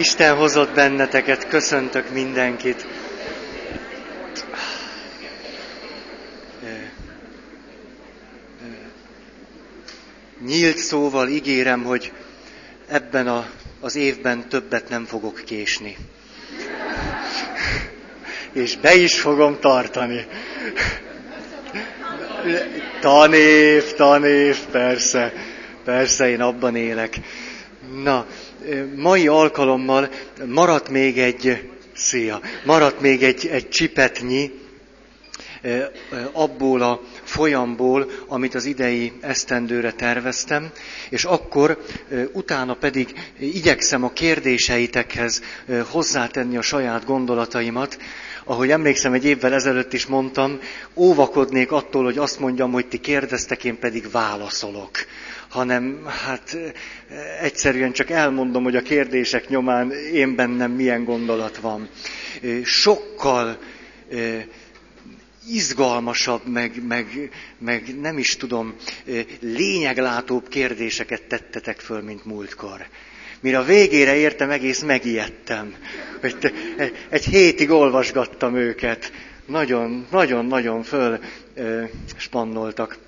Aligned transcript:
Isten 0.00 0.36
hozott 0.36 0.74
benneteket, 0.74 1.48
köszöntök 1.48 2.10
mindenkit. 2.10 2.86
Nyílt 10.46 10.76
szóval 10.76 11.28
ígérem, 11.28 11.82
hogy 11.82 12.12
ebben 12.88 13.28
a, 13.28 13.46
az 13.80 13.96
évben 13.96 14.48
többet 14.48 14.88
nem 14.88 15.04
fogok 15.04 15.42
késni. 15.44 15.96
És 18.52 18.76
be 18.76 18.94
is 18.94 19.20
fogom 19.20 19.58
tartani. 19.60 20.26
Tanév, 23.00 23.92
tanév, 23.92 24.58
persze, 24.70 25.32
persze, 25.84 26.28
én 26.28 26.40
abban 26.40 26.76
élek. 26.76 27.16
Na, 28.02 28.26
mai 28.96 29.28
alkalommal 29.28 30.08
maradt 30.46 30.88
még 30.88 31.18
egy, 31.18 31.70
szia, 31.94 32.40
maradt 32.64 33.00
még 33.00 33.22
egy, 33.22 33.46
egy 33.46 33.68
csipetnyi 33.68 34.50
abból 36.32 36.82
a 36.82 37.00
folyamból, 37.22 38.10
amit 38.26 38.54
az 38.54 38.64
idei 38.64 39.12
esztendőre 39.20 39.92
terveztem, 39.92 40.70
és 41.10 41.24
akkor 41.24 41.84
utána 42.32 42.74
pedig 42.74 43.12
igyekszem 43.38 44.04
a 44.04 44.12
kérdéseitekhez 44.12 45.42
hozzátenni 45.90 46.56
a 46.56 46.62
saját 46.62 47.04
gondolataimat, 47.04 47.98
ahogy 48.44 48.70
emlékszem, 48.70 49.12
egy 49.12 49.24
évvel 49.24 49.52
ezelőtt 49.54 49.92
is 49.92 50.06
mondtam, 50.06 50.58
óvakodnék 50.94 51.72
attól, 51.72 52.04
hogy 52.04 52.18
azt 52.18 52.38
mondjam, 52.38 52.72
hogy 52.72 52.86
ti 52.86 52.98
kérdeztek, 52.98 53.64
én 53.64 53.78
pedig 53.78 54.10
válaszolok. 54.10 54.90
Hanem 55.50 56.06
hát 56.24 56.56
egyszerűen 57.40 57.92
csak 57.92 58.10
elmondom, 58.10 58.62
hogy 58.62 58.76
a 58.76 58.82
kérdések 58.82 59.48
nyomán 59.48 59.90
én 59.92 60.34
bennem 60.34 60.70
milyen 60.72 61.04
gondolat 61.04 61.56
van. 61.56 61.88
Sokkal 62.64 63.58
izgalmasabb, 65.48 66.46
meg, 66.46 66.86
meg, 66.88 67.30
meg 67.58 68.00
nem 68.00 68.18
is 68.18 68.36
tudom, 68.36 68.74
lényeglátóbb 69.40 70.48
kérdéseket 70.48 71.22
tettetek 71.22 71.80
föl, 71.80 72.00
mint 72.02 72.24
múltkor. 72.24 72.86
Mire 73.40 73.58
a 73.58 73.64
végére 73.64 74.16
értem, 74.16 74.50
egész 74.50 74.82
megijedtem. 74.82 75.74
Hogy 76.20 76.36
egy 77.08 77.24
hétig 77.24 77.70
olvasgattam 77.70 78.56
őket. 78.56 79.12
Nagyon, 79.46 80.06
nagyon, 80.10 80.46
nagyon 80.46 80.82
föl 80.82 81.18
spannoltak. 82.16 82.98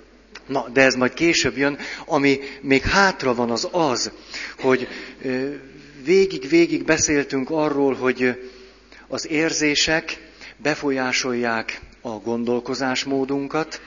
Na, 0.47 0.69
de 0.73 0.81
ez 0.81 0.95
majd 0.95 1.13
később 1.13 1.57
jön. 1.57 1.77
Ami 2.05 2.39
még 2.61 2.81
hátra 2.81 3.33
van, 3.35 3.51
az 3.51 3.67
az, 3.71 4.11
hogy 4.59 4.87
végig-végig 6.03 6.83
beszéltünk 6.83 7.49
arról, 7.49 7.93
hogy 7.93 8.49
az 9.07 9.27
érzések 9.29 10.31
befolyásolják 10.57 11.81
a 12.01 12.09
gondolkozásmódunkat, 12.09 13.81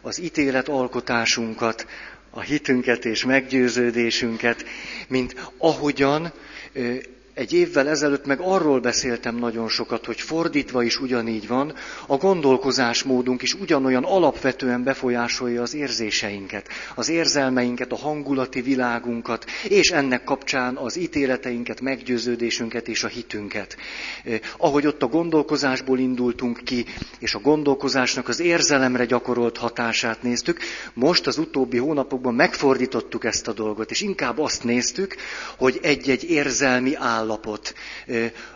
az 0.00 0.20
ítéletalkotásunkat, 0.20 1.86
a 2.30 2.40
hitünket 2.40 3.04
és 3.04 3.24
meggyőződésünket, 3.24 4.64
mint 5.08 5.50
ahogyan 5.58 6.32
egy 7.36 7.52
évvel 7.52 7.88
ezelőtt 7.88 8.26
meg 8.26 8.40
arról 8.40 8.80
beszéltem 8.80 9.36
nagyon 9.36 9.68
sokat, 9.68 10.04
hogy 10.06 10.20
fordítva 10.20 10.82
is 10.82 11.00
ugyanígy 11.00 11.46
van, 11.46 11.74
a 12.06 12.16
gondolkozásmódunk 12.16 13.42
is 13.42 13.54
ugyanolyan 13.54 14.04
alapvetően 14.04 14.82
befolyásolja 14.82 15.62
az 15.62 15.74
érzéseinket, 15.74 16.68
az 16.94 17.08
érzelmeinket, 17.08 17.92
a 17.92 17.96
hangulati 17.96 18.60
világunkat, 18.60 19.44
és 19.68 19.90
ennek 19.90 20.24
kapcsán 20.24 20.76
az 20.76 20.96
ítéleteinket, 20.96 21.80
meggyőződésünket 21.80 22.88
és 22.88 23.04
a 23.04 23.08
hitünket. 23.08 23.76
Ahogy 24.56 24.86
ott 24.86 25.02
a 25.02 25.06
gondolkozásból 25.06 25.98
indultunk 25.98 26.60
ki, 26.64 26.84
és 27.18 27.34
a 27.34 27.38
gondolkozásnak 27.38 28.28
az 28.28 28.40
érzelemre 28.40 29.04
gyakorolt 29.04 29.56
hatását 29.56 30.22
néztük, 30.22 30.58
most 30.94 31.26
az 31.26 31.38
utóbbi 31.38 31.78
hónapokban 31.78 32.34
megfordítottuk 32.34 33.24
ezt 33.24 33.48
a 33.48 33.52
dolgot, 33.52 33.90
és 33.90 34.00
inkább 34.00 34.38
azt 34.38 34.64
néztük, 34.64 35.16
hogy 35.56 35.78
egy-egy 35.82 36.30
érzelmi 36.30 36.94
áll 36.94 37.24
állapot, 37.26 37.74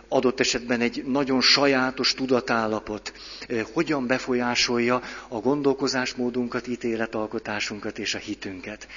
adott 0.07 0.39
esetben 0.39 0.81
egy 0.81 1.03
nagyon 1.05 1.41
sajátos 1.41 2.13
tudatállapot, 2.13 3.13
hogyan 3.73 4.07
befolyásolja 4.07 5.01
a 5.27 5.37
gondolkozásmódunkat, 5.39 6.67
ítéletalkotásunkat 6.67 7.99
és 7.99 8.15
a 8.15 8.17
hitünket. 8.17 8.87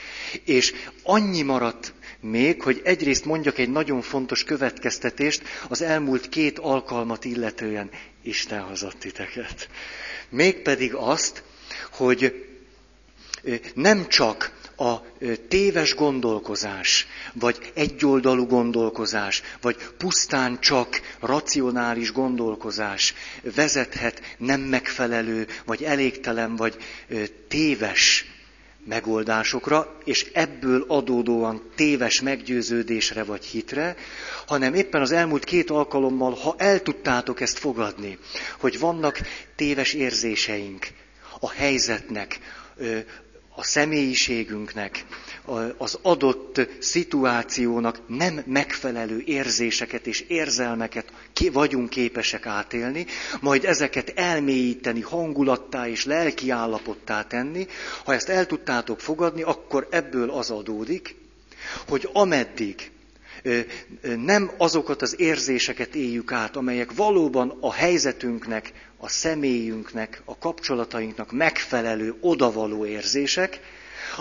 És 0.44 0.72
annyi 1.02 1.42
maradt 1.42 1.92
még, 2.20 2.62
hogy 2.62 2.80
egyrészt 2.84 3.24
mondjak 3.24 3.58
egy 3.58 3.70
nagyon 3.70 4.00
fontos 4.00 4.44
következtetést 4.44 5.42
az 5.68 5.82
elmúlt 5.82 6.28
két 6.28 6.58
alkalmat 6.58 7.24
illetően 7.24 7.90
Isten 8.22 8.60
hozott 8.60 8.98
titeket. 8.98 9.68
Mégpedig 10.28 10.94
azt, 10.94 11.42
hogy 11.90 12.46
nem 13.74 14.08
csak 14.08 14.52
a 14.76 14.94
téves 15.48 15.94
gondolkozás, 15.94 17.06
vagy 17.32 17.72
egyoldalú 17.74 18.46
gondolkozás, 18.46 19.42
vagy 19.60 19.76
pusztán 19.98 20.60
csak 20.60 21.00
racionális 21.20 22.12
gondolkozás 22.12 23.14
vezethet 23.54 24.20
nem 24.38 24.60
megfelelő, 24.60 25.46
vagy 25.64 25.82
elégtelen, 25.82 26.56
vagy 26.56 26.76
téves 27.48 28.24
megoldásokra, 28.86 29.98
és 30.04 30.30
ebből 30.32 30.84
adódóan 30.88 31.62
téves 31.74 32.20
meggyőződésre 32.20 33.24
vagy 33.24 33.44
hitre, 33.44 33.96
hanem 34.46 34.74
éppen 34.74 35.00
az 35.00 35.12
elmúlt 35.12 35.44
két 35.44 35.70
alkalommal, 35.70 36.32
ha 36.32 36.54
el 36.58 36.82
tudtátok 36.82 37.40
ezt 37.40 37.58
fogadni, 37.58 38.18
hogy 38.58 38.78
vannak 38.78 39.20
téves 39.56 39.92
érzéseink 39.92 40.86
a 41.40 41.50
helyzetnek, 41.50 42.40
a 43.56 43.64
személyiségünknek, 43.64 45.04
az 45.76 45.98
adott 46.02 46.60
szituációnak 46.78 48.00
nem 48.06 48.42
megfelelő 48.46 49.22
érzéseket 49.26 50.06
és 50.06 50.20
érzelmeket 50.20 51.12
vagyunk 51.52 51.88
képesek 51.90 52.46
átélni, 52.46 53.06
majd 53.40 53.64
ezeket 53.64 54.12
elmélyíteni, 54.16 55.00
hangulattá 55.00 55.88
és 55.88 56.04
lelki 56.04 56.50
állapottá 56.50 57.22
tenni. 57.22 57.66
Ha 58.04 58.14
ezt 58.14 58.28
el 58.28 58.46
tudtátok 58.46 59.00
fogadni, 59.00 59.42
akkor 59.42 59.86
ebből 59.90 60.30
az 60.30 60.50
adódik, 60.50 61.16
hogy 61.88 62.08
ameddig 62.12 62.90
nem 64.16 64.50
azokat 64.56 65.02
az 65.02 65.20
érzéseket 65.20 65.94
éljük 65.94 66.32
át, 66.32 66.56
amelyek 66.56 66.94
valóban 66.94 67.56
a 67.60 67.72
helyzetünknek, 67.72 68.72
a 68.96 69.08
személyünknek, 69.08 70.22
a 70.24 70.38
kapcsolatainknak 70.38 71.32
megfelelő, 71.32 72.14
odavaló 72.20 72.86
érzések, 72.86 73.60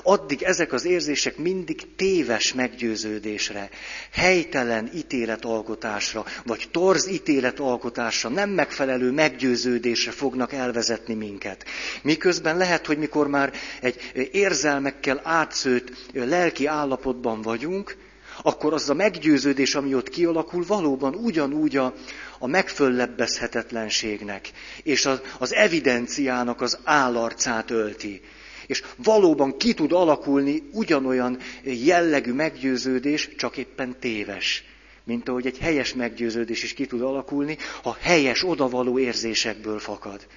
addig 0.03 0.41
ezek 0.43 0.73
az 0.73 0.85
érzések 0.85 1.37
mindig 1.37 1.95
téves 1.95 2.53
meggyőződésre, 2.53 3.69
helytelen 4.11 4.89
ítéletalkotásra, 4.95 6.25
vagy 6.45 6.67
torz 6.71 7.07
ítéletalkotásra, 7.07 8.29
nem 8.29 8.49
megfelelő 8.49 9.11
meggyőződésre 9.11 10.11
fognak 10.11 10.53
elvezetni 10.53 11.13
minket. 11.13 11.65
Miközben 12.01 12.57
lehet, 12.57 12.85
hogy 12.85 12.97
mikor 12.97 13.27
már 13.27 13.53
egy 13.81 14.11
érzelmekkel 14.31 15.21
átszőtt 15.23 15.91
lelki 16.13 16.65
állapotban 16.65 17.41
vagyunk, 17.41 18.02
akkor 18.41 18.73
az 18.73 18.89
a 18.89 18.93
meggyőződés, 18.93 19.75
ami 19.75 19.95
ott 19.95 20.09
kialakul, 20.09 20.63
valóban 20.67 21.15
ugyanúgy 21.15 21.77
a, 21.77 21.93
a 22.39 22.47
megföllebbezhetetlenségnek 22.47 24.51
és 24.83 25.05
az, 25.05 25.21
az 25.37 25.53
evidenciának 25.53 26.61
az 26.61 26.79
állarcát 26.83 27.71
ölti. 27.71 28.21
És 28.67 28.83
valóban 28.95 29.57
ki 29.57 29.73
tud 29.73 29.91
alakulni 29.91 30.69
ugyanolyan 30.71 31.37
jellegű 31.63 32.33
meggyőződés, 32.33 33.29
csak 33.37 33.57
éppen 33.57 33.95
téves. 33.99 34.63
Mint 35.03 35.29
ahogy 35.29 35.45
egy 35.45 35.57
helyes 35.57 35.93
meggyőződés 35.93 36.63
is 36.63 36.73
ki 36.73 36.85
tud 36.85 37.01
alakulni, 37.01 37.57
ha 37.83 37.97
helyes, 37.99 38.43
odavaló 38.43 38.99
érzésekből 38.99 39.79
fakad. 39.79 40.27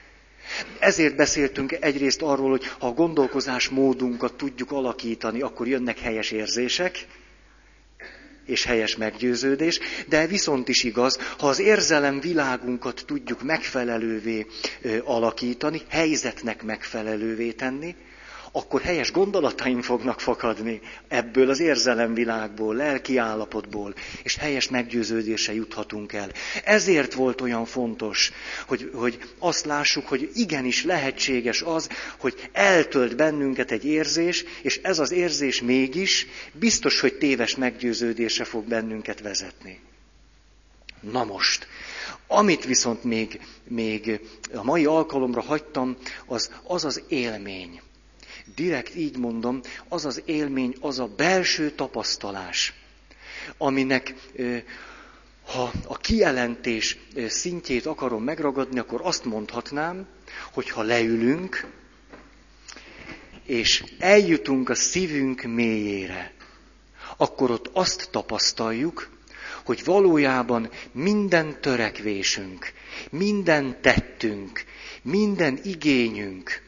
Ezért 0.78 1.16
beszéltünk 1.16 1.72
egyrészt 1.80 2.22
arról, 2.22 2.50
hogy 2.50 2.66
ha 2.78 2.86
a 2.86 2.92
gondolkozás 2.92 3.68
módunkat 3.68 4.34
tudjuk 4.34 4.72
alakítani, 4.72 5.40
akkor 5.40 5.68
jönnek 5.68 5.98
helyes 5.98 6.30
érzések, 6.30 7.06
és 8.46 8.64
helyes 8.64 8.96
meggyőződés, 8.96 9.78
de 10.08 10.26
viszont 10.26 10.68
is 10.68 10.84
igaz, 10.84 11.18
ha 11.38 11.48
az 11.48 11.58
érzelem 11.58 12.20
világunkat 12.20 13.02
tudjuk 13.06 13.42
megfelelővé 13.42 14.46
alakítani, 15.04 15.82
helyzetnek 15.88 16.62
megfelelővé 16.62 17.52
tenni, 17.52 17.94
akkor 18.56 18.80
helyes 18.80 19.12
gondolataim 19.12 19.82
fognak 19.82 20.20
fakadni 20.20 20.80
ebből 21.08 21.50
az 21.50 21.60
érzelemvilágból, 21.60 22.74
lelki 22.74 23.16
állapotból, 23.16 23.94
és 24.22 24.36
helyes 24.36 24.68
meggyőződése 24.68 25.54
juthatunk 25.54 26.12
el. 26.12 26.30
Ezért 26.64 27.14
volt 27.14 27.40
olyan 27.40 27.64
fontos, 27.64 28.32
hogy, 28.66 28.90
hogy 28.94 29.18
azt 29.38 29.64
lássuk, 29.64 30.06
hogy 30.08 30.30
igenis 30.34 30.84
lehetséges 30.84 31.62
az, 31.62 31.88
hogy 32.18 32.48
eltölt 32.52 33.16
bennünket 33.16 33.70
egy 33.70 33.84
érzés, 33.84 34.44
és 34.62 34.80
ez 34.82 34.98
az 34.98 35.10
érzés 35.10 35.62
mégis 35.62 36.26
biztos, 36.52 37.00
hogy 37.00 37.14
téves 37.14 37.56
meggyőződése 37.56 38.44
fog 38.44 38.64
bennünket 38.64 39.20
vezetni. 39.20 39.80
Na 41.00 41.24
most, 41.24 41.66
amit 42.26 42.64
viszont 42.64 43.04
még, 43.04 43.40
még 43.68 44.20
a 44.54 44.62
mai 44.62 44.84
alkalomra 44.84 45.40
hagytam, 45.40 45.96
az 46.26 46.50
az 46.66 46.84
az 46.84 47.02
élmény. 47.08 47.80
Direkt 48.54 48.94
így 48.94 49.16
mondom, 49.16 49.60
az 49.88 50.04
az 50.04 50.22
élmény, 50.24 50.76
az 50.80 50.98
a 50.98 51.06
belső 51.06 51.70
tapasztalás, 51.70 52.72
aminek 53.58 54.14
ha 55.46 55.72
a 55.86 55.96
kijelentés 55.96 56.98
szintjét 57.28 57.86
akarom 57.86 58.22
megragadni, 58.22 58.78
akkor 58.78 59.00
azt 59.02 59.24
mondhatnám, 59.24 60.06
hogy 60.52 60.70
ha 60.70 60.82
leülünk, 60.82 61.66
és 63.44 63.84
eljutunk 63.98 64.68
a 64.68 64.74
szívünk 64.74 65.42
mélyére, 65.42 66.32
akkor 67.16 67.50
ott 67.50 67.70
azt 67.72 68.08
tapasztaljuk, 68.10 69.08
hogy 69.64 69.84
valójában 69.84 70.70
minden 70.92 71.60
törekvésünk, 71.60 72.72
minden 73.10 73.80
tettünk, 73.80 74.64
minden 75.02 75.58
igényünk, 75.62 76.62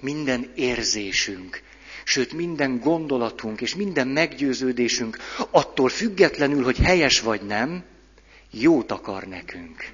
minden 0.00 0.50
érzésünk, 0.54 1.62
sőt 2.04 2.32
minden 2.32 2.78
gondolatunk 2.78 3.60
és 3.60 3.74
minden 3.74 4.08
meggyőződésünk 4.08 5.16
attól 5.50 5.88
függetlenül, 5.88 6.64
hogy 6.64 6.76
helyes 6.78 7.20
vagy 7.20 7.42
nem, 7.42 7.84
jót 8.50 8.92
akar 8.92 9.22
nekünk. 9.24 9.90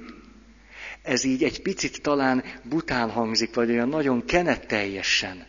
Ez 1.02 1.24
így 1.24 1.42
egy 1.44 1.62
picit 1.62 2.02
talán 2.02 2.44
bután 2.62 3.10
hangzik, 3.10 3.54
vagy 3.54 3.70
olyan 3.70 3.88
nagyon 3.88 4.24
kenetteljesen. 4.24 5.46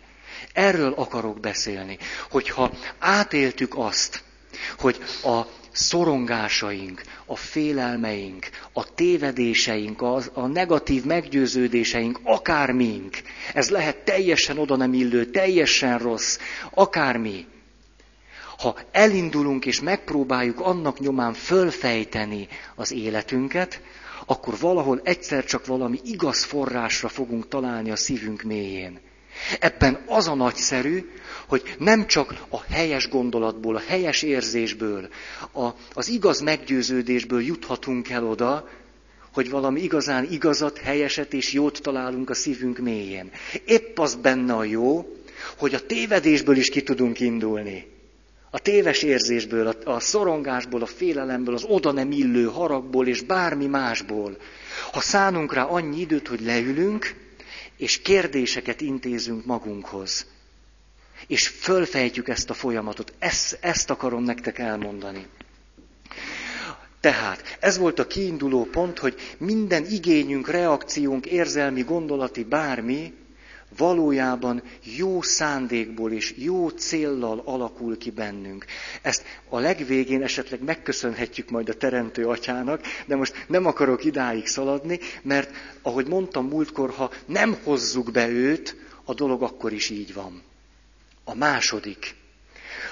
Erről 0.54 0.94
akarok 0.94 1.40
beszélni, 1.40 1.98
hogyha 2.30 2.72
átéltük 3.00 3.74
azt, 3.78 4.24
hogy 4.78 4.98
a 5.24 5.42
szorongásaink, 5.74 7.02
a 7.26 7.36
félelmeink, 7.36 8.50
a 8.74 8.94
tévedéseink, 8.94 10.02
a, 10.02 10.22
a 10.34 10.48
negatív 10.48 11.04
meggyőződéseink, 11.04 12.20
akármink, 12.24 13.18
ez 13.54 13.70
lehet 13.70 13.98
teljesen 13.98 14.58
oda 14.58 14.76
nem 14.76 14.94
illő, 14.94 15.26
teljesen 15.26 15.98
rossz, 15.98 16.38
akármi. 16.72 17.46
Ha 18.58 18.76
elindulunk 18.92 19.66
és 19.66 19.82
megpróbáljuk 19.82 20.60
annak 20.60 21.00
nyomán 21.00 21.34
fölfejteni 21.34 22.48
az 22.76 22.92
életünket, 22.92 23.82
akkor 24.26 24.58
valahol 24.60 25.02
egyszer 25.04 25.46
csak 25.46 25.66
valami 25.66 26.00
igaz 26.04 26.44
forrásra 26.44 27.08
fogunk 27.08 27.48
találni 27.48 27.92
a 27.92 27.96
szívünk 27.96 28.42
mélyén. 28.42 29.00
Ebben 29.60 30.04
az 30.06 30.28
a 30.28 30.36
nagyszerű, 30.36 31.12
hogy 31.48 31.76
nem 31.80 32.08
csak 32.08 32.36
a 32.50 32.62
helyes 32.72 33.10
gondolatból, 33.10 33.76
a 33.76 33.84
helyes 33.88 34.22
érzésből, 34.22 35.08
a, 35.54 35.70
az 35.94 36.10
igaz 36.10 36.40
meggyőződésből 36.40 37.42
juthatunk 37.42 38.10
el 38.10 38.26
oda, 38.26 38.70
hogy 39.34 39.50
valami 39.50 39.82
igazán 39.82 40.28
igazat, 40.32 40.78
helyeset 40.78 41.34
és 41.34 41.54
jót 41.54 41.82
találunk 41.82 42.30
a 42.30 42.34
szívünk 42.34 42.78
mélyén. 42.78 43.32
Épp 43.66 44.00
az 44.00 44.16
benne 44.16 44.54
a 44.54 44.64
jó, 44.64 45.18
hogy 45.58 45.74
a 45.74 45.86
tévedésből 45.86 46.58
is 46.58 46.70
ki 46.70 46.84
tudunk 46.84 47.20
indulni. 47.20 47.92
A 48.50 48.60
téves 48.60 49.04
érzésből, 49.04 49.68
a, 49.68 49.92
a 49.92 50.00
szorongásból, 50.00 50.82
a 50.82 50.86
félelemből, 50.86 51.54
az 51.54 51.64
oda 51.64 51.92
nem 51.92 52.12
illő 52.12 52.46
haragból 52.46 53.08
és 53.08 53.22
bármi 53.22 53.66
másból. 53.66 54.38
Ha 54.92 55.02
szánunk 55.02 55.54
rá 55.54 55.64
annyi 55.64 56.00
időt, 56.00 56.28
hogy 56.28 56.42
leülünk, 56.42 57.16
és 57.84 58.02
kérdéseket 58.02 58.82
intézünk 58.82 59.46
magunkhoz. 59.46 60.26
És 61.28 61.48
fölfejtjük 61.48 62.28
ezt 62.28 62.50
a 62.50 62.54
folyamatot. 62.54 63.14
Ezt, 63.20 63.58
ezt 63.62 63.90
akarom 63.90 64.24
nektek 64.24 64.60
elmondani. 64.60 65.26
Tehát 67.00 67.58
ez 67.60 67.78
volt 67.78 68.00
a 68.00 68.08
kiinduló 68.08 68.64
pont, 68.66 69.00
hogy 69.00 69.16
minden 69.38 69.86
igényünk, 69.86 70.48
reakciónk, 70.50 71.26
érzelmi, 71.26 71.82
gondolati, 71.82 72.44
bármi 72.44 73.14
valójában 73.78 74.64
jó 74.98 75.22
szándékból 75.22 76.12
és 76.12 76.34
jó 76.38 76.70
céllal 76.70 77.42
alakul 77.46 77.98
ki 77.98 78.12
bennünk. 78.12 78.66
Ezt 79.02 79.24
a 79.50 79.60
legvégén 79.60 80.24
esetleg 80.24 80.64
megköszönhetjük 80.64 81.50
majd 81.50 81.70
a 81.70 81.74
Teremtő 81.74 82.28
Atyának, 82.28 82.82
de 83.06 83.16
most 83.16 83.46
nem 83.48 83.66
akarok 83.66 84.04
idáig 84.06 84.48
szaladni, 84.48 85.00
mert 85.22 85.52
ahogy 85.82 86.08
mondtam 86.08 86.48
múltkor, 86.48 86.90
ha 86.90 87.12
nem 87.26 87.58
hozzuk 87.64 88.12
be 88.12 88.28
őt, 88.28 88.76
a 89.06 89.14
dolog 89.14 89.44
akkor 89.44 89.74
is 89.74 89.90
így 89.90 90.14
van. 90.14 90.44
A 91.24 91.36
második, 91.36 92.16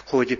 hogy 0.07 0.39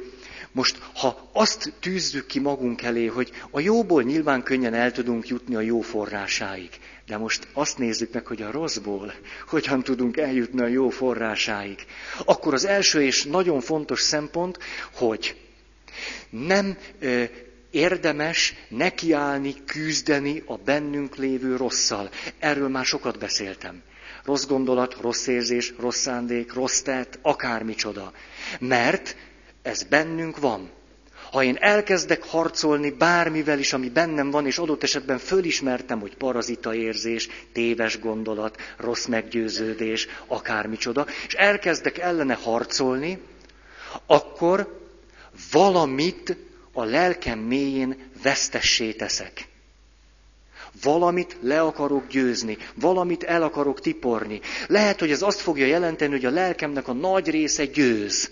most, 0.51 0.77
ha 0.93 1.29
azt 1.33 1.73
tűzzük 1.79 2.25
ki 2.25 2.39
magunk 2.39 2.81
elé, 2.81 3.05
hogy 3.05 3.31
a 3.51 3.59
jóból 3.59 4.03
nyilván 4.03 4.43
könnyen 4.43 4.73
el 4.73 4.91
tudunk 4.91 5.27
jutni 5.27 5.55
a 5.55 5.61
jó 5.61 5.81
forrásáig, 5.81 6.69
de 7.11 7.17
most 7.17 7.47
azt 7.53 7.77
nézzük 7.77 8.13
meg, 8.13 8.25
hogy 8.25 8.41
a 8.41 8.51
rosszból 8.51 9.13
hogyan 9.47 9.83
tudunk 9.83 10.17
eljutni 10.17 10.61
a 10.61 10.67
jó 10.67 10.89
forrásáig. 10.89 11.85
Akkor 12.25 12.53
az 12.53 12.65
első 12.65 13.01
és 13.03 13.23
nagyon 13.23 13.61
fontos 13.61 14.01
szempont, 14.01 14.57
hogy 14.93 15.35
nem 16.29 16.77
ö, 16.99 17.23
érdemes 17.71 18.53
nekiállni, 18.69 19.55
küzdeni 19.65 20.43
a 20.45 20.55
bennünk 20.57 21.15
lévő 21.15 21.55
rosszal. 21.55 22.09
Erről 22.39 22.67
már 22.69 22.85
sokat 22.85 23.19
beszéltem. 23.19 23.81
Rossz 24.23 24.45
gondolat, 24.45 24.97
rossz 25.01 25.27
érzés, 25.27 25.73
rossz 25.79 25.99
szándék, 25.99 26.53
rossz 26.53 26.79
tett, 26.81 27.19
akármicsoda. 27.21 28.11
Mert 28.59 29.15
ez 29.61 29.83
bennünk 29.83 30.39
van. 30.39 30.69
Ha 31.31 31.43
én 31.43 31.57
elkezdek 31.59 32.23
harcolni 32.23 32.89
bármivel 32.89 33.59
is, 33.59 33.73
ami 33.73 33.89
bennem 33.89 34.31
van, 34.31 34.45
és 34.45 34.57
adott 34.57 34.83
esetben 34.83 35.17
fölismertem, 35.17 35.99
hogy 35.99 36.15
parazita 36.15 36.73
érzés, 36.73 37.29
téves 37.53 37.99
gondolat, 37.99 38.61
rossz 38.77 39.05
meggyőződés, 39.05 40.07
akármicsoda, 40.27 41.05
és 41.27 41.33
elkezdek 41.33 41.97
ellene 41.97 42.33
harcolni, 42.33 43.19
akkor 44.05 44.79
valamit 45.51 46.37
a 46.73 46.83
lelkem 46.83 47.39
mélyén 47.39 47.97
vesztessé 48.23 48.91
teszek. 48.91 49.47
Valamit 50.83 51.37
le 51.41 51.61
akarok 51.61 52.07
győzni, 52.07 52.57
valamit 52.75 53.23
el 53.23 53.43
akarok 53.43 53.81
tiporni. 53.81 54.39
Lehet, 54.67 54.99
hogy 54.99 55.11
ez 55.11 55.21
azt 55.21 55.39
fogja 55.39 55.65
jelenteni, 55.65 56.11
hogy 56.11 56.25
a 56.25 56.29
lelkemnek 56.29 56.87
a 56.87 56.93
nagy 56.93 57.29
része 57.29 57.65
győz 57.65 58.31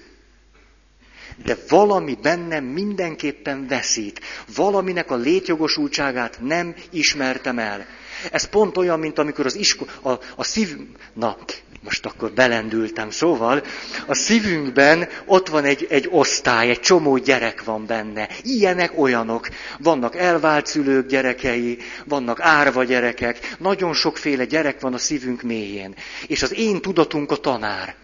de 1.45 1.57
valami 1.67 2.17
bennem 2.21 2.63
mindenképpen 2.63 3.67
veszít. 3.67 4.21
Valaminek 4.55 5.11
a 5.11 5.15
létjogosultságát 5.15 6.39
nem 6.41 6.75
ismertem 6.91 7.59
el. 7.59 7.85
Ez 8.31 8.43
pont 8.43 8.77
olyan, 8.77 8.99
mint 8.99 9.19
amikor 9.19 9.45
az 9.45 9.55
isko, 9.55 9.85
a, 10.01 10.11
a 10.35 10.43
szív... 10.43 10.77
Na, 11.13 11.37
most 11.83 12.05
akkor 12.05 12.31
belendültem. 12.31 13.09
Szóval 13.09 13.63
a 14.07 14.13
szívünkben 14.13 15.07
ott 15.25 15.47
van 15.47 15.63
egy, 15.63 15.87
egy 15.89 16.07
osztály, 16.11 16.69
egy 16.69 16.79
csomó 16.79 17.17
gyerek 17.17 17.63
van 17.63 17.85
benne. 17.85 18.29
Ilyenek, 18.43 18.99
olyanok. 18.99 19.47
Vannak 19.79 20.15
elvált 20.15 20.65
szülők 20.65 21.07
gyerekei, 21.07 21.77
vannak 22.05 22.39
árva 22.41 22.83
gyerekek, 22.83 23.55
nagyon 23.59 23.93
sokféle 23.93 24.45
gyerek 24.45 24.79
van 24.79 24.93
a 24.93 24.97
szívünk 24.97 25.41
mélyén. 25.41 25.95
És 26.27 26.43
az 26.43 26.53
én 26.53 26.81
tudatunk 26.81 27.31
a 27.31 27.35
tanár. 27.35 27.95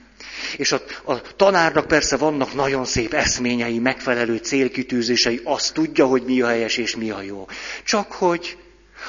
És 0.57 0.71
a, 0.71 0.81
a 1.03 1.21
tanárnak 1.35 1.87
persze 1.87 2.17
vannak 2.17 2.53
nagyon 2.53 2.85
szép 2.85 3.13
eszményei, 3.13 3.79
megfelelő 3.79 4.37
célkitűzései, 4.37 5.41
azt 5.43 5.73
tudja, 5.73 6.05
hogy 6.05 6.23
mi 6.23 6.41
a 6.41 6.47
helyes 6.47 6.77
és 6.77 6.95
mi 6.95 7.09
a 7.09 7.21
jó. 7.21 7.47
Csak 7.83 8.11
hogy 8.11 8.57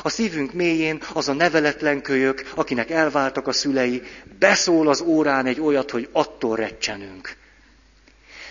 a 0.02 0.08
szívünk 0.08 0.52
mélyén 0.52 1.02
az 1.12 1.28
a 1.28 1.32
neveletlen 1.32 2.02
kölyök, 2.02 2.50
akinek 2.54 2.90
elváltak 2.90 3.46
a 3.46 3.52
szülei, 3.52 4.02
beszól 4.38 4.88
az 4.88 5.00
órán 5.00 5.46
egy 5.46 5.60
olyat, 5.60 5.90
hogy 5.90 6.08
attól 6.12 6.56
recsenünk. 6.56 7.36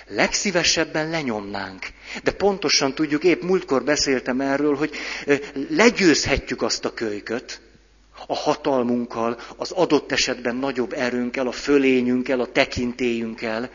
Legszívesebben 0.07 1.09
lenyomnánk. 1.09 1.85
De 2.23 2.31
pontosan 2.31 2.95
tudjuk, 2.95 3.23
épp 3.23 3.41
múltkor 3.41 3.83
beszéltem 3.83 4.41
erről, 4.41 4.75
hogy 4.75 4.95
legyőzhetjük 5.69 6.61
azt 6.61 6.85
a 6.85 6.93
kölyköt, 6.93 7.61
a 8.27 8.35
hatalmunkkal, 8.35 9.39
az 9.55 9.71
adott 9.71 10.11
esetben 10.11 10.55
nagyobb 10.55 10.93
erőnkkel, 10.93 11.47
a 11.47 11.51
fölényünkkel, 11.51 12.39
a 12.39 12.51
tekintélyünkkel. 12.51 13.69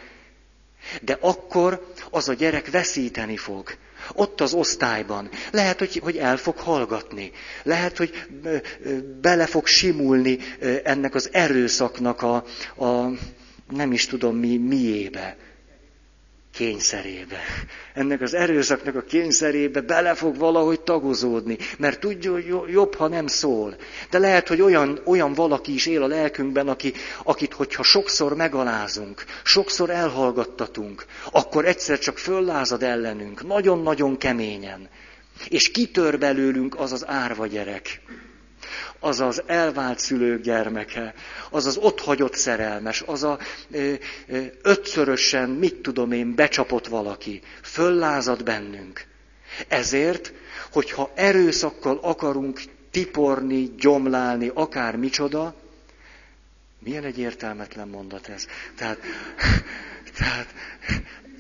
De 1.03 1.19
akkor 1.21 1.87
az 2.11 2.29
a 2.29 2.35
gyerek 2.35 2.71
veszíteni 2.71 3.37
fog. 3.37 3.69
Ott 4.13 4.41
az 4.41 4.53
osztályban. 4.55 5.29
Lehet, 5.53 5.79
hogy, 5.79 5.97
hogy 6.03 6.17
el 6.17 6.37
fog 6.37 6.57
hallgatni. 6.57 7.33
Lehet, 7.63 7.97
hogy 7.97 8.23
bele 9.21 9.47
fog 9.47 9.67
simulni 9.67 10.39
ennek 10.85 11.15
az 11.15 11.29
erőszaknak 11.33 12.23
a, 12.23 12.35
a 12.85 13.11
nem 13.71 13.93
is 13.93 14.07
tudom 14.07 14.37
mi, 14.37 14.57
miébe 14.57 15.37
kényszerébe. 16.61 17.39
Ennek 17.95 18.21
az 18.21 18.35
erőszaknak 18.35 18.95
a 18.95 19.03
kényszerébe 19.03 19.81
bele 19.81 20.15
fog 20.15 20.37
valahogy 20.37 20.81
tagozódni, 20.81 21.57
mert 21.79 22.01
tudja, 22.01 22.33
hogy 22.33 22.47
jobb, 22.69 22.95
ha 22.95 23.09
nem 23.09 23.27
szól. 23.27 23.77
De 24.11 24.19
lehet, 24.19 24.49
hogy 24.49 24.61
olyan, 24.61 25.01
olyan 25.05 25.35
valaki 25.35 25.75
is 25.75 25.87
él 25.87 26.03
a 26.03 26.07
lelkünkben, 26.07 26.69
aki, 26.69 26.93
akit, 27.23 27.53
hogyha 27.53 27.83
sokszor 27.83 28.37
megalázunk, 28.37 29.25
sokszor 29.45 29.91
elhallgattatunk, 29.91 31.05
akkor 31.33 31.65
egyszer 31.65 31.99
csak 31.99 32.19
föllázad 32.19 32.83
ellenünk, 32.83 33.47
nagyon-nagyon 33.47 34.17
keményen. 34.17 34.89
És 35.49 35.71
kitör 35.71 36.19
belőlünk 36.19 36.79
az 36.79 36.93
az 36.93 37.07
árva 37.07 37.47
gyerek, 37.47 38.01
az 38.99 39.21
az 39.21 39.43
elvált 39.47 39.99
szülők 39.99 40.43
gyermeke, 40.43 41.15
az 41.51 41.67
az 41.67 41.77
otthagyott 41.77 42.35
szerelmes, 42.35 43.03
az 43.07 43.23
a 43.23 43.39
ötszörösen, 44.63 45.49
mit 45.49 45.75
tudom 45.75 46.13
én, 46.13 46.35
becsapott 46.35 46.87
valaki, 46.87 47.43
föllázad 47.63 48.43
bennünk. 48.43 49.05
Ezért, 49.69 50.33
hogyha 50.73 51.11
erőszakkal 51.15 51.99
akarunk 52.03 52.61
tiporni, 52.91 53.75
gyomlálni, 53.79 54.51
akár 54.55 54.97
micsoda, 54.97 55.55
milyen 56.79 57.05
egy 57.05 57.19
értelmetlen 57.19 57.89
mondat 57.89 58.29
ez. 58.29 58.47
Tehát, 58.77 58.99
tehát 60.19 60.55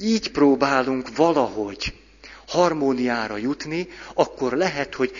így 0.00 0.30
próbálunk 0.30 1.16
valahogy 1.16 1.94
harmóniára 2.50 3.36
jutni, 3.36 3.88
akkor 4.14 4.52
lehet, 4.52 4.94
hogy 4.94 5.12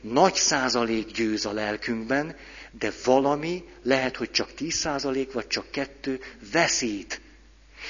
nagy 0.00 0.34
százalék 0.34 1.12
győz 1.12 1.46
a 1.46 1.52
lelkünkben, 1.52 2.36
de 2.78 2.92
valami, 3.04 3.64
lehet, 3.82 4.16
hogy 4.16 4.30
csak 4.30 4.54
10 4.54 4.74
százalék, 4.74 5.32
vagy 5.32 5.46
csak 5.46 5.70
kettő, 5.70 6.20
veszít. 6.52 7.20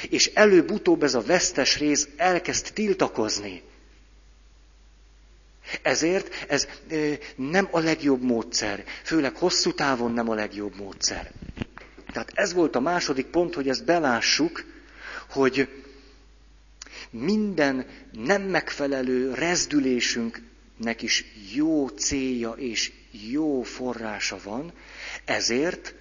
És 0.08 0.26
előbb-utóbb 0.34 1.02
ez 1.02 1.14
a 1.14 1.22
vesztes 1.22 1.78
rész 1.78 2.08
elkezd 2.16 2.72
tiltakozni. 2.72 3.62
Ezért 5.82 6.44
ez 6.48 6.68
nem 7.36 7.68
a 7.70 7.78
legjobb 7.78 8.22
módszer, 8.22 8.84
főleg 9.02 9.36
hosszú 9.36 9.72
távon 9.72 10.12
nem 10.12 10.28
a 10.28 10.34
legjobb 10.34 10.76
módszer. 10.76 11.32
Tehát 12.12 12.30
ez 12.34 12.52
volt 12.52 12.76
a 12.76 12.80
második 12.80 13.26
pont, 13.26 13.54
hogy 13.54 13.68
ezt 13.68 13.84
belássuk, 13.84 14.64
hogy 15.30 15.83
minden 17.14 17.86
nem 18.12 18.42
megfelelő 18.42 19.34
rezdülésünknek 19.34 21.02
is 21.02 21.24
jó 21.54 21.88
célja 21.88 22.50
és 22.50 22.92
jó 23.30 23.62
forrása 23.62 24.38
van, 24.44 24.72
ezért, 25.24 25.94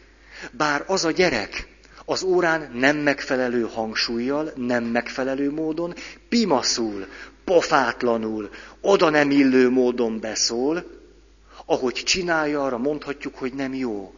bár 0.52 0.84
az 0.88 1.06
a 1.06 1.12
gyerek 1.12 1.68
az 2.06 2.24
órán 2.24 2.72
nem 2.74 2.98
megfelelő 2.98 3.62
hangsúlyjal, 3.62 4.52
nem 4.56 4.84
megfelelő 4.84 5.52
módon, 5.52 5.94
pimaszul, 6.30 7.08
pofátlanul, 7.44 8.50
oda 8.82 9.10
nem 9.10 9.32
illő 9.32 9.70
módon 9.70 10.20
beszól, 10.20 11.02
ahogy 11.66 11.94
csinálja, 11.94 12.64
arra 12.64 12.78
mondhatjuk, 12.78 13.36
hogy 13.36 13.54
nem 13.54 13.74
jó. 13.74 14.14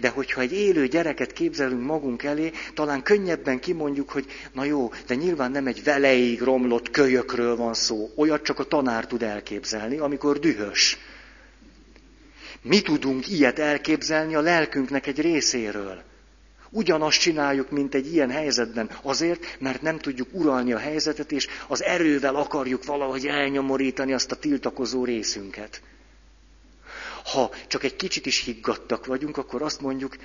De 0.00 0.08
hogyha 0.08 0.40
egy 0.40 0.52
élő 0.52 0.86
gyereket 0.86 1.32
képzelünk 1.32 1.82
magunk 1.82 2.22
elé, 2.22 2.50
talán 2.74 3.02
könnyebben 3.02 3.60
kimondjuk, 3.60 4.10
hogy 4.10 4.26
na 4.52 4.64
jó, 4.64 4.92
de 5.06 5.14
nyilván 5.14 5.50
nem 5.50 5.66
egy 5.66 5.84
veleig 5.84 6.40
romlott 6.40 6.90
kölyökről 6.90 7.56
van 7.56 7.74
szó. 7.74 8.10
Olyat 8.16 8.42
csak 8.42 8.58
a 8.58 8.64
tanár 8.64 9.06
tud 9.06 9.22
elképzelni, 9.22 9.98
amikor 9.98 10.38
dühös. 10.38 10.98
Mi 12.62 12.80
tudunk 12.80 13.30
ilyet 13.30 13.58
elképzelni 13.58 14.34
a 14.34 14.40
lelkünknek 14.40 15.06
egy 15.06 15.20
részéről. 15.20 16.02
Ugyanazt 16.70 17.20
csináljuk, 17.20 17.70
mint 17.70 17.94
egy 17.94 18.12
ilyen 18.12 18.30
helyzetben, 18.30 18.90
azért, 19.02 19.56
mert 19.60 19.82
nem 19.82 19.98
tudjuk 19.98 20.28
uralni 20.32 20.72
a 20.72 20.78
helyzetet, 20.78 21.32
és 21.32 21.46
az 21.68 21.82
erővel 21.82 22.34
akarjuk 22.34 22.84
valahogy 22.84 23.26
elnyomorítani 23.26 24.12
azt 24.12 24.32
a 24.32 24.36
tiltakozó 24.36 25.04
részünket. 25.04 25.82
Ha 27.24 27.50
csak 27.66 27.84
egy 27.84 27.96
kicsit 27.96 28.26
is 28.26 28.44
higgadtak 28.44 29.06
vagyunk, 29.06 29.36
akkor 29.36 29.62
azt 29.62 29.80
mondjuk, 29.80 30.16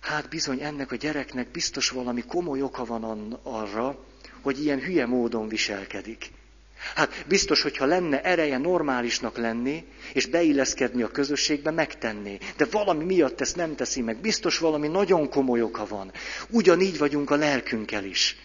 hát 0.00 0.28
bizony 0.28 0.60
ennek 0.60 0.92
a 0.92 0.96
gyereknek 0.96 1.50
biztos 1.50 1.90
valami 1.90 2.22
komoly 2.22 2.62
oka 2.62 2.84
van 2.84 3.38
arra, 3.42 4.04
hogy 4.42 4.62
ilyen 4.62 4.80
hülye 4.80 5.06
módon 5.06 5.48
viselkedik. 5.48 6.30
Hát 6.94 7.24
biztos, 7.26 7.62
hogyha 7.62 7.84
lenne 7.84 8.22
ereje 8.22 8.58
normálisnak 8.58 9.36
lenni, 9.36 9.84
és 10.12 10.26
beilleszkedni 10.26 11.02
a 11.02 11.08
közösségbe, 11.08 11.70
megtenné. 11.70 12.38
De 12.56 12.64
valami 12.70 13.04
miatt 13.04 13.40
ezt 13.40 13.56
nem 13.56 13.74
teszi 13.76 14.00
meg. 14.00 14.20
Biztos 14.20 14.58
valami 14.58 14.88
nagyon 14.88 15.28
komoly 15.28 15.62
oka 15.62 15.86
van. 15.86 16.12
Ugyanígy 16.50 16.98
vagyunk 16.98 17.30
a 17.30 17.36
lelkünkkel 17.36 18.04
is. 18.04 18.36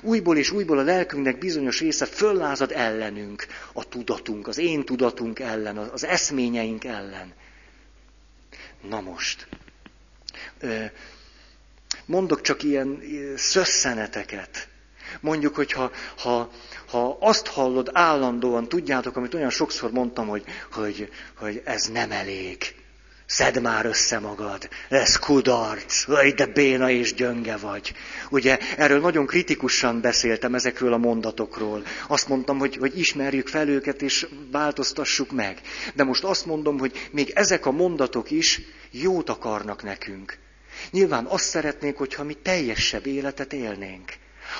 Újból 0.00 0.36
és 0.36 0.50
újból 0.50 0.78
a 0.78 0.82
lelkünknek 0.82 1.38
bizonyos 1.38 1.80
része 1.80 2.06
föllázad 2.06 2.72
ellenünk, 2.72 3.46
a 3.72 3.88
tudatunk, 3.88 4.48
az 4.48 4.58
én 4.58 4.84
tudatunk 4.84 5.38
ellen, 5.38 5.76
az 5.76 6.04
eszményeink 6.04 6.84
ellen. 6.84 7.32
Na 8.88 9.00
most, 9.00 9.46
mondok 12.06 12.40
csak 12.40 12.62
ilyen 12.62 13.02
szösszeneteket. 13.36 14.68
Mondjuk, 15.20 15.54
hogyha 15.54 15.90
ha, 16.18 16.50
ha 16.86 17.16
azt 17.20 17.46
hallod 17.46 17.90
állandóan, 17.92 18.68
tudjátok, 18.68 19.16
amit 19.16 19.34
olyan 19.34 19.50
sokszor 19.50 19.90
mondtam, 19.90 20.26
hogy, 20.26 20.44
hogy, 20.72 21.12
hogy 21.34 21.62
ez 21.64 21.84
nem 21.84 22.10
elég. 22.10 22.79
Szedd 23.30 23.60
már 23.60 23.86
össze 23.86 24.18
magad, 24.18 24.68
ez 24.88 25.16
kudarc, 25.16 26.04
vagy 26.04 26.34
de 26.34 26.46
béna 26.46 26.90
és 26.90 27.14
gyönge 27.14 27.56
vagy. 27.56 27.92
Ugye 28.30 28.58
erről 28.76 29.00
nagyon 29.00 29.26
kritikusan 29.26 30.00
beszéltem 30.00 30.54
ezekről 30.54 30.92
a 30.92 30.96
mondatokról. 30.96 31.82
Azt 32.08 32.28
mondtam, 32.28 32.58
hogy, 32.58 32.76
hogy 32.76 32.98
ismerjük 32.98 33.48
fel 33.48 33.68
őket 33.68 34.02
és 34.02 34.26
változtassuk 34.50 35.32
meg. 35.32 35.60
De 35.94 36.04
most 36.04 36.24
azt 36.24 36.46
mondom, 36.46 36.78
hogy 36.78 37.08
még 37.10 37.30
ezek 37.34 37.66
a 37.66 37.70
mondatok 37.70 38.30
is 38.30 38.60
jót 38.90 39.28
akarnak 39.28 39.82
nekünk. 39.82 40.38
Nyilván 40.90 41.24
azt 41.24 41.44
szeretnénk, 41.44 41.96
hogyha 41.96 42.24
mi 42.24 42.34
teljesebb 42.34 43.06
életet 43.06 43.52
élnénk 43.52 44.12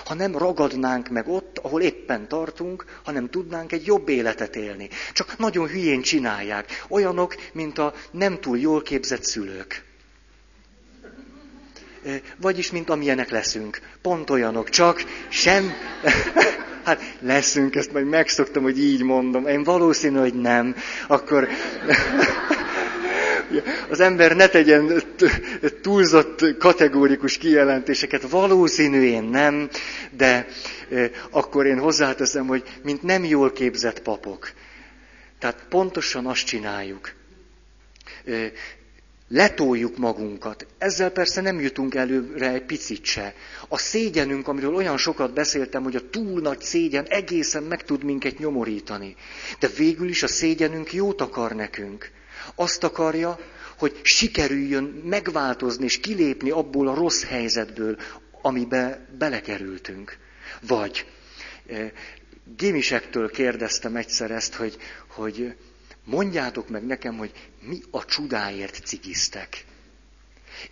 ha 0.05 0.15
nem 0.15 0.37
ragadnánk 0.37 1.09
meg 1.09 1.29
ott, 1.29 1.59
ahol 1.59 1.83
éppen 1.83 2.29
tartunk, 2.29 2.85
hanem 3.05 3.31
tudnánk 3.31 3.73
egy 3.73 3.87
jobb 3.87 4.09
életet 4.09 4.57
élni. 4.57 4.89
Csak 5.13 5.39
nagyon 5.39 5.69
hülyén 5.69 6.03
csinálják. 6.03 6.85
Olyanok, 6.89 7.35
mint 7.53 7.79
a 7.79 7.95
nem 8.11 8.41
túl 8.41 8.59
jól 8.59 8.83
képzett 8.83 9.25
szülők. 9.25 9.85
Vagyis, 12.37 12.71
mint 12.71 12.91
amilyenek 12.91 13.31
leszünk. 13.31 13.81
Pont 14.03 14.31
olyanok, 14.31 14.69
csak 14.69 15.05
sem... 15.29 15.73
hát 16.85 17.01
leszünk, 17.21 17.77
ezt 17.77 17.93
majd 17.93 18.07
megszoktam, 18.07 18.63
hogy 18.63 18.79
így 18.79 19.03
mondom. 19.03 19.47
Én 19.47 19.63
valószínű, 19.63 20.19
hogy 20.19 20.35
nem. 20.35 20.77
Akkor... 21.07 21.49
Az 23.89 24.01
ember 24.01 24.37
ne 24.37 24.49
tegyen 24.49 25.03
túlzott 25.83 26.57
kategórikus 26.59 27.39
kijelentéseket, 27.39 28.31
valószínű 28.31 29.03
én 29.03 29.23
nem, 29.23 29.69
de 30.11 30.47
akkor 31.31 31.67
én 31.67 31.79
hozzáteszem, 31.79 32.47
hogy 32.47 32.63
mint 32.83 33.03
nem 33.03 33.25
jól 33.25 33.53
képzett 33.53 34.03
papok. 34.03 34.51
Tehát 35.39 35.67
pontosan 35.69 36.27
azt 36.27 36.45
csináljuk. 36.47 37.13
Letoljuk 39.29 39.97
magunkat. 39.97 40.67
Ezzel 40.79 41.11
persze 41.11 41.41
nem 41.41 41.61
jutunk 41.61 41.95
előre 41.95 42.53
egy 42.53 42.65
picit 42.65 43.05
se. 43.05 43.35
A 43.69 43.79
szégyenünk, 43.79 44.49
amiről 44.49 44.75
olyan 44.75 44.97
sokat 44.97 45.33
beszéltem, 45.33 45.83
hogy 45.83 45.97
a 45.97 46.11
túl 46.11 46.41
nagy 46.41 46.61
szégyen 46.61 47.05
egészen 47.09 47.63
meg 47.63 47.85
tud 47.85 48.05
minket 48.05 48.39
nyomorítani. 48.39 49.17
De 49.59 49.69
végül 49.77 50.09
is 50.09 50.23
a 50.23 50.29
szégyenünk 50.29 50.93
jót 50.93 51.21
akar 51.21 51.53
nekünk. 51.55 52.11
Azt 52.55 52.85
akarja, 52.85 53.39
hogy 53.79 54.01
sikerüljön 54.03 54.85
megváltozni 54.85 55.85
és 55.85 56.01
kilépni 56.01 56.51
abból 56.51 56.89
a 56.89 56.95
rossz 56.95 57.23
helyzetből, 57.25 57.97
amibe 58.43 59.07
belekerültünk. 59.19 60.17
Vagy 60.61 61.07
e, 61.69 61.93
Gémisektől 62.57 63.31
kérdeztem 63.31 63.97
egyszer 63.97 64.31
ezt, 64.31 64.55
hogy, 64.55 64.77
hogy 65.09 65.55
mondjátok 66.05 66.69
meg 66.69 66.87
nekem, 66.87 67.17
hogy 67.17 67.33
mi 67.61 67.81
a 67.91 68.05
csudáért 68.05 68.81
cigiztek. 68.85 69.65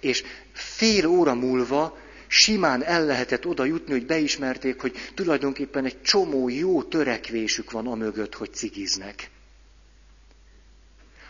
És 0.01 0.23
fél 0.53 1.07
óra 1.07 1.35
múlva 1.35 1.99
simán 2.27 2.85
el 2.85 3.05
lehetett 3.05 3.47
oda 3.47 3.65
jutni, 3.65 3.93
hogy 3.93 4.07
beismerték, 4.07 4.81
hogy 4.81 4.97
tulajdonképpen 5.15 5.85
egy 5.85 6.03
csomó 6.03 6.49
jó 6.49 6.83
törekvésük 6.83 7.71
van 7.71 7.87
amögött, 7.87 8.35
hogy 8.35 8.55
cigiznek. 8.55 9.31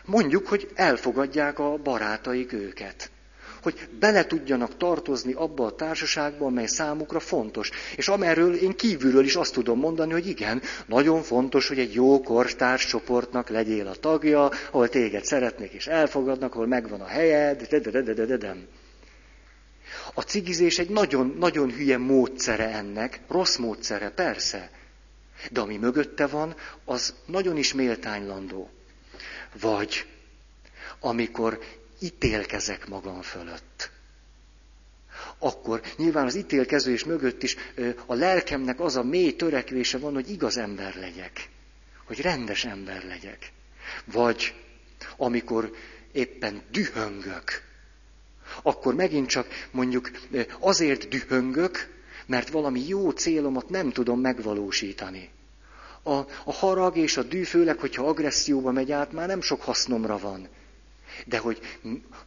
Mondjuk, 0.09 0.47
hogy 0.47 0.69
elfogadják 0.75 1.59
a 1.59 1.77
barátaik 1.77 2.53
őket. 2.53 3.11
Hogy 3.63 3.89
bele 3.99 4.27
tudjanak 4.27 4.77
tartozni 4.77 5.33
abba 5.33 5.67
a 5.67 5.75
társaságba, 5.75 6.47
amely 6.47 6.67
számukra 6.67 7.21
fontos. 7.21 7.71
És 7.97 8.09
amerről 8.09 8.55
én 8.55 8.77
kívülről 8.77 9.25
is 9.25 9.37
azt 9.37 9.53
tudom 9.53 9.79
mondani, 9.79 10.13
hogy 10.13 10.27
igen, 10.27 10.63
nagyon 10.87 11.23
fontos, 11.23 11.69
hogy 11.69 11.79
egy 11.79 11.95
jó 11.95 12.21
korstárs 12.21 12.87
csoportnak 12.87 13.49
legyél 13.49 13.87
a 13.87 13.95
tagja, 13.95 14.51
ahol 14.71 14.89
téged 14.89 15.25
szeretnék 15.25 15.73
és 15.73 15.87
elfogadnak, 15.87 16.55
ahol 16.55 16.67
megvan 16.67 17.01
a 17.01 17.07
helyed, 17.07 17.67
de, 17.69 17.79
de, 17.79 17.91
de, 17.91 18.03
de, 18.03 18.13
de, 18.13 18.25
de, 18.25 18.37
de. 18.37 18.57
A 20.15 20.21
cigizés 20.21 20.79
egy 20.79 20.91
nagyon, 20.91 21.37
nagyon 21.39 21.71
hülye 21.71 21.99
módszere 21.99 22.69
ennek, 22.69 23.21
rossz 23.29 23.57
módszere, 23.57 24.11
persze. 24.11 24.71
De 25.51 25.61
ami 25.61 25.77
mögötte 25.77 26.27
van, 26.27 26.55
az 26.85 27.15
nagyon 27.27 27.57
is 27.57 27.75
méltánylandó. 27.75 28.71
Vagy 29.61 30.07
amikor 31.01 31.59
ítélkezek 32.01 32.89
magam 32.89 33.23
fölött. 33.23 33.91
Akkor 35.39 35.83
nyilván 35.97 36.27
az 36.27 36.35
ítélkezés 36.35 37.05
mögött 37.05 37.43
is 37.43 37.57
a 38.07 38.15
lelkemnek 38.15 38.81
az 38.81 38.97
a 38.97 39.03
mély 39.03 39.37
törekvése 39.37 39.99
van, 39.99 40.15
hogy 40.15 40.31
igaz 40.31 40.57
ember 40.57 40.95
legyek. 40.95 41.49
hogy 42.05 42.21
rendes 42.21 42.65
ember 42.65 43.05
legyek. 43.05 43.53
Vagy 44.05 44.55
amikor 45.17 45.75
éppen 46.13 46.63
dühöngök, 46.71 47.63
akkor 48.63 48.95
megint 48.95 49.29
csak 49.29 49.69
mondjuk 49.71 50.11
azért 50.59 51.09
dühöngök, 51.09 51.97
mert 52.27 52.49
valami 52.49 52.87
jó 52.87 53.11
célomat 53.11 53.69
nem 53.69 53.91
tudom 53.91 54.21
megvalósítani. 54.21 55.31
A, 56.09 56.27
a 56.45 56.53
harag 56.53 56.97
és 56.97 57.17
a 57.17 57.23
dű, 57.23 57.43
főleg, 57.43 57.79
hogyha 57.79 58.09
agresszióba 58.09 58.71
megy 58.71 58.93
át, 58.93 59.13
már 59.13 59.27
nem 59.27 59.41
sok 59.41 59.63
hasznomra 59.63 60.19
van. 60.19 60.49
De 61.27 61.39
hogy, 61.39 61.61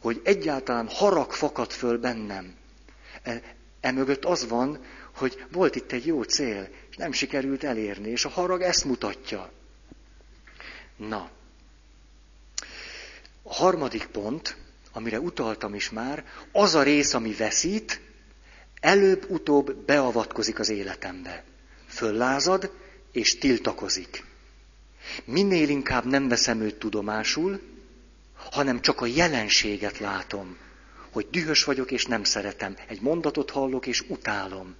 hogy 0.00 0.20
egyáltalán 0.24 0.88
harag 0.88 1.32
fakad 1.32 1.70
föl 1.70 1.98
bennem. 1.98 2.54
E, 3.22 3.42
emögött 3.80 4.24
az 4.24 4.48
van, 4.48 4.78
hogy 5.16 5.44
volt 5.52 5.76
itt 5.76 5.92
egy 5.92 6.06
jó 6.06 6.22
cél, 6.22 6.68
és 6.90 6.96
nem 6.96 7.12
sikerült 7.12 7.64
elérni, 7.64 8.08
és 8.08 8.24
a 8.24 8.28
harag 8.28 8.60
ezt 8.60 8.84
mutatja. 8.84 9.50
Na, 10.96 11.30
a 13.42 13.54
harmadik 13.54 14.06
pont, 14.06 14.56
amire 14.92 15.20
utaltam 15.20 15.74
is 15.74 15.90
már, 15.90 16.24
az 16.52 16.74
a 16.74 16.82
rész, 16.82 17.14
ami 17.14 17.34
veszít, 17.34 18.00
előbb-utóbb 18.80 19.74
beavatkozik 19.76 20.58
az 20.58 20.68
életembe. 20.68 21.44
Föllázad, 21.86 22.70
és 23.12 23.38
tiltakozik. 23.38 24.24
Minél 25.24 25.68
inkább 25.68 26.04
nem 26.04 26.28
veszem 26.28 26.60
őt 26.60 26.78
tudomásul, 26.78 27.60
hanem 28.50 28.80
csak 28.80 29.00
a 29.00 29.06
jelenséget 29.06 29.98
látom, 29.98 30.56
hogy 31.12 31.26
dühös 31.30 31.64
vagyok 31.64 31.90
és 31.90 32.06
nem 32.06 32.24
szeretem. 32.24 32.76
Egy 32.88 33.00
mondatot 33.00 33.50
hallok 33.50 33.86
és 33.86 34.04
utálom. 34.08 34.74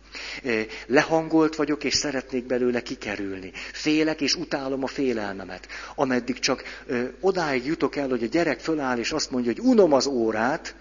Lehangolt 0.87 1.57
vagyok 1.57 1.85
és 1.85 1.95
szeretnék 1.95 2.47
belőle 2.47 2.83
kikerülni. 2.83 3.53
Félek 3.73 4.21
és 4.21 4.35
utálom 4.35 4.83
a 4.83 4.87
félelmemet. 4.87 5.69
Ameddig 5.95 6.39
csak 6.39 6.85
odáig 7.21 7.65
jutok 7.65 7.97
el, 7.97 8.09
hogy 8.09 8.23
a 8.23 8.27
gyerek 8.27 8.61
föláll 8.61 8.99
és 8.99 9.12
azt 9.12 9.31
mondja, 9.31 9.53
hogy 9.53 9.65
unom 9.65 9.93
az 9.93 10.07
órát, 10.07 10.75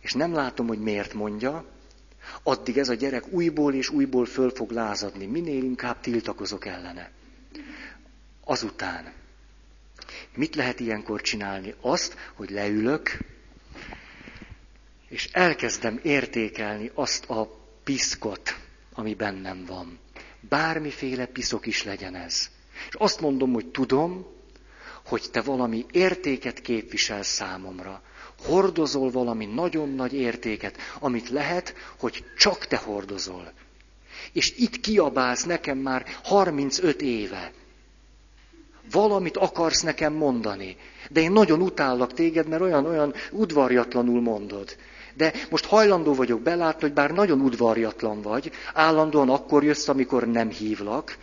és 0.00 0.12
nem 0.12 0.32
látom, 0.32 0.66
hogy 0.66 0.80
miért 0.80 1.14
mondja, 1.14 1.64
addig 2.42 2.78
ez 2.78 2.88
a 2.88 2.94
gyerek 2.94 3.32
újból 3.32 3.74
és 3.74 3.88
újból 3.88 4.26
föl 4.26 4.50
fog 4.50 4.70
lázadni. 4.70 5.26
Minél 5.26 5.62
inkább 5.62 6.00
tiltakozok 6.00 6.66
ellene. 6.66 7.10
Azután, 8.44 9.12
mit 10.34 10.54
lehet 10.54 10.80
ilyenkor 10.80 11.20
csinálni? 11.20 11.74
Azt, 11.80 12.16
hogy 12.34 12.50
leülök, 12.50 13.18
és 15.08 15.28
elkezdem 15.32 16.00
értékelni 16.02 16.90
azt 16.94 17.24
a 17.24 17.58
piszkot, 17.84 18.58
ami 18.92 19.14
bennem 19.14 19.64
van. 19.64 19.98
Bármiféle 20.40 21.26
piszok 21.26 21.66
is 21.66 21.84
legyen 21.84 22.14
ez. 22.14 22.50
És 22.88 22.94
azt 22.94 23.20
mondom, 23.20 23.52
hogy 23.52 23.66
tudom, 23.66 24.26
hogy 25.04 25.22
te 25.32 25.40
valami 25.40 25.86
értéket 25.92 26.60
képvisel 26.60 27.22
számomra. 27.22 28.02
Hordozol 28.44 29.10
valami 29.10 29.46
nagyon 29.46 29.94
nagy 29.94 30.12
értéket, 30.12 30.76
amit 30.98 31.28
lehet, 31.28 31.74
hogy 31.98 32.24
csak 32.36 32.66
te 32.66 32.76
hordozol. 32.76 33.52
És 34.32 34.54
itt 34.56 34.80
kiabálsz 34.80 35.44
nekem 35.44 35.78
már 35.78 36.06
35 36.22 37.02
éve. 37.02 37.52
Valamit 38.90 39.36
akarsz 39.36 39.82
nekem 39.82 40.12
mondani. 40.12 40.76
De 41.10 41.20
én 41.20 41.32
nagyon 41.32 41.60
utállak 41.60 42.12
téged, 42.12 42.48
mert 42.48 42.62
olyan-olyan 42.62 43.14
udvarjatlanul 43.30 44.20
mondod. 44.20 44.76
De 45.14 45.32
most 45.50 45.64
hajlandó 45.64 46.14
vagyok 46.14 46.40
belátni, 46.40 46.80
hogy 46.80 46.92
bár 46.92 47.10
nagyon 47.10 47.40
udvarjatlan 47.40 48.22
vagy, 48.22 48.50
állandóan 48.74 49.28
akkor 49.28 49.64
jössz, 49.64 49.88
amikor 49.88 50.26
nem 50.26 50.50
hívlak, 50.50 51.18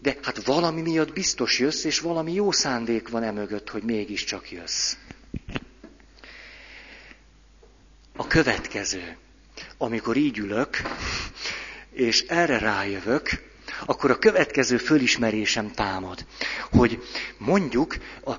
de 0.00 0.16
hát 0.22 0.44
valami 0.44 0.80
miatt 0.80 1.12
biztos 1.12 1.58
jössz, 1.58 1.84
és 1.84 2.00
valami 2.00 2.32
jó 2.32 2.50
szándék 2.50 3.08
van 3.08 3.22
emögött, 3.22 3.70
hogy 3.70 3.82
mégiscsak 3.82 4.50
jössz. 4.50 4.96
A 8.16 8.26
következő, 8.26 9.16
amikor 9.78 10.16
így 10.16 10.38
ülök, 10.38 10.76
és 11.90 12.20
erre 12.20 12.58
rájövök, 12.58 13.30
akkor 13.86 14.10
a 14.10 14.18
következő 14.18 14.76
fölismerésem 14.76 15.72
támad, 15.72 16.26
hogy 16.70 17.02
mondjuk 17.38 17.96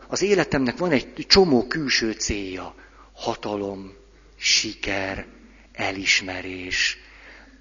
az 0.08 0.22
életemnek 0.22 0.78
van 0.78 0.92
egy 0.92 1.26
csomó 1.28 1.68
külső 1.68 2.12
célja. 2.12 2.76
Hatalom, 3.14 3.94
siker, 4.38 5.26
elismerés, 5.74 6.98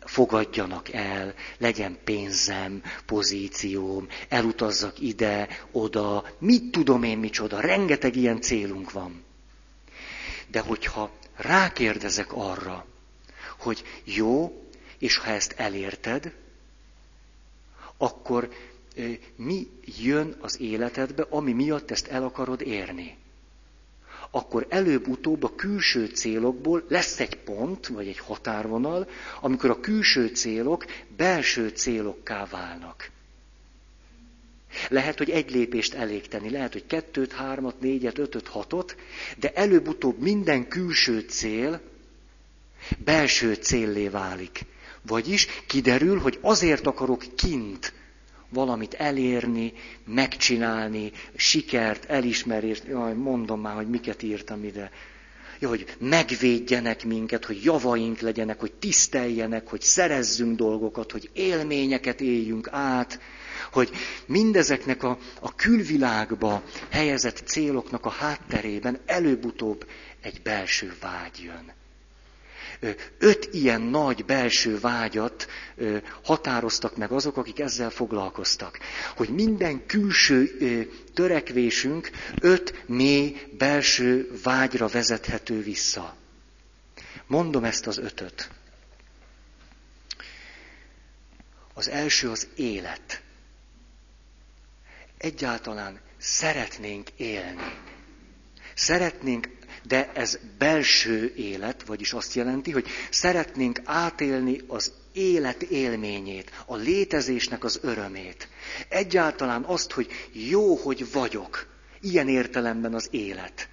fogadjanak 0.00 0.92
el, 0.92 1.35
legyen 1.59 1.98
pénzem, 2.05 2.83
pozícióm, 3.07 4.07
elutazzak 4.29 5.00
ide, 5.00 5.48
oda, 5.72 6.24
mit 6.38 6.70
tudom 6.70 7.03
én 7.03 7.18
micsoda, 7.18 7.61
rengeteg 7.61 8.16
ilyen 8.16 8.40
célunk 8.40 8.92
van. 8.92 9.24
De 10.50 10.61
hogyha 10.61 11.11
rákérdezek 11.36 12.32
arra, 12.32 12.86
hogy 13.58 13.84
jó, 14.04 14.62
és 14.98 15.16
ha 15.16 15.30
ezt 15.30 15.52
elérted, 15.56 16.34
akkor 17.96 18.48
mi 19.36 19.66
jön 19.98 20.36
az 20.40 20.60
életedbe, 20.60 21.26
ami 21.30 21.52
miatt 21.52 21.90
ezt 21.90 22.06
el 22.06 22.24
akarod 22.24 22.60
érni? 22.60 23.16
akkor 24.34 24.66
előbb-utóbb 24.68 25.42
a 25.42 25.54
külső 25.54 26.06
célokból 26.06 26.84
lesz 26.88 27.20
egy 27.20 27.36
pont, 27.36 27.86
vagy 27.86 28.08
egy 28.08 28.18
határvonal, 28.18 29.08
amikor 29.40 29.70
a 29.70 29.80
külső 29.80 30.26
célok 30.26 30.84
belső 31.16 31.68
célokká 31.68 32.46
válnak. 32.50 33.10
Lehet, 34.88 35.18
hogy 35.18 35.30
egy 35.30 35.50
lépést 35.50 35.94
elég 35.94 36.28
tenni, 36.28 36.50
lehet, 36.50 36.72
hogy 36.72 36.87
kettőt, 36.87 37.32
hármat, 37.32 37.80
négyet, 37.80 38.18
ötöt, 38.18 38.48
hatot, 38.48 38.96
de 39.38 39.52
előbb-utóbb 39.52 40.18
minden 40.18 40.68
külső 40.68 41.20
cél 41.20 41.80
belső 43.04 43.54
céllé 43.54 44.08
válik. 44.08 44.64
Vagyis 45.06 45.46
kiderül, 45.66 46.18
hogy 46.18 46.38
azért 46.40 46.87
akarok 46.87 47.24
kint 47.37 47.92
valamit 48.48 48.94
elérni, 48.94 49.72
megcsinálni, 50.06 51.12
sikert, 51.37 52.04
elismerést, 52.04 52.84
jaj, 52.88 53.12
mondom 53.14 53.60
már, 53.60 53.74
hogy 53.74 53.88
miket 53.88 54.22
írtam 54.22 54.64
ide. 54.64 54.90
Jó, 55.58 55.68
hogy 55.68 55.96
megvédjenek 55.98 57.04
minket, 57.04 57.44
hogy 57.44 57.64
javaink 57.64 58.18
legyenek, 58.18 58.60
hogy 58.60 58.72
tiszteljenek, 58.72 59.68
hogy 59.68 59.80
szerezzünk 59.80 60.56
dolgokat, 60.56 61.12
hogy 61.12 61.30
élményeket 61.32 62.20
éljünk 62.20 62.68
át, 62.70 63.20
hogy 63.72 63.90
mindezeknek 64.26 65.02
a, 65.02 65.18
a 65.40 65.54
külvilágba 65.54 66.62
helyezett 66.90 67.42
céloknak 67.46 68.06
a 68.06 68.10
hátterében 68.10 69.00
előbb-utóbb 69.06 69.86
egy 70.20 70.42
belső 70.42 70.92
vágy 71.00 71.40
jön 71.42 71.72
öt 73.18 73.48
ilyen 73.52 73.80
nagy 73.80 74.24
belső 74.24 74.78
vágyat 74.80 75.46
határoztak 76.22 76.96
meg 76.96 77.10
azok, 77.12 77.36
akik 77.36 77.58
ezzel 77.60 77.90
foglalkoztak. 77.90 78.78
Hogy 79.16 79.28
minden 79.28 79.86
külső 79.86 80.50
törekvésünk 81.14 82.10
öt 82.40 82.82
mély 82.86 83.40
belső 83.58 84.30
vágyra 84.42 84.86
vezethető 84.88 85.62
vissza. 85.62 86.16
Mondom 87.26 87.64
ezt 87.64 87.86
az 87.86 87.98
ötöt. 87.98 88.50
Az 91.74 91.88
első 91.88 92.30
az 92.30 92.48
élet. 92.56 93.22
Egyáltalán 95.24 96.00
szeretnénk 96.18 97.10
élni. 97.16 97.72
Szeretnénk 98.74 99.48
de 99.87 100.12
ez 100.14 100.38
belső 100.58 101.34
élet, 101.37 101.82
vagyis 101.87 102.12
azt 102.12 102.34
jelenti, 102.34 102.70
hogy 102.70 102.87
szeretnénk 103.10 103.80
átélni 103.84 104.60
az 104.66 104.92
élet 105.12 105.62
élményét, 105.62 106.50
a 106.66 106.76
létezésnek 106.76 107.64
az 107.64 107.78
örömét. 107.82 108.48
Egyáltalán 108.88 109.62
azt, 109.62 109.92
hogy 109.92 110.08
jó, 110.32 110.74
hogy 110.74 111.12
vagyok. 111.12 111.66
Ilyen 112.00 112.28
értelemben 112.28 112.94
az 112.94 113.08
élet. 113.10 113.68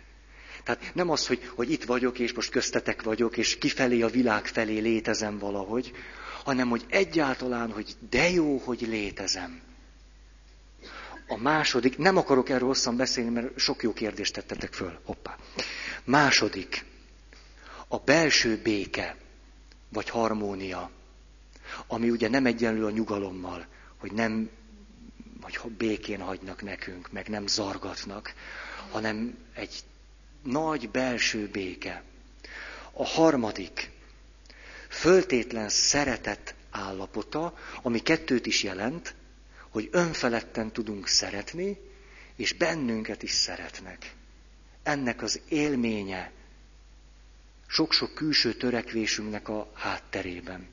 Tehát 0.64 0.94
nem 0.94 1.10
az, 1.10 1.28
hogy, 1.28 1.52
hogy 1.56 1.72
itt 1.72 1.84
vagyok, 1.84 2.20
és 2.20 2.34
most 2.34 2.52
köztetek 2.52 3.02
vagyok, 3.04 3.38
és 3.38 3.58
kifelé 3.58 4.02
a 4.02 4.08
világ 4.10 4.46
felé 4.48 4.78
létezem 4.78 5.38
valahogy, 5.38 5.92
hanem 6.44 6.70
hogy 6.70 6.86
egyáltalán, 6.90 7.72
hogy 7.72 7.96
de 8.10 8.30
jó, 8.30 8.58
hogy 8.58 8.82
létezem. 8.90 9.71
A 11.32 11.38
második, 11.38 11.98
nem 11.98 12.18
akarok 12.18 12.50
erről 12.50 12.68
hosszan 12.68 12.98
beszélni, 12.98 13.30
mert 13.30 13.58
sok 13.60 13.84
jó 13.84 13.94
kérdést 13.94 14.34
tettetek 14.34 14.74
föl. 14.74 15.00
Hoppá. 15.06 15.38
Második, 16.04 16.86
a 17.88 17.98
belső 17.98 18.60
béke, 18.64 19.16
vagy 19.90 20.10
harmónia, 20.10 20.92
ami 21.88 22.10
ugye 22.10 22.30
nem 22.30 22.46
egyenlő 22.46 22.86
a 22.86 22.90
nyugalommal, 22.90 23.66
hogy 23.98 24.12
nem, 24.12 24.50
vagy 25.42 25.60
békén 25.78 26.20
hagynak 26.22 26.62
nekünk, 26.62 27.12
meg 27.12 27.28
nem 27.28 27.48
zargatnak, 27.48 28.34
hanem 28.90 29.38
egy 29.54 29.84
nagy 30.44 30.90
belső 30.90 31.48
béke. 31.52 32.04
A 32.92 33.06
harmadik, 33.06 33.90
föltétlen 34.90 35.70
szeretet 35.70 36.56
állapota, 36.72 37.58
ami 37.82 38.00
kettőt 38.00 38.46
is 38.46 38.64
jelent, 38.64 39.16
hogy 39.72 39.90
önfeledten 39.92 40.72
tudunk 40.72 41.08
szeretni, 41.08 41.78
és 42.36 42.54
bennünket 42.54 43.24
is 43.24 43.32
szeretnek. 43.32 44.14
Ennek 44.84 45.22
az 45.22 45.40
élménye 45.50 46.32
sok-sok 47.68 48.14
külső 48.14 48.54
törekvésünknek 48.54 49.50
a 49.50 49.72
hátterében. 49.74 50.68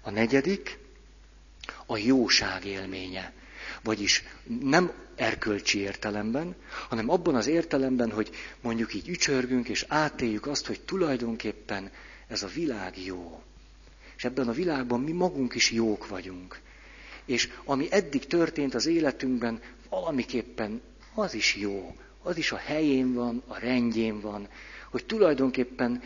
A 0.00 0.10
negyedik, 0.10 0.78
a 1.86 1.96
jóság 1.96 2.64
élménye. 2.64 3.32
Vagyis 3.82 4.24
nem 4.60 4.92
erkölcsi 5.16 5.78
értelemben, 5.78 6.54
hanem 6.88 7.08
abban 7.08 7.34
az 7.34 7.46
értelemben, 7.46 8.10
hogy 8.10 8.30
mondjuk 8.60 8.94
így 8.94 9.08
ücsörgünk, 9.08 9.68
és 9.68 9.84
átéljük 9.88 10.46
azt, 10.46 10.66
hogy 10.66 10.80
tulajdonképpen 10.80 11.90
ez 12.28 12.42
a 12.42 12.46
világ 12.48 13.04
jó. 13.04 13.42
És 14.16 14.24
ebben 14.24 14.48
a 14.48 14.52
világban 14.52 15.00
mi 15.00 15.12
magunk 15.12 15.54
is 15.54 15.70
jók 15.70 16.08
vagyunk. 16.08 16.60
És 17.30 17.48
ami 17.64 17.86
eddig 17.90 18.26
történt 18.26 18.74
az 18.74 18.86
életünkben, 18.86 19.60
valamiképpen 19.88 20.80
az 21.14 21.34
is 21.34 21.56
jó, 21.56 21.96
az 22.22 22.36
is 22.36 22.52
a 22.52 22.56
helyén 22.56 23.14
van, 23.14 23.42
a 23.46 23.58
rendjén 23.58 24.20
van, 24.20 24.48
hogy 24.90 25.04
tulajdonképpen 25.04 26.02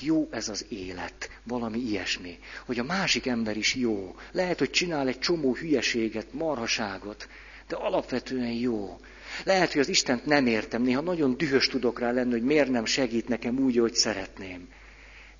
jó 0.00 0.28
ez 0.30 0.48
az 0.48 0.66
élet, 0.68 1.30
valami 1.42 1.78
ilyesmi. 1.78 2.38
Hogy 2.66 2.78
a 2.78 2.84
másik 2.84 3.26
ember 3.26 3.56
is 3.56 3.74
jó. 3.74 4.16
Lehet, 4.32 4.58
hogy 4.58 4.70
csinál 4.70 5.08
egy 5.08 5.18
csomó 5.18 5.54
hülyeséget, 5.54 6.32
marhaságot, 6.32 7.28
de 7.68 7.76
alapvetően 7.76 8.52
jó. 8.52 9.00
Lehet, 9.44 9.72
hogy 9.72 9.80
az 9.80 9.88
Istent 9.88 10.26
nem 10.26 10.46
értem, 10.46 10.82
néha 10.82 11.00
nagyon 11.00 11.36
dühös 11.36 11.68
tudok 11.68 11.98
rá 11.98 12.10
lenni, 12.10 12.30
hogy 12.30 12.44
miért 12.44 12.70
nem 12.70 12.84
segít 12.84 13.28
nekem 13.28 13.58
úgy, 13.58 13.76
hogy 13.76 13.94
szeretném. 13.94 14.68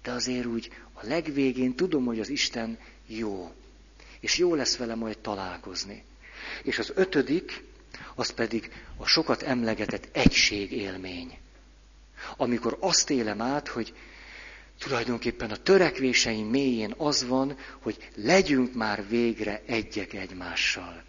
De 0.02 0.10
azért 0.10 0.46
úgy 0.46 0.70
a 0.92 1.06
legvégén 1.06 1.74
tudom, 1.74 2.04
hogy 2.04 2.20
az 2.20 2.28
Isten 2.28 2.78
jó. 3.06 3.50
És 4.20 4.38
jó 4.38 4.54
lesz 4.54 4.76
vele 4.76 4.94
majd 4.94 5.18
találkozni. 5.18 6.04
És 6.62 6.78
az 6.78 6.92
ötödik, 6.94 7.62
az 8.14 8.30
pedig 8.30 8.72
a 8.96 9.06
sokat 9.06 9.42
emlegetett 9.42 10.08
egység 10.12 10.72
élmény. 10.72 11.38
Amikor 12.36 12.76
azt 12.80 13.10
élem 13.10 13.40
át, 13.40 13.68
hogy 13.68 13.94
tulajdonképpen 14.78 15.50
a 15.50 15.56
törekvéseim 15.56 16.46
mélyén 16.46 16.94
az 16.96 17.26
van, 17.26 17.56
hogy 17.82 18.08
legyünk 18.14 18.74
már 18.74 19.08
végre 19.08 19.62
egyek 19.66 20.12
egymással. 20.12 21.02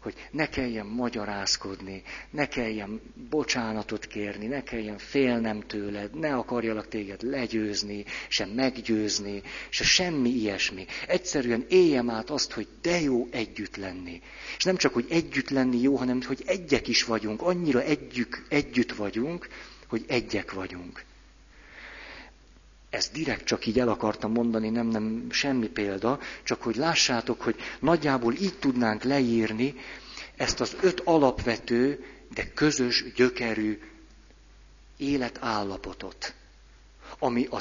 Hogy 0.00 0.14
ne 0.30 0.48
kelljen 0.48 0.86
magyarázkodni, 0.86 2.02
ne 2.30 2.48
kelljen 2.48 3.00
bocsánatot 3.30 4.06
kérni, 4.06 4.46
ne 4.46 4.62
kelljen 4.62 4.98
félnem 4.98 5.60
tőled, 5.60 6.18
ne 6.18 6.34
akarjalak 6.34 6.88
téged 6.88 7.22
legyőzni, 7.22 8.04
se 8.28 8.46
meggyőzni, 8.46 9.42
se 9.68 9.84
semmi 9.84 10.28
ilyesmi. 10.28 10.86
Egyszerűen 11.06 11.64
éljem 11.68 12.10
át 12.10 12.30
azt, 12.30 12.52
hogy 12.52 12.68
de 12.82 13.00
jó 13.00 13.28
együtt 13.30 13.76
lenni. 13.76 14.20
És 14.56 14.64
nem 14.64 14.76
csak, 14.76 14.94
hogy 14.94 15.06
együtt 15.10 15.50
lenni 15.50 15.80
jó, 15.80 15.96
hanem 15.96 16.22
hogy 16.22 16.42
egyek 16.46 16.88
is 16.88 17.04
vagyunk, 17.04 17.42
annyira 17.42 17.82
együk, 17.82 18.46
együtt 18.48 18.92
vagyunk, 18.92 19.48
hogy 19.88 20.04
egyek 20.08 20.52
vagyunk. 20.52 21.04
Ezt 22.90 23.12
direkt 23.12 23.44
csak 23.44 23.66
így 23.66 23.78
el 23.78 23.88
akartam 23.88 24.32
mondani, 24.32 24.68
nem, 24.68 24.86
nem 24.86 25.26
semmi 25.30 25.68
példa, 25.68 26.18
csak 26.42 26.62
hogy 26.62 26.76
lássátok, 26.76 27.40
hogy 27.42 27.56
nagyjából 27.80 28.34
így 28.34 28.58
tudnánk 28.58 29.02
leírni 29.02 29.74
ezt 30.36 30.60
az 30.60 30.76
öt 30.80 31.00
alapvető, 31.00 32.04
de 32.34 32.52
közös 32.52 33.12
gyökerű 33.14 33.80
életállapotot, 34.96 36.34
ami 37.18 37.46
a 37.50 37.60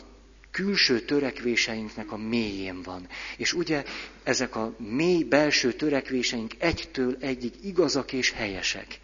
külső 0.52 1.02
törekvéseinknek 1.02 2.12
a 2.12 2.18
mélyén 2.18 2.82
van. 2.82 3.08
És 3.38 3.54
ugye 3.54 3.84
ezek 4.24 4.56
a 4.56 4.74
mély 4.78 5.24
belső 5.24 5.74
törekvéseink 5.74 6.54
egytől 6.58 7.18
egyig 7.20 7.54
igazak 7.64 8.14
és 8.14 8.32
helyesek. 8.32 9.00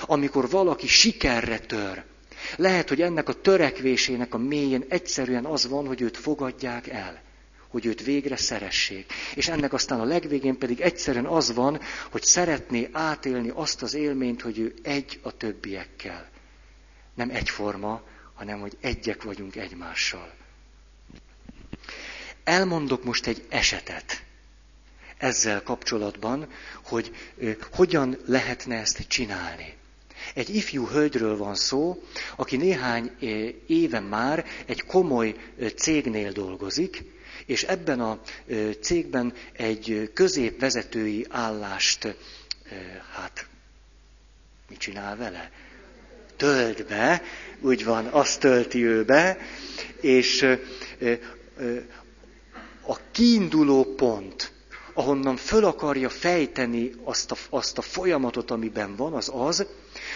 Amikor 0.00 0.50
valaki 0.50 0.86
sikerre 0.86 1.58
tör, 1.58 2.04
lehet, 2.56 2.88
hogy 2.88 3.00
ennek 3.02 3.28
a 3.28 3.40
törekvésének 3.40 4.34
a 4.34 4.38
mélyén 4.38 4.84
egyszerűen 4.88 5.44
az 5.44 5.68
van, 5.68 5.86
hogy 5.86 6.00
őt 6.00 6.16
fogadják 6.16 6.86
el, 6.88 7.22
hogy 7.68 7.86
őt 7.86 8.02
végre 8.04 8.36
szeressék. 8.36 9.12
És 9.34 9.48
ennek 9.48 9.72
aztán 9.72 10.00
a 10.00 10.04
legvégén 10.04 10.58
pedig 10.58 10.80
egyszerűen 10.80 11.26
az 11.26 11.54
van, 11.54 11.80
hogy 12.10 12.22
szeretné 12.22 12.88
átélni 12.92 13.50
azt 13.54 13.82
az 13.82 13.94
élményt, 13.94 14.42
hogy 14.42 14.58
ő 14.58 14.74
egy 14.82 15.18
a 15.22 15.36
többiekkel. 15.36 16.28
Nem 17.14 17.30
egyforma, 17.30 18.02
hanem 18.34 18.60
hogy 18.60 18.76
egyek 18.80 19.22
vagyunk 19.22 19.56
egymással. 19.56 20.32
Elmondok 22.44 23.04
most 23.04 23.26
egy 23.26 23.46
esetet 23.48 24.22
ezzel 25.18 25.62
kapcsolatban, 25.62 26.48
hogy 26.84 27.14
hogyan 27.72 28.16
lehetne 28.26 28.76
ezt 28.76 29.06
csinálni. 29.08 29.76
Egy 30.34 30.54
ifjú 30.54 30.86
hölgyről 30.86 31.36
van 31.36 31.54
szó, 31.54 32.02
aki 32.36 32.56
néhány 32.56 33.10
eh, 33.20 33.28
éve 33.66 34.00
már 34.00 34.44
egy 34.66 34.84
komoly 34.84 35.34
eh, 35.58 35.70
cégnél 35.70 36.32
dolgozik, 36.32 37.02
és 37.46 37.62
ebben 37.62 38.00
a 38.00 38.20
eh, 38.46 38.72
cégben 38.80 39.32
egy 39.52 40.10
középvezetői 40.14 41.26
állást, 41.30 42.16
hát, 43.12 43.46
mit 44.68 44.78
csinál 44.78 45.16
vele? 45.16 45.50
Tölt 46.36 46.86
be, 46.86 47.22
úgy 47.60 47.84
van, 47.84 48.06
azt 48.06 48.40
tölti 48.40 48.84
ő 48.84 49.04
be, 49.04 49.38
és 50.00 50.42
a 52.86 53.10
kiinduló 53.12 53.94
pont, 53.94 54.52
ahonnan 54.98 55.36
föl 55.36 55.64
akarja 55.64 56.08
fejteni 56.08 56.90
azt 57.04 57.30
a, 57.30 57.36
azt 57.50 57.78
a 57.78 57.82
folyamatot, 57.82 58.50
amiben 58.50 58.96
van, 58.96 59.12
az 59.12 59.30
az, 59.34 59.66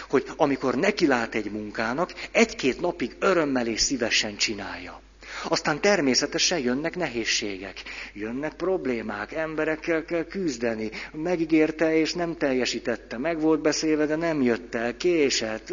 hogy 0.08 0.24
amikor 0.36 0.74
neki 0.74 1.06
lát 1.06 1.34
egy 1.34 1.50
munkának, 1.50 2.12
egy-két 2.32 2.80
napig 2.80 3.16
örömmel 3.18 3.66
és 3.66 3.80
szívesen 3.80 4.36
csinálja. 4.36 5.00
Aztán 5.48 5.80
természetesen 5.80 6.58
jönnek 6.58 6.96
nehézségek, 6.96 7.82
jönnek 8.12 8.52
problémák, 8.54 9.32
emberekkel 9.32 10.04
kell 10.04 10.24
küzdeni. 10.24 10.90
Megígérte 11.12 11.96
és 11.96 12.12
nem 12.12 12.36
teljesítette, 12.36 13.18
meg 13.18 13.40
volt 13.40 13.60
beszélve, 13.60 14.06
de 14.06 14.16
nem 14.16 14.42
jött 14.42 14.74
el, 14.74 14.96
késett. 14.96 15.72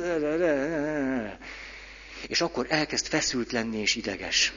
És 2.28 2.41
akkor 2.41 2.65
elkezd 2.69 3.06
feszült 3.08 3.52
lenni 3.52 3.78
és 3.78 3.95
ideges. 3.95 4.54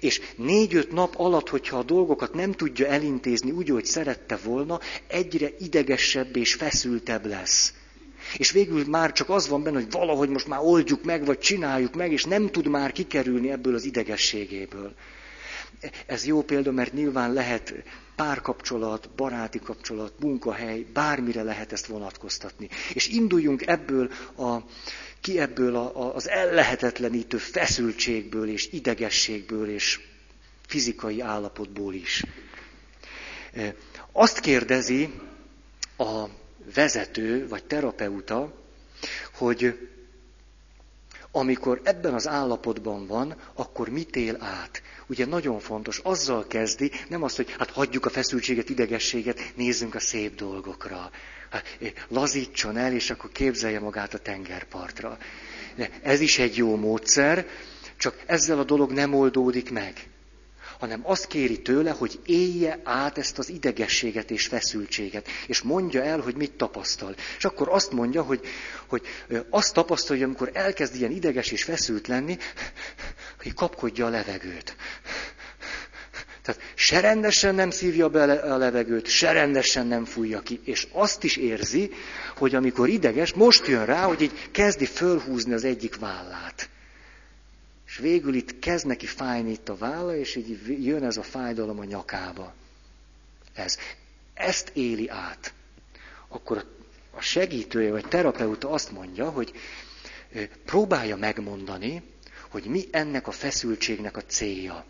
És 0.00 0.20
négy-öt 0.36 0.92
nap 0.92 1.14
alatt, 1.16 1.48
hogyha 1.48 1.78
a 1.78 1.82
dolgokat 1.82 2.34
nem 2.34 2.52
tudja 2.52 2.86
elintézni 2.86 3.50
úgy, 3.50 3.68
hogy 3.68 3.84
szerette 3.84 4.36
volna, 4.36 4.80
egyre 5.06 5.50
idegesebb 5.58 6.36
és 6.36 6.54
feszültebb 6.54 7.26
lesz. 7.26 7.72
És 8.36 8.50
végül 8.50 8.84
már 8.84 9.12
csak 9.12 9.28
az 9.28 9.48
van 9.48 9.62
benne, 9.62 9.76
hogy 9.76 9.90
valahogy 9.90 10.28
most 10.28 10.46
már 10.46 10.60
oldjuk 10.62 11.04
meg, 11.04 11.24
vagy 11.24 11.38
csináljuk 11.38 11.94
meg, 11.94 12.12
és 12.12 12.24
nem 12.24 12.50
tud 12.50 12.66
már 12.66 12.92
kikerülni 12.92 13.50
ebből 13.50 13.74
az 13.74 13.84
idegességéből. 13.84 14.94
Ez 16.06 16.26
jó 16.26 16.42
példa, 16.42 16.72
mert 16.72 16.92
nyilván 16.92 17.32
lehet 17.32 17.74
párkapcsolat, 18.16 19.10
baráti 19.16 19.58
kapcsolat, 19.58 20.12
munkahely, 20.20 20.86
bármire 20.92 21.42
lehet 21.42 21.72
ezt 21.72 21.86
vonatkoztatni. 21.86 22.68
És 22.92 23.08
induljunk 23.08 23.66
ebből 23.66 24.10
a, 24.36 24.56
ki 25.24 25.38
ebből 25.38 25.76
a, 25.76 25.96
a, 26.02 26.14
az 26.14 26.28
ellehetetlenítő 26.28 27.36
feszültségből 27.38 28.48
és 28.48 28.68
idegességből 28.72 29.68
és 29.68 30.00
fizikai 30.66 31.20
állapotból 31.20 31.94
is. 31.94 32.24
Azt 34.12 34.40
kérdezi 34.40 35.12
a 35.96 36.24
vezető 36.74 37.48
vagy 37.48 37.64
terapeuta, 37.64 38.54
hogy 39.34 39.88
amikor 41.30 41.80
ebben 41.84 42.14
az 42.14 42.28
állapotban 42.28 43.06
van, 43.06 43.36
akkor 43.54 43.88
mit 43.88 44.16
él 44.16 44.36
át? 44.40 44.82
Ugye 45.06 45.26
nagyon 45.26 45.60
fontos, 45.60 45.98
azzal 45.98 46.46
kezdi, 46.46 46.90
nem 47.08 47.22
azt, 47.22 47.36
hogy 47.36 47.50
hát 47.58 47.70
hagyjuk 47.70 48.06
a 48.06 48.10
feszültséget, 48.10 48.68
idegességet, 48.68 49.40
nézzünk 49.56 49.94
a 49.94 50.00
szép 50.00 50.34
dolgokra. 50.34 51.10
Hát, 51.54 51.78
lazítson 52.08 52.76
el, 52.76 52.92
és 52.92 53.10
akkor 53.10 53.30
képzelje 53.32 53.80
magát 53.80 54.14
a 54.14 54.18
tengerpartra. 54.18 55.18
Ez 56.02 56.20
is 56.20 56.38
egy 56.38 56.56
jó 56.56 56.76
módszer, 56.76 57.46
csak 57.96 58.22
ezzel 58.26 58.58
a 58.58 58.64
dolog 58.64 58.92
nem 58.92 59.14
oldódik 59.14 59.70
meg 59.70 60.08
hanem 60.78 61.00
azt 61.02 61.26
kéri 61.26 61.62
tőle, 61.62 61.90
hogy 61.90 62.20
élje 62.26 62.80
át 62.84 63.18
ezt 63.18 63.38
az 63.38 63.48
idegességet 63.48 64.30
és 64.30 64.46
feszültséget, 64.46 65.28
és 65.46 65.62
mondja 65.62 66.02
el, 66.02 66.20
hogy 66.20 66.34
mit 66.34 66.52
tapasztal. 66.52 67.14
És 67.38 67.44
akkor 67.44 67.68
azt 67.68 67.92
mondja, 67.92 68.22
hogy, 68.22 68.40
hogy 68.86 69.02
azt 69.50 69.74
tapasztalja, 69.74 70.24
amikor 70.24 70.50
elkezd 70.52 70.94
ilyen 70.94 71.10
ideges 71.10 71.50
és 71.50 71.64
feszült 71.64 72.06
lenni, 72.06 72.38
hogy 73.42 73.54
kapkodja 73.54 74.06
a 74.06 74.08
levegőt. 74.08 74.76
Tehát 76.44 76.60
se 76.74 77.00
rendesen 77.00 77.54
nem 77.54 77.70
szívja 77.70 78.08
be 78.08 78.32
a 78.32 78.56
levegőt, 78.56 79.06
se 79.06 79.32
rendesen 79.32 79.86
nem 79.86 80.04
fújja 80.04 80.40
ki. 80.40 80.60
És 80.64 80.86
azt 80.92 81.24
is 81.24 81.36
érzi, 81.36 81.90
hogy 82.36 82.54
amikor 82.54 82.88
ideges, 82.88 83.32
most 83.32 83.66
jön 83.66 83.84
rá, 83.84 84.02
hogy 84.02 84.20
így 84.20 84.50
kezdi 84.50 84.86
fölhúzni 84.86 85.52
az 85.52 85.64
egyik 85.64 85.98
vállát. 85.98 86.68
És 87.86 87.96
végül 87.96 88.34
itt 88.34 88.58
kezd 88.58 88.86
neki 88.86 89.06
fájni 89.06 89.50
itt 89.50 89.68
a 89.68 89.76
válla, 89.76 90.16
és 90.16 90.36
így 90.36 90.84
jön 90.84 91.04
ez 91.04 91.16
a 91.16 91.22
fájdalom 91.22 91.78
a 91.78 91.84
nyakába. 91.84 92.54
Ez. 93.54 93.78
ezt 94.34 94.70
éli 94.74 95.08
át, 95.08 95.52
akkor 96.28 96.64
a 97.10 97.20
segítője 97.20 97.90
vagy 97.90 98.08
terapeuta 98.08 98.70
azt 98.70 98.90
mondja, 98.90 99.30
hogy 99.30 99.52
próbálja 100.64 101.16
megmondani, 101.16 102.02
hogy 102.50 102.64
mi 102.64 102.84
ennek 102.90 103.26
a 103.26 103.30
feszültségnek 103.30 104.16
a 104.16 104.24
célja. 104.24 104.84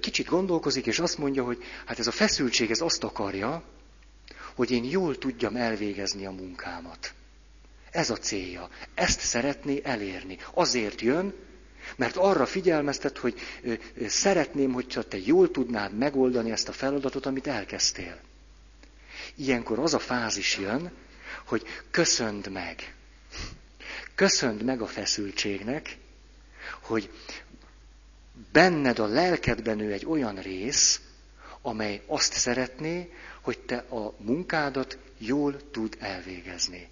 Kicsit 0.00 0.26
gondolkozik, 0.26 0.86
és 0.86 0.98
azt 0.98 1.18
mondja, 1.18 1.44
hogy 1.44 1.62
hát 1.86 1.98
ez 1.98 2.06
a 2.06 2.10
feszültség 2.10 2.70
ez 2.70 2.80
azt 2.80 3.04
akarja, 3.04 3.62
hogy 4.54 4.70
én 4.70 4.84
jól 4.84 5.18
tudjam 5.18 5.56
elvégezni 5.56 6.26
a 6.26 6.30
munkámat. 6.30 7.12
Ez 7.90 8.10
a 8.10 8.16
célja. 8.16 8.68
Ezt 8.94 9.20
szeretné 9.20 9.80
elérni. 9.84 10.38
Azért 10.54 11.00
jön, 11.00 11.34
mert 11.96 12.16
arra 12.16 12.46
figyelmeztet, 12.46 13.18
hogy 13.18 13.40
szeretném, 14.06 14.72
hogyha 14.72 15.02
te 15.02 15.18
jól 15.24 15.50
tudnád 15.50 15.94
megoldani 15.96 16.50
ezt 16.50 16.68
a 16.68 16.72
feladatot, 16.72 17.26
amit 17.26 17.46
elkezdtél. 17.46 18.20
Ilyenkor 19.34 19.78
az 19.78 19.94
a 19.94 19.98
fázis 19.98 20.56
jön, 20.58 20.90
hogy 21.46 21.62
köszönd 21.90 22.50
meg. 22.50 22.94
Köszönd 24.14 24.62
meg 24.62 24.80
a 24.80 24.86
feszültségnek, 24.86 25.96
hogy 26.80 27.10
benned 28.52 28.98
a 28.98 29.06
lelkedben 29.06 29.80
ő 29.80 29.92
egy 29.92 30.06
olyan 30.06 30.36
rész, 30.36 31.00
amely 31.62 32.02
azt 32.06 32.32
szeretné, 32.32 33.12
hogy 33.40 33.58
te 33.58 33.76
a 33.76 34.14
munkádat 34.18 34.98
jól 35.18 35.70
tud 35.70 35.96
elvégezni. 36.00 36.88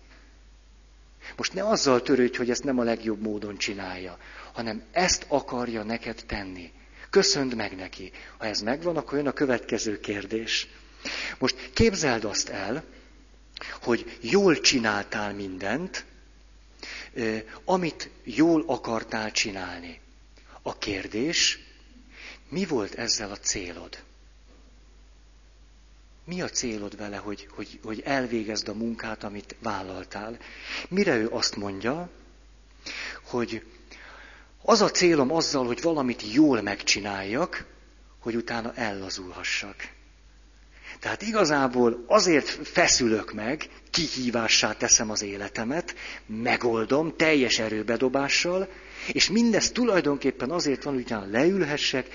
Most 1.37 1.53
ne 1.55 1.69
azzal 1.69 2.03
törődj, 2.03 2.37
hogy 2.37 2.51
ezt 2.51 2.65
nem 2.65 2.79
a 2.79 2.83
legjobb 2.83 3.21
módon 3.21 3.57
csinálja, 3.57 4.19
hanem 4.53 4.83
ezt 4.93 5.25
akarja 5.29 5.83
neked 5.83 6.23
tenni. 6.27 6.73
Köszönd 7.11 7.55
meg 7.55 7.77
neki. 7.77 8.13
Ha 8.39 8.45
ez 8.45 8.61
megvan, 8.61 8.97
akkor 8.97 9.19
jön 9.19 9.27
a 9.27 9.33
következő 9.33 10.01
kérdés. 10.01 10.69
Most 11.39 11.71
képzeld 11.73 12.25
azt 12.25 12.49
el, 12.49 12.85
hogy 13.83 14.19
jól 14.21 14.61
csináltál 14.61 15.35
mindent, 15.35 16.05
amit 17.65 18.11
jól 18.25 18.65
akartál 18.67 19.31
csinálni. 19.31 20.01
A 20.67 20.79
kérdés, 20.79 21.59
mi 22.49 22.65
volt 22.65 22.95
ezzel 22.95 23.31
a 23.31 23.37
célod? 23.37 23.99
Mi 26.25 26.43
a 26.43 26.49
célod 26.49 26.97
vele, 26.97 27.17
hogy, 27.17 27.49
hogy, 27.51 27.81
hogy 27.83 28.01
elvégezd 28.01 28.69
a 28.69 28.75
munkát, 28.75 29.25
amit 29.25 29.57
vállaltál? 29.63 30.39
Mire 30.89 31.17
ő 31.17 31.29
azt 31.29 31.57
mondja, 31.57 32.11
hogy 33.23 33.67
az 34.63 34.81
a 34.81 34.91
célom 34.91 35.33
azzal, 35.33 35.67
hogy 35.67 35.83
valamit 35.83 36.33
jól 36.33 36.63
megcsináljak, 36.63 37.65
hogy 38.19 38.37
utána 38.37 38.75
ellazulhassak. 38.75 39.77
Tehát 41.01 41.23
igazából 41.23 42.05
azért 42.07 42.49
feszülök 42.49 43.33
meg, 43.33 43.69
kihívássá 43.91 44.73
teszem 44.73 45.11
az 45.11 45.23
életemet, 45.23 45.95
megoldom 46.27 47.17
teljes 47.17 47.59
erőbedobással, 47.59 48.69
és 49.12 49.31
mindez 49.31 49.71
tulajdonképpen 49.71 50.51
azért 50.51 50.83
van, 50.83 50.95
hogy 50.95 51.31
leülhessek, 51.31 52.07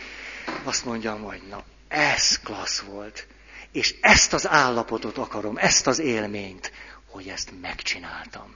azt 0.63 0.85
mondjam, 0.85 1.21
hogy 1.21 1.41
na, 1.49 1.63
ez 1.87 2.39
klassz 2.39 2.79
volt. 2.79 3.27
És 3.71 3.95
ezt 4.01 4.33
az 4.33 4.47
állapotot 4.47 5.17
akarom, 5.17 5.57
ezt 5.57 5.87
az 5.87 5.99
élményt, 5.99 6.71
hogy 7.09 7.27
ezt 7.27 7.51
megcsináltam. 7.61 8.55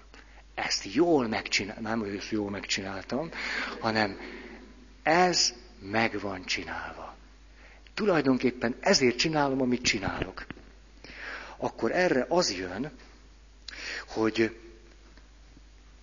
Ezt 0.56 0.94
jól 0.94 1.28
megcsináltam, 1.28 1.84
nem, 1.84 2.00
hogy 2.00 2.16
ezt 2.16 2.30
jól 2.30 2.50
megcsináltam, 2.50 3.30
hanem 3.80 4.18
ez 5.04 5.54
meg 5.80 6.20
van 6.20 6.46
csinálva. 6.46 7.16
Tulajdonképpen 7.94 8.76
ezért 8.80 9.18
csinálom, 9.18 9.62
amit 9.62 9.82
csinálok. 9.82 10.46
Akkor 11.58 11.92
erre 11.92 12.26
az 12.30 12.52
jön, 12.54 12.92
hogy 14.08 14.60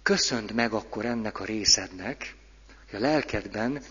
köszönd 0.02 0.52
meg 0.52 0.72
akkor 0.72 1.04
ennek 1.04 1.40
a 1.40 1.44
részednek, 1.44 2.34
hogy 2.90 2.98
a 2.98 3.02
lelkedben 3.02 3.82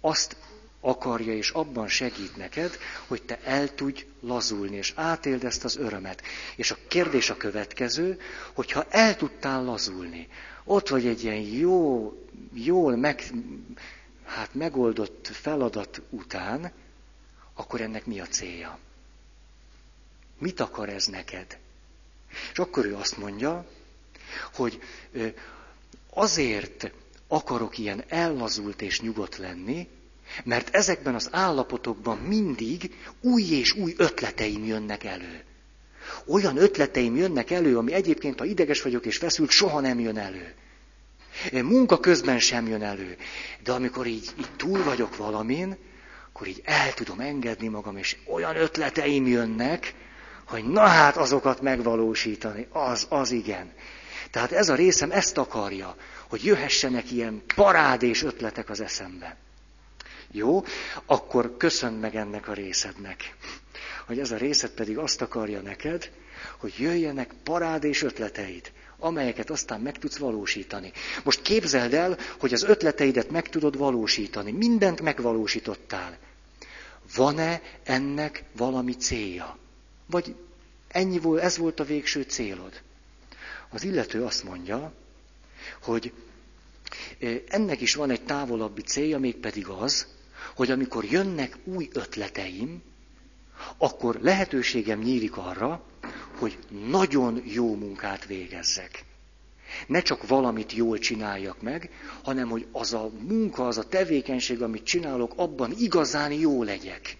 azt 0.00 0.36
akarja, 0.80 1.34
és 1.34 1.50
abban 1.50 1.88
segít 1.88 2.36
neked, 2.36 2.78
hogy 3.06 3.22
te 3.22 3.40
el 3.44 3.74
tudj 3.74 4.06
lazulni, 4.20 4.76
és 4.76 4.92
átéld 4.96 5.44
ezt 5.44 5.64
az 5.64 5.76
örömet. 5.76 6.22
És 6.56 6.70
a 6.70 6.76
kérdés 6.88 7.30
a 7.30 7.36
következő, 7.36 8.20
hogyha 8.52 8.86
el 8.90 9.16
tudtál 9.16 9.64
lazulni, 9.64 10.28
ott 10.64 10.88
vagy 10.88 11.06
egy 11.06 11.22
ilyen 11.24 11.40
jó, 11.40 12.12
jól 12.52 12.96
meg, 12.96 13.22
hát 14.24 14.54
megoldott 14.54 15.26
feladat 15.26 16.02
után, 16.10 16.72
akkor 17.54 17.80
ennek 17.80 18.06
mi 18.06 18.20
a 18.20 18.26
célja? 18.26 18.78
Mit 20.38 20.60
akar 20.60 20.88
ez 20.88 21.06
neked? 21.06 21.58
És 22.52 22.58
akkor 22.58 22.84
ő 22.84 22.94
azt 22.94 23.16
mondja, 23.16 23.66
hogy 24.54 24.80
azért 26.10 26.90
akarok 27.28 27.78
ilyen 27.78 28.04
ellazult 28.08 28.82
és 28.82 29.00
nyugodt 29.00 29.36
lenni, 29.36 29.88
mert 30.44 30.74
ezekben 30.74 31.14
az 31.14 31.28
állapotokban 31.32 32.18
mindig 32.18 32.96
új 33.20 33.42
és 33.42 33.72
új 33.72 33.94
ötleteim 33.96 34.64
jönnek 34.64 35.04
elő. 35.04 35.44
Olyan 36.26 36.56
ötleteim 36.56 37.16
jönnek 37.16 37.50
elő, 37.50 37.78
ami 37.78 37.92
egyébként, 37.92 38.38
ha 38.38 38.44
ideges 38.44 38.82
vagyok 38.82 39.06
és 39.06 39.16
feszült, 39.16 39.50
soha 39.50 39.80
nem 39.80 40.00
jön 40.00 40.18
elő. 40.18 40.54
Munka 41.52 42.00
közben 42.00 42.38
sem 42.38 42.66
jön 42.66 42.82
elő. 42.82 43.16
De 43.64 43.72
amikor 43.72 44.06
így, 44.06 44.30
így 44.38 44.50
túl 44.56 44.84
vagyok 44.84 45.16
valamin, 45.16 45.76
akkor 46.28 46.46
így 46.46 46.60
el 46.64 46.94
tudom 46.94 47.20
engedni 47.20 47.68
magam, 47.68 47.96
és 47.96 48.16
olyan 48.26 48.56
ötleteim 48.56 49.26
jönnek, 49.26 49.94
hogy 50.46 50.64
na 50.64 50.86
hát 50.86 51.16
azokat 51.16 51.60
megvalósítani, 51.60 52.66
az, 52.70 53.06
az 53.08 53.30
igen. 53.30 53.72
Tehát 54.32 54.52
ez 54.52 54.68
a 54.68 54.74
részem 54.74 55.10
ezt 55.10 55.38
akarja, 55.38 55.96
hogy 56.28 56.44
jöhessenek 56.44 57.10
ilyen 57.10 57.42
parádés 57.54 58.22
ötletek 58.22 58.70
az 58.70 58.80
eszembe. 58.80 59.36
Jó, 60.30 60.64
akkor 61.06 61.56
köszönd 61.56 62.00
meg 62.00 62.16
ennek 62.16 62.48
a 62.48 62.52
részednek. 62.52 63.36
Hogy 64.06 64.18
ez 64.18 64.30
a 64.30 64.36
részed 64.36 64.70
pedig 64.70 64.98
azt 64.98 65.22
akarja 65.22 65.60
neked, 65.60 66.10
hogy 66.56 66.74
jöjjenek 66.78 67.30
parádés 67.44 68.02
ötleteid, 68.02 68.72
amelyeket 68.98 69.50
aztán 69.50 69.80
meg 69.80 69.98
tudsz 69.98 70.16
valósítani. 70.16 70.92
Most 71.24 71.42
képzeld 71.42 71.94
el, 71.94 72.18
hogy 72.38 72.52
az 72.52 72.62
ötleteidet 72.62 73.30
meg 73.30 73.48
tudod 73.48 73.78
valósítani. 73.78 74.52
Mindent 74.52 75.00
megvalósítottál. 75.00 76.18
Van-e 77.16 77.62
ennek 77.84 78.44
valami 78.56 78.92
célja? 78.92 79.58
Vagy 80.06 80.34
ennyi 80.88 81.18
volt, 81.18 81.42
ez 81.42 81.56
volt 81.56 81.80
a 81.80 81.84
végső 81.84 82.22
célod? 82.22 82.80
Az 83.72 83.84
illető 83.84 84.24
azt 84.24 84.44
mondja, 84.44 84.92
hogy 85.82 86.12
ennek 87.48 87.80
is 87.80 87.94
van 87.94 88.10
egy 88.10 88.22
távolabbi 88.24 88.82
célja, 88.82 89.18
mégpedig 89.18 89.66
az, 89.66 90.06
hogy 90.54 90.70
amikor 90.70 91.04
jönnek 91.04 91.58
új 91.64 91.88
ötleteim, 91.92 92.82
akkor 93.76 94.18
lehetőségem 94.20 94.98
nyílik 94.98 95.36
arra, 95.36 95.84
hogy 96.38 96.58
nagyon 96.88 97.42
jó 97.44 97.74
munkát 97.74 98.26
végezzek. 98.26 99.04
Ne 99.86 100.02
csak 100.02 100.26
valamit 100.28 100.72
jól 100.72 100.98
csináljak 100.98 101.62
meg, 101.62 101.90
hanem 102.22 102.48
hogy 102.48 102.66
az 102.72 102.92
a 102.92 103.10
munka, 103.28 103.66
az 103.66 103.78
a 103.78 103.88
tevékenység, 103.88 104.62
amit 104.62 104.84
csinálok, 104.84 105.32
abban 105.36 105.72
igazán 105.78 106.32
jó 106.32 106.62
legyek. 106.62 107.16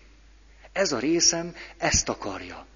Ez 0.73 0.93
a 0.93 0.99
részem 0.99 1.55
ezt 1.77 2.09
akarja. 2.09 2.67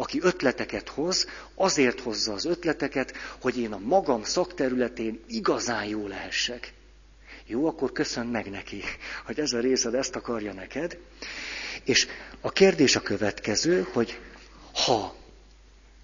Aki 0.00 0.18
ötleteket 0.22 0.88
hoz, 0.88 1.26
azért 1.54 2.00
hozza 2.00 2.32
az 2.32 2.44
ötleteket, 2.44 3.12
hogy 3.40 3.58
én 3.58 3.72
a 3.72 3.78
magam 3.78 4.22
szakterületén 4.24 5.20
igazán 5.28 5.84
jó 5.84 6.06
lehessek. 6.06 6.72
Jó, 7.46 7.66
akkor 7.66 7.92
köszön 7.92 8.26
meg 8.26 8.50
neki, 8.50 8.82
hogy 9.24 9.38
ez 9.38 9.52
a 9.52 9.60
részed 9.60 9.94
ezt 9.94 10.16
akarja 10.16 10.52
neked. 10.52 10.98
És 11.84 12.06
a 12.40 12.50
kérdés 12.50 12.96
a 12.96 13.00
következő, 13.00 13.86
hogy 13.92 14.20
ha 14.72 15.14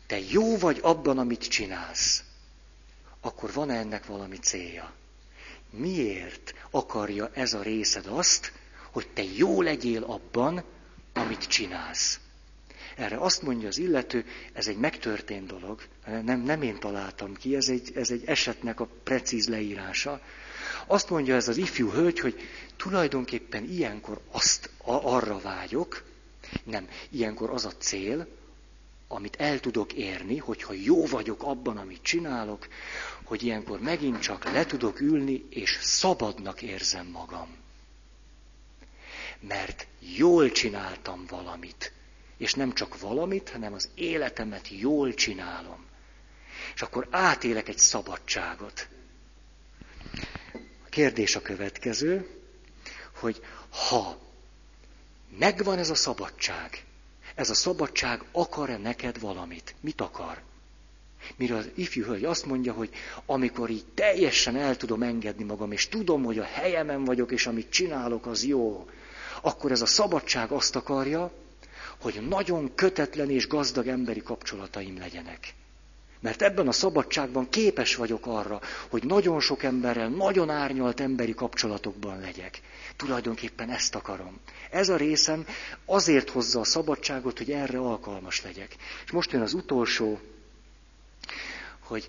te 0.06 0.18
jó 0.28 0.56
vagy 0.58 0.78
abban, 0.82 1.18
amit 1.18 1.48
csinálsz, 1.48 2.22
akkor 3.20 3.52
van 3.52 3.70
-e 3.70 3.78
ennek 3.78 4.06
valami 4.06 4.36
célja? 4.36 4.92
Miért 5.70 6.54
akarja 6.70 7.30
ez 7.34 7.52
a 7.54 7.62
részed 7.62 8.06
azt, 8.06 8.52
hogy 8.92 9.08
te 9.08 9.22
jó 9.36 9.62
legyél 9.62 10.02
abban, 10.02 10.64
amit 11.12 11.46
csinálsz? 11.46 12.18
Erre 12.96 13.16
azt 13.16 13.42
mondja 13.42 13.68
az 13.68 13.78
illető, 13.78 14.24
ez 14.52 14.66
egy 14.66 14.76
megtörtént 14.76 15.46
dolog, 15.46 15.82
nem, 16.04 16.40
nem 16.40 16.62
én 16.62 16.78
találtam 16.78 17.34
ki, 17.34 17.56
ez 17.56 17.68
egy, 17.68 17.92
ez 17.94 18.10
egy 18.10 18.22
esetnek 18.26 18.80
a 18.80 18.88
precíz 19.02 19.48
leírása. 19.48 20.20
Azt 20.86 21.10
mondja 21.10 21.34
ez 21.34 21.48
az 21.48 21.56
ifjú 21.56 21.90
hölgy, 21.90 22.18
hogy 22.18 22.40
tulajdonképpen 22.76 23.64
ilyenkor 23.64 24.20
azt 24.30 24.70
a, 24.84 24.92
arra 24.92 25.38
vágyok, 25.38 26.04
nem, 26.64 26.88
ilyenkor 27.10 27.50
az 27.50 27.64
a 27.64 27.72
cél, 27.78 28.26
amit 29.08 29.36
el 29.36 29.60
tudok 29.60 29.92
érni, 29.92 30.38
hogyha 30.38 30.72
jó 30.72 31.06
vagyok 31.06 31.42
abban, 31.42 31.76
amit 31.76 32.02
csinálok, 32.02 32.68
hogy 33.24 33.42
ilyenkor 33.42 33.80
megint 33.80 34.20
csak 34.20 34.44
le 34.44 34.66
tudok 34.66 35.00
ülni, 35.00 35.44
és 35.50 35.78
szabadnak 35.80 36.62
érzem 36.62 37.06
magam. 37.06 37.56
mert 39.40 39.86
jól 40.16 40.50
csináltam 40.50 41.24
valamit. 41.28 41.92
És 42.36 42.54
nem 42.54 42.72
csak 42.72 43.00
valamit, 43.00 43.50
hanem 43.50 43.72
az 43.72 43.88
életemet 43.94 44.68
jól 44.68 45.14
csinálom. 45.14 45.84
És 46.74 46.82
akkor 46.82 47.06
átélek 47.10 47.68
egy 47.68 47.78
szabadságot. 47.78 48.88
A 50.84 50.88
kérdés 50.88 51.36
a 51.36 51.42
következő, 51.42 52.28
hogy 53.20 53.40
ha 53.88 54.18
megvan 55.38 55.78
ez 55.78 55.90
a 55.90 55.94
szabadság, 55.94 56.84
ez 57.34 57.50
a 57.50 57.54
szabadság 57.54 58.24
akar-e 58.32 58.76
neked 58.76 59.20
valamit? 59.20 59.74
Mit 59.80 60.00
akar? 60.00 60.42
Mire 61.36 61.56
az 61.56 61.70
ifjú 61.74 62.04
hölgy 62.04 62.24
azt 62.24 62.46
mondja, 62.46 62.72
hogy 62.72 62.90
amikor 63.26 63.70
így 63.70 63.84
teljesen 63.94 64.56
el 64.56 64.76
tudom 64.76 65.02
engedni 65.02 65.44
magam, 65.44 65.72
és 65.72 65.88
tudom, 65.88 66.24
hogy 66.24 66.38
a 66.38 66.44
helyemen 66.44 67.04
vagyok, 67.04 67.32
és 67.32 67.46
amit 67.46 67.70
csinálok, 67.70 68.26
az 68.26 68.44
jó, 68.44 68.88
akkor 69.42 69.70
ez 69.70 69.80
a 69.80 69.86
szabadság 69.86 70.50
azt 70.50 70.76
akarja, 70.76 71.32
hogy 72.00 72.26
nagyon 72.28 72.74
kötetlen 72.74 73.30
és 73.30 73.46
gazdag 73.48 73.86
emberi 73.86 74.22
kapcsolataim 74.22 74.98
legyenek. 74.98 75.54
Mert 76.20 76.42
ebben 76.42 76.68
a 76.68 76.72
szabadságban 76.72 77.48
képes 77.48 77.94
vagyok 77.94 78.26
arra, 78.26 78.60
hogy 78.88 79.04
nagyon 79.04 79.40
sok 79.40 79.62
emberrel, 79.62 80.08
nagyon 80.08 80.50
árnyalt 80.50 81.00
emberi 81.00 81.34
kapcsolatokban 81.34 82.20
legyek. 82.20 82.60
Tulajdonképpen 82.96 83.70
ezt 83.70 83.94
akarom. 83.94 84.40
Ez 84.70 84.88
a 84.88 84.96
részem 84.96 85.46
azért 85.84 86.30
hozza 86.30 86.60
a 86.60 86.64
szabadságot, 86.64 87.38
hogy 87.38 87.50
erre 87.50 87.78
alkalmas 87.78 88.42
legyek. 88.42 88.76
És 89.04 89.10
most 89.10 89.32
jön 89.32 89.42
az 89.42 89.52
utolsó, 89.54 90.20
hogy 91.78 92.08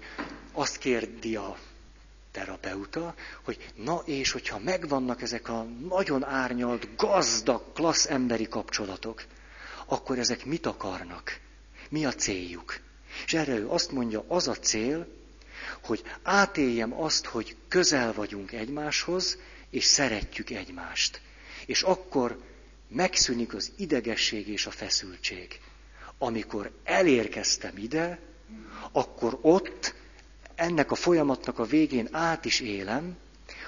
azt 0.52 0.78
kérdi 0.78 1.36
a 1.36 1.58
terapeuta, 2.32 3.14
hogy 3.44 3.72
na 3.76 4.02
és 4.06 4.32
hogyha 4.32 4.60
megvannak 4.60 5.22
ezek 5.22 5.50
a 5.50 5.64
nagyon 5.90 6.24
árnyalt, 6.26 6.96
gazdag, 6.96 7.64
klassz 7.74 8.06
emberi 8.10 8.48
kapcsolatok, 8.48 9.24
akkor 9.86 10.20
ezek 10.20 10.46
mit 10.46 10.66
akarnak? 10.66 11.40
Mi 11.90 12.06
a 12.06 12.14
céljuk? 12.14 12.80
És 13.26 13.34
erre 13.34 13.56
ő 13.56 13.70
azt 13.70 13.92
mondja, 13.92 14.26
az 14.28 14.48
a 14.48 14.56
cél, 14.56 15.08
hogy 15.84 16.04
átéljem 16.24 17.02
azt, 17.02 17.26
hogy 17.26 17.56
közel 17.68 18.14
vagyunk 18.14 18.52
egymáshoz, 18.52 19.38
és 19.70 19.84
szeretjük 19.86 20.50
egymást. 20.50 21.22
És 21.66 21.82
akkor 21.82 22.42
megszűnik 22.88 23.54
az 23.54 23.72
idegesség 23.78 24.48
és 24.48 24.66
a 24.66 24.72
feszültség. 24.72 25.60
Amikor 26.18 26.72
elérkeztem 26.84 27.78
ide, 27.78 28.20
akkor 28.92 29.38
ott 29.42 29.94
ennek 30.56 30.92
a 30.92 30.96
folyamatnak 30.96 31.60
a 31.60 31.66
végén 31.66 32.08
át 32.12 32.46
is 32.46 32.60
élem, 32.60 33.18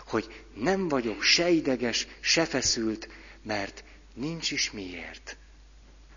hogy 0.07 0.43
nem 0.53 0.87
vagyok 0.87 1.21
se 1.21 1.49
ideges, 1.49 2.07
se 2.19 2.45
feszült, 2.45 3.07
mert 3.43 3.83
nincs 4.13 4.51
is 4.51 4.71
miért. 4.71 5.37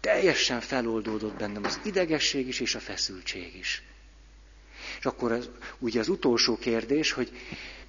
Teljesen 0.01 0.61
feloldódott 0.61 1.35
bennem 1.35 1.65
az 1.65 1.81
idegesség 1.85 2.49
is 2.49 2.61
és 2.61 2.75
a 2.75 2.81
feszültség 2.81 3.57
is. 3.57 3.83
És 4.99 5.07
akkor 5.07 5.33
az, 5.33 5.51
ugye 5.79 6.01
az 6.01 6.09
utolsó 6.09 6.59
kérdés, 6.59 7.13
hogy 7.13 7.31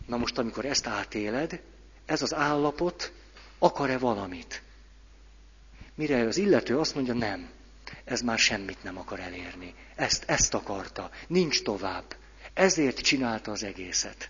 na 0.05 0.17
most, 0.17 0.37
amikor 0.37 0.65
ezt 0.65 0.87
átéled, 0.87 1.61
ez 2.05 2.21
az 2.21 2.33
állapot 2.33 3.11
akar-e 3.59 3.97
valamit? 3.97 4.61
Mire 5.95 6.27
az 6.27 6.37
illető 6.37 6.79
azt 6.79 6.95
mondja, 6.95 7.13
nem, 7.13 7.49
ez 8.03 8.21
már 8.21 8.39
semmit 8.39 8.83
nem 8.83 8.97
akar 8.97 9.19
elérni. 9.19 9.73
Ezt, 9.95 10.23
ezt 10.27 10.53
akarta, 10.53 11.11
nincs 11.27 11.61
tovább. 11.61 12.15
Ezért 12.53 12.99
csinálta 12.99 13.51
az 13.51 13.63
egészet. 13.63 14.29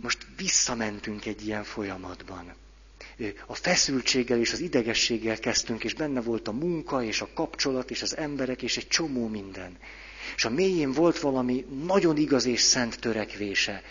Most 0.00 0.26
visszamentünk 0.36 1.26
egy 1.26 1.46
ilyen 1.46 1.64
folyamatban. 1.64 2.54
A 3.46 3.54
feszültséggel 3.54 4.38
és 4.38 4.52
az 4.52 4.60
idegességgel 4.60 5.38
kezdtünk, 5.38 5.84
és 5.84 5.94
benne 5.94 6.20
volt 6.20 6.48
a 6.48 6.52
munka, 6.52 7.02
és 7.02 7.20
a 7.20 7.28
kapcsolat, 7.34 7.90
és 7.90 8.02
az 8.02 8.16
emberek, 8.16 8.62
és 8.62 8.76
egy 8.76 8.88
csomó 8.88 9.28
minden. 9.28 9.78
És 10.36 10.44
a 10.44 10.50
mélyén 10.50 10.92
volt 10.92 11.18
valami 11.18 11.66
nagyon 11.84 12.16
igaz 12.16 12.44
és 12.44 12.60
szent 12.60 13.00
törekvése, 13.00 13.82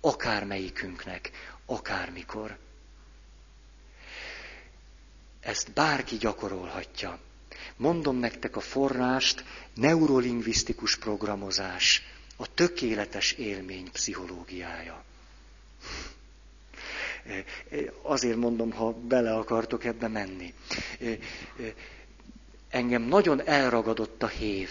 akármelyikünknek, 0.00 1.30
akármikor. 1.66 2.56
Ezt 5.40 5.72
bárki 5.72 6.16
gyakorolhatja. 6.16 7.18
Mondom 7.76 8.16
nektek 8.16 8.56
a 8.56 8.60
forrást, 8.60 9.44
neurolingvisztikus 9.74 10.96
programozás, 10.96 12.02
a 12.36 12.54
tökéletes 12.54 13.32
élmény 13.32 13.90
pszichológiája. 13.92 15.04
Azért 18.02 18.36
mondom, 18.36 18.72
ha 18.72 18.92
bele 18.92 19.34
akartok 19.34 19.84
ebbe 19.84 20.08
menni. 20.08 20.54
Engem 22.70 23.02
nagyon 23.02 23.46
elragadott 23.46 24.22
a 24.22 24.26
hév, 24.26 24.68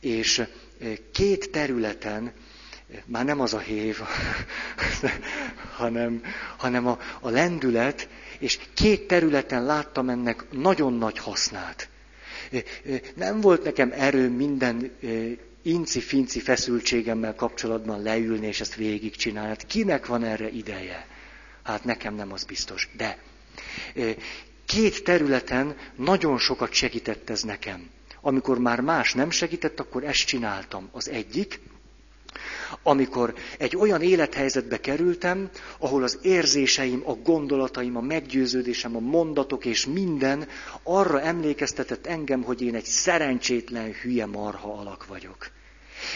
és 0.00 0.42
két 1.12 1.50
területen, 1.50 2.32
már 3.04 3.24
nem 3.24 3.40
az 3.40 3.54
a 3.54 3.58
hév, 3.58 3.98
hanem, 5.76 6.22
hanem 6.56 6.86
a, 6.86 6.98
a 7.20 7.28
lendület, 7.28 8.08
és 8.38 8.58
két 8.74 9.06
területen 9.06 9.64
láttam 9.64 10.08
ennek 10.08 10.44
nagyon 10.50 10.92
nagy 10.92 11.18
hasznát. 11.18 11.88
Nem 13.14 13.40
volt 13.40 13.64
nekem 13.64 13.92
erő 13.92 14.28
minden 14.28 14.90
inci-finci 15.62 16.40
feszültségemmel 16.40 17.34
kapcsolatban 17.34 18.02
leülni 18.02 18.46
és 18.46 18.60
ezt 18.60 18.74
végigcsinálni. 18.74 19.48
Hát 19.48 19.66
kinek 19.66 20.06
van 20.06 20.24
erre 20.24 20.48
ideje? 20.48 21.06
Hát 21.64 21.84
nekem 21.84 22.14
nem 22.14 22.32
az 22.32 22.44
biztos. 22.44 22.88
De 22.96 23.18
két 24.66 25.04
területen 25.04 25.76
nagyon 25.96 26.38
sokat 26.38 26.72
segített 26.72 27.30
ez 27.30 27.42
nekem. 27.42 27.90
Amikor 28.20 28.58
már 28.58 28.80
más 28.80 29.12
nem 29.14 29.30
segített, 29.30 29.80
akkor 29.80 30.04
ezt 30.04 30.24
csináltam. 30.24 30.88
Az 30.92 31.08
egyik, 31.08 31.60
amikor 32.82 33.34
egy 33.58 33.76
olyan 33.76 34.02
élethelyzetbe 34.02 34.80
kerültem, 34.80 35.50
ahol 35.78 36.02
az 36.02 36.18
érzéseim, 36.22 37.02
a 37.04 37.12
gondolataim, 37.12 37.96
a 37.96 38.00
meggyőződésem, 38.00 38.96
a 38.96 39.00
mondatok 39.00 39.64
és 39.64 39.86
minden 39.86 40.48
arra 40.82 41.20
emlékeztetett 41.20 42.06
engem, 42.06 42.42
hogy 42.42 42.62
én 42.62 42.74
egy 42.74 42.84
szerencsétlen 42.84 43.92
hülye 43.92 44.26
marha 44.26 44.72
alak 44.72 45.06
vagyok. 45.06 45.50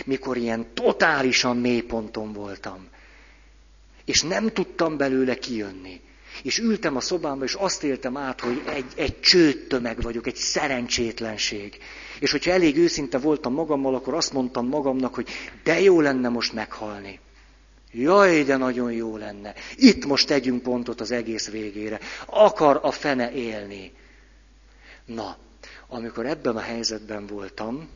Mikor 0.05 0.37
ilyen 0.37 0.67
totálisan 0.75 1.57
mélyponton 1.57 2.33
voltam. 2.33 2.89
És 4.09 4.23
nem 4.23 4.49
tudtam 4.49 4.97
belőle 4.97 5.39
kijönni. 5.39 6.01
És 6.43 6.59
ültem 6.59 6.97
a 6.97 7.01
szobámba, 7.01 7.45
és 7.45 7.55
azt 7.55 7.83
éltem 7.83 8.17
át, 8.17 8.41
hogy 8.41 8.63
egy, 8.67 8.93
egy 8.97 9.21
csőttömeg 9.21 10.03
vagyok, 10.03 10.27
egy 10.27 10.37
szerencsétlenség. 10.37 11.79
És 12.21 12.31
hogyha 12.31 12.51
elég 12.51 12.77
őszinte 12.77 13.19
voltam 13.19 13.53
magammal, 13.53 13.95
akkor 13.95 14.15
azt 14.15 14.33
mondtam 14.33 14.69
magamnak, 14.69 15.15
hogy 15.15 15.29
de 15.63 15.81
jó 15.81 16.01
lenne 16.01 16.29
most 16.29 16.53
meghalni. 16.53 17.21
Jaj, 17.93 18.43
de 18.43 18.57
nagyon 18.57 18.93
jó 18.93 19.17
lenne. 19.17 19.55
Itt 19.77 20.05
most 20.05 20.27
tegyünk 20.27 20.63
pontot 20.63 21.01
az 21.01 21.11
egész 21.11 21.51
végére. 21.51 22.01
Akar 22.27 22.79
a 22.83 22.91
fene 22.91 23.33
élni. 23.33 23.93
Na, 25.05 25.37
amikor 25.89 26.27
ebben 26.27 26.57
a 26.57 26.61
helyzetben 26.61 27.27
voltam, 27.27 27.89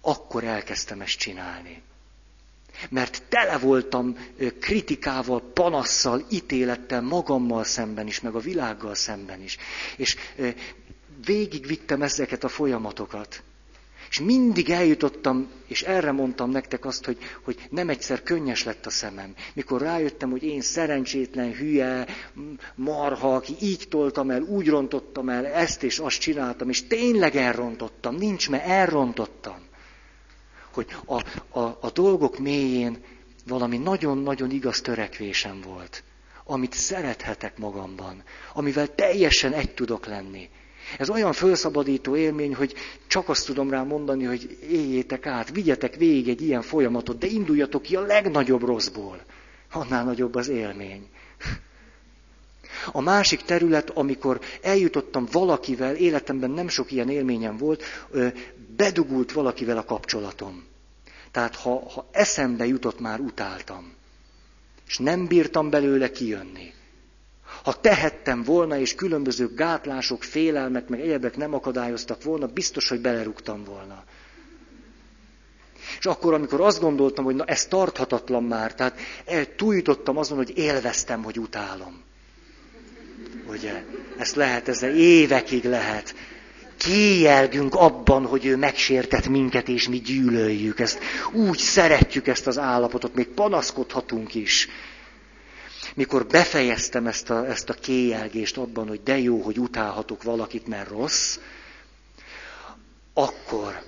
akkor 0.00 0.44
elkezdtem 0.44 1.00
ezt 1.00 1.18
csinálni. 1.18 1.82
Mert 2.88 3.22
tele 3.28 3.58
voltam 3.58 4.16
kritikával, 4.60 5.42
panasszal, 5.54 6.24
ítélettel 6.30 7.00
magammal 7.00 7.64
szemben 7.64 8.06
is, 8.06 8.20
meg 8.20 8.34
a 8.34 8.38
világgal 8.38 8.94
szemben 8.94 9.42
is. 9.42 9.56
És 9.96 10.16
végigvittem 11.24 12.02
ezeket 12.02 12.44
a 12.44 12.48
folyamatokat. 12.48 13.42
És 14.10 14.20
mindig 14.20 14.70
eljutottam, 14.70 15.50
és 15.66 15.82
erre 15.82 16.12
mondtam 16.12 16.50
nektek 16.50 16.84
azt, 16.84 17.04
hogy, 17.04 17.18
hogy 17.42 17.56
nem 17.70 17.88
egyszer 17.88 18.22
könnyes 18.22 18.64
lett 18.64 18.86
a 18.86 18.90
szemem. 18.90 19.34
Mikor 19.54 19.80
rájöttem, 19.80 20.30
hogy 20.30 20.42
én 20.42 20.60
szerencsétlen, 20.60 21.52
hülye, 21.52 22.06
marha, 22.74 23.34
aki 23.34 23.54
így 23.60 23.86
toltam 23.88 24.30
el, 24.30 24.42
úgy 24.42 24.68
rontottam 24.68 25.28
el, 25.28 25.46
ezt 25.46 25.82
és 25.82 25.98
azt 25.98 26.20
csináltam, 26.20 26.68
és 26.68 26.86
tényleg 26.86 27.36
elrontottam, 27.36 28.14
nincs, 28.14 28.48
mert 28.50 28.66
elrontottam. 28.66 29.68
Hogy 30.72 30.86
a, 31.04 31.14
a, 31.58 31.78
a 31.80 31.90
dolgok 31.92 32.38
mélyén 32.38 33.04
valami 33.46 33.78
nagyon-nagyon 33.78 34.50
igaz 34.50 34.80
törekvésem 34.80 35.60
volt, 35.60 36.02
amit 36.44 36.72
szerethetek 36.72 37.58
magamban, 37.58 38.22
amivel 38.54 38.94
teljesen 38.94 39.52
egy 39.52 39.74
tudok 39.74 40.06
lenni. 40.06 40.48
Ez 40.98 41.10
olyan 41.10 41.32
felszabadító 41.32 42.16
élmény, 42.16 42.54
hogy 42.54 42.74
csak 43.06 43.28
azt 43.28 43.46
tudom 43.46 43.70
rá 43.70 43.82
mondani, 43.82 44.24
hogy 44.24 44.58
éljétek 44.70 45.26
át, 45.26 45.50
vigyetek 45.50 45.94
végig 45.94 46.28
egy 46.28 46.42
ilyen 46.42 46.62
folyamatot, 46.62 47.18
de 47.18 47.26
induljatok 47.26 47.82
ki 47.82 47.96
a 47.96 48.00
legnagyobb 48.00 48.62
rosszból. 48.62 49.20
Annál 49.72 50.04
nagyobb 50.04 50.34
az 50.34 50.48
élmény. 50.48 51.08
A 52.92 53.00
másik 53.00 53.42
terület, 53.42 53.90
amikor 53.90 54.40
eljutottam 54.62 55.26
valakivel, 55.32 55.94
életemben 55.94 56.50
nem 56.50 56.68
sok 56.68 56.92
ilyen 56.92 57.08
élményem 57.08 57.56
volt, 57.56 57.82
bedugult 58.76 59.32
valakivel 59.32 59.76
a 59.78 59.84
kapcsolatom. 59.84 60.64
Tehát 61.30 61.56
ha, 61.56 61.88
ha 61.88 62.08
eszembe 62.12 62.66
jutott, 62.66 63.00
már 63.00 63.20
utáltam. 63.20 63.92
És 64.86 64.98
nem 64.98 65.26
bírtam 65.26 65.70
belőle 65.70 66.10
kijönni. 66.10 66.72
Ha 67.62 67.80
tehettem 67.80 68.42
volna, 68.42 68.78
és 68.78 68.94
különböző 68.94 69.54
gátlások, 69.54 70.22
félelmek, 70.22 70.88
meg 70.88 71.00
egyebek 71.00 71.36
nem 71.36 71.54
akadályoztak 71.54 72.22
volna, 72.22 72.46
biztos, 72.46 72.88
hogy 72.88 73.00
belerúgtam 73.00 73.64
volna. 73.64 74.04
És 75.98 76.06
akkor, 76.06 76.34
amikor 76.34 76.60
azt 76.60 76.80
gondoltam, 76.80 77.24
hogy 77.24 77.34
na 77.34 77.44
ez 77.44 77.66
tarthatatlan 77.66 78.44
már, 78.44 78.74
tehát 78.74 78.98
eltújítottam 79.26 80.16
azon, 80.16 80.36
hogy 80.36 80.58
élveztem, 80.58 81.22
hogy 81.22 81.38
utálom. 81.38 82.02
Ugye? 83.48 83.84
Ezt 84.18 84.34
lehet, 84.34 84.68
ez 84.68 84.82
évekig 84.82 85.64
lehet. 85.64 86.14
Kéjelgünk 86.84 87.74
abban, 87.74 88.26
hogy 88.26 88.46
ő 88.46 88.56
megsértett 88.56 89.28
minket, 89.28 89.68
és 89.68 89.88
mi 89.88 89.98
gyűlöljük. 89.98 90.80
Ezt 90.80 90.98
úgy 91.32 91.58
szeretjük 91.58 92.26
ezt 92.26 92.46
az 92.46 92.58
állapotot, 92.58 93.14
még 93.14 93.26
panaszkodhatunk 93.28 94.34
is. 94.34 94.68
Mikor 95.94 96.26
befejeztem 96.26 97.06
ezt 97.06 97.30
a, 97.30 97.46
ezt 97.48 97.68
a 97.68 97.74
kéjelgést 97.74 98.56
abban, 98.56 98.88
hogy 98.88 99.02
de 99.02 99.18
jó, 99.18 99.40
hogy 99.40 99.58
utálhatok 99.58 100.22
valakit, 100.22 100.66
mert 100.66 100.88
rossz, 100.88 101.38
akkor 103.14 103.82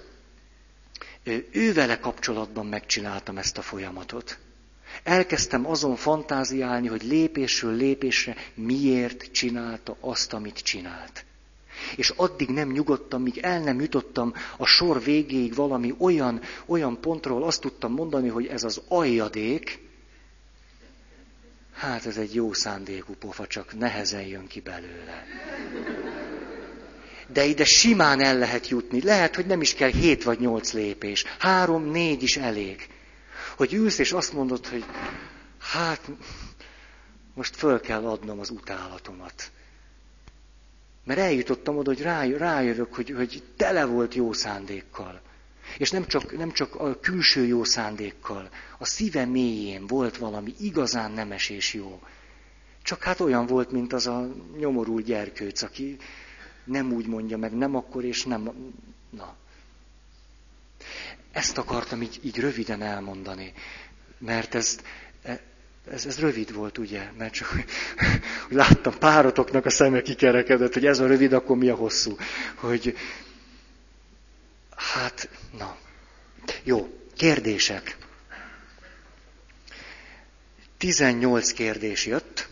ővele 1.53 1.99
kapcsolatban 1.99 2.67
megcsináltam 2.67 3.39
ezt 3.39 3.59
a 3.59 3.63
folyamatot. 3.63 4.39
Elkezdtem 5.03 5.67
azon 5.67 5.97
fantáziálni, 5.97 6.89
hogy 6.89 7.03
lépésről 7.03 7.75
lépésre 7.77 8.37
miért 8.55 9.31
csinálta 9.33 9.97
azt, 10.01 10.33
amit 10.33 10.59
csinált. 10.63 11.25
És 11.97 12.13
addig 12.17 12.49
nem 12.49 12.71
nyugodtam, 12.71 13.23
míg 13.23 13.39
el 13.39 13.61
nem 13.61 13.81
jutottam 13.81 14.35
a 14.57 14.67
sor 14.67 15.03
végéig 15.03 15.55
valami 15.55 15.95
olyan, 15.99 16.41
olyan 16.67 17.01
pontról 17.01 17.43
azt 17.43 17.61
tudtam 17.61 17.93
mondani, 17.93 18.29
hogy 18.29 18.47
ez 18.47 18.65
az 18.65 18.81
aljadék, 18.89 19.91
hát 21.75 22.07
ez 22.07 22.17
egy 22.17 22.35
jó 22.35 22.53
szándékú 22.53 23.15
pofa, 23.15 23.47
csak 23.47 23.79
nehezen 23.79 24.27
jön 24.27 24.47
ki 24.47 24.61
belőle. 24.61 25.25
De 27.33 27.45
ide 27.45 27.65
simán 27.65 28.21
el 28.21 28.39
lehet 28.39 28.69
jutni. 28.69 29.03
Lehet, 29.03 29.35
hogy 29.35 29.47
nem 29.47 29.61
is 29.61 29.75
kell 29.75 29.91
hét 29.91 30.23
vagy 30.23 30.39
nyolc 30.39 30.73
lépés. 30.73 31.25
Három, 31.39 31.91
négy 31.91 32.23
is 32.23 32.37
elég. 32.37 32.89
Hogy 33.57 33.73
ülsz 33.73 33.99
és 33.99 34.13
azt 34.13 34.33
mondod, 34.33 34.67
hogy 34.67 34.85
hát 35.59 36.11
most 37.35 37.57
föl 37.57 37.81
kell 37.81 38.07
adnom 38.07 38.41
az 38.41 38.51
utálatomat. 38.51 39.51
Mert 41.05 41.21
eljutottam 41.21 41.77
oda, 41.77 41.95
hogy 41.95 42.03
rájövök, 42.37 42.95
hogy, 42.95 43.11
hogy 43.11 43.43
tele 43.57 43.85
volt 43.85 44.15
jó 44.15 44.33
szándékkal. 44.33 45.21
És 45.79 45.91
nem 45.91 46.07
csak, 46.07 46.37
nem 46.37 46.53
csak 46.53 46.75
a 46.75 47.01
külső 47.01 47.47
jó 47.47 47.65
szándékkal, 47.65 48.49
a 48.79 48.85
szíve 48.85 49.25
mélyén 49.25 49.87
volt 49.87 50.17
valami 50.17 50.55
igazán 50.59 51.11
nemes 51.11 51.49
és 51.49 51.75
jó. 51.75 52.03
Csak 52.83 53.03
hát 53.03 53.21
olyan 53.21 53.47
volt, 53.47 53.71
mint 53.71 53.93
az 53.93 54.07
a 54.07 54.35
nyomorult 54.59 55.05
gyerkőc, 55.05 55.63
aki 55.63 55.97
nem 56.65 56.93
úgy 56.93 57.07
mondja 57.07 57.37
meg, 57.37 57.53
nem 57.53 57.77
akkor 57.77 58.05
és 58.05 58.25
nem. 58.25 58.51
Na. 59.11 59.35
Ezt 61.33 61.59
akartam 61.59 62.03
így, 62.03 62.21
így 62.23 62.39
röviden 62.39 62.83
elmondani, 62.83 63.53
mert 64.19 64.55
ez, 64.55 64.81
ez, 65.91 66.07
ez 66.07 66.19
rövid 66.19 66.55
volt, 66.55 66.79
ugye? 66.79 67.11
Mert 67.19 67.33
csak 67.33 67.49
hogy 67.49 67.65
láttam 68.57 68.99
párotoknak 68.99 69.67
a 69.67 69.71
szeme 69.71 70.03
kikerekedett, 70.03 70.73
hogy 70.73 70.87
ez 70.87 70.99
a 70.99 71.07
rövid, 71.07 71.33
akkor 71.33 71.57
mi 71.57 71.69
a 71.69 71.75
hosszú. 71.75 72.17
Hogy 72.55 72.97
hát, 74.77 75.29
na. 75.59 75.77
Jó, 76.63 76.99
kérdések. 77.17 77.97
18 80.79 81.53
kérdés 81.53 82.07
jött, 82.07 82.49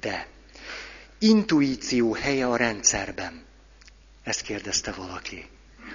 de 0.00 0.26
intuíció 1.18 2.12
helye 2.14 2.46
a 2.46 2.56
rendszerben. 2.56 3.44
Ezt 4.22 4.40
kérdezte 4.42 4.92
valaki. 4.92 5.48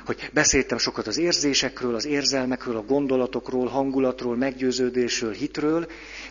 Hogy 0.06 0.30
beszéltem 0.34 0.78
sokat 0.78 1.08
az 1.08 1.18
érzésekről, 1.18 1.96
az 1.96 2.06
érzelmekről, 2.06 2.76
a 2.78 2.82
gondolatokról, 2.86 3.68
hangulatról, 3.68 4.36
meggyőződésről, 4.36 5.34
hitről. 5.34 5.88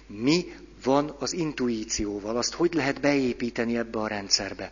Mi 0.06 0.44
van 0.84 1.14
az 1.18 1.32
intuícióval? 1.32 2.36
Azt 2.36 2.54
hogy 2.54 2.74
lehet 2.74 3.00
beépíteni 3.00 3.76
ebbe 3.76 3.98
a 3.98 4.06
rendszerbe? 4.06 4.70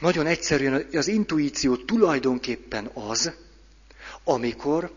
Nagyon 0.00 0.26
egyszerűen 0.26 0.86
az 0.92 1.08
intuíció 1.08 1.76
tulajdonképpen 1.76 2.90
az, 2.94 3.32
amikor 4.24 4.92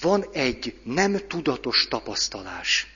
van 0.00 0.24
egy 0.32 0.74
nem 0.82 1.18
tudatos 1.28 1.86
tapasztalás, 1.88 2.86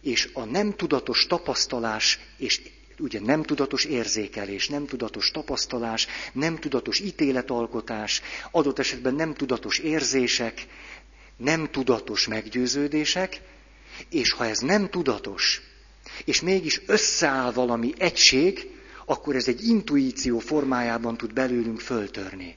és 0.00 0.30
a 0.32 0.44
nem 0.44 0.72
tudatos 0.76 1.26
tapasztalás 1.26 2.18
és 2.36 2.60
ugye 2.98 3.20
nem 3.20 3.42
tudatos 3.42 3.84
érzékelés, 3.84 4.68
nem 4.68 4.86
tudatos 4.86 5.30
tapasztalás, 5.30 6.06
nem 6.32 6.56
tudatos 6.56 7.00
ítéletalkotás, 7.00 8.22
adott 8.50 8.78
esetben 8.78 9.14
nem 9.14 9.34
tudatos 9.34 9.78
érzések, 9.78 10.66
nem 11.36 11.70
tudatos 11.70 12.26
meggyőződések, 12.26 13.40
és 14.10 14.32
ha 14.32 14.46
ez 14.46 14.58
nem 14.58 14.90
tudatos, 14.90 15.62
és 16.24 16.40
mégis 16.40 16.82
összeáll 16.86 17.52
valami 17.52 17.92
egység, 17.98 18.66
akkor 19.06 19.36
ez 19.36 19.48
egy 19.48 19.64
intuíció 19.64 20.38
formájában 20.38 21.16
tud 21.16 21.32
belőlünk 21.32 21.80
föltörni. 21.80 22.56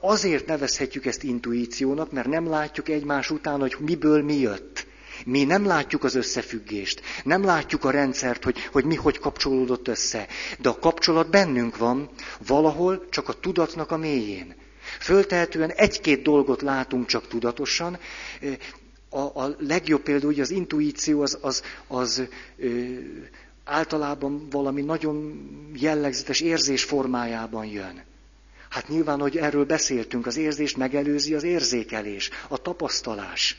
Azért 0.00 0.46
nevezhetjük 0.46 1.06
ezt 1.06 1.22
intuíciónak, 1.22 2.12
mert 2.12 2.28
nem 2.28 2.48
látjuk 2.48 2.88
egymás 2.88 3.30
után, 3.30 3.60
hogy 3.60 3.76
miből 3.78 4.22
mi 4.22 4.36
jött. 4.36 4.86
Mi 5.24 5.44
nem 5.44 5.64
látjuk 5.64 6.04
az 6.04 6.14
összefüggést, 6.14 7.02
nem 7.24 7.44
látjuk 7.44 7.84
a 7.84 7.90
rendszert, 7.90 8.44
hogy, 8.44 8.58
hogy 8.72 8.84
mi 8.84 8.94
hogy 8.94 9.18
kapcsolódott 9.18 9.88
össze. 9.88 10.26
De 10.58 10.68
a 10.68 10.78
kapcsolat 10.78 11.30
bennünk 11.30 11.76
van, 11.76 12.08
valahol 12.46 13.08
csak 13.08 13.28
a 13.28 13.32
tudatnak 13.32 13.90
a 13.90 13.96
mélyén. 13.96 14.54
Föltehetően 15.00 15.70
egy-két 15.70 16.22
dolgot 16.22 16.62
látunk 16.62 17.06
csak 17.06 17.28
tudatosan. 17.28 17.98
A, 19.08 19.18
a 19.18 19.56
legjobb 19.58 20.02
példa, 20.02 20.26
ugye 20.26 20.42
az 20.42 20.50
intuíció 20.50 21.22
az, 21.22 21.38
az, 21.40 21.62
az 21.86 22.22
ö, 22.56 22.68
általában 23.64 24.48
valami 24.50 24.82
nagyon 24.82 25.48
jellegzetes 25.74 26.40
érzés 26.40 26.84
formájában 26.84 27.66
jön. 27.66 28.02
Hát 28.68 28.88
nyilván, 28.88 29.20
hogy 29.20 29.36
erről 29.36 29.64
beszéltünk, 29.64 30.26
az 30.26 30.36
érzést 30.36 30.76
megelőzi 30.76 31.34
az 31.34 31.42
érzékelés, 31.42 32.30
a 32.48 32.58
tapasztalás. 32.62 33.56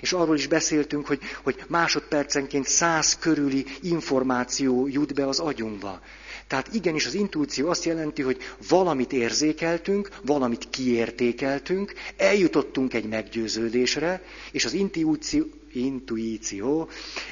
És 0.00 0.12
arról 0.12 0.36
is 0.36 0.46
beszéltünk, 0.46 1.06
hogy, 1.06 1.20
hogy 1.42 1.64
másodpercenként 1.68 2.66
száz 2.66 3.18
körüli 3.18 3.66
információ 3.82 4.86
jut 4.86 5.14
be 5.14 5.26
az 5.26 5.38
agyunkba. 5.38 6.00
Tehát 6.46 6.74
igenis 6.74 7.06
az 7.06 7.14
intuíció 7.14 7.68
azt 7.68 7.84
jelenti, 7.84 8.22
hogy 8.22 8.36
valamit 8.68 9.12
érzékeltünk, 9.12 10.08
valamit 10.24 10.70
kiértékeltünk, 10.70 11.92
eljutottunk 12.16 12.94
egy 12.94 13.04
meggyőződésre, 13.04 14.22
és 14.52 14.64
az 14.64 14.72
intuíció, 14.72 15.44
intuíció 15.72 16.88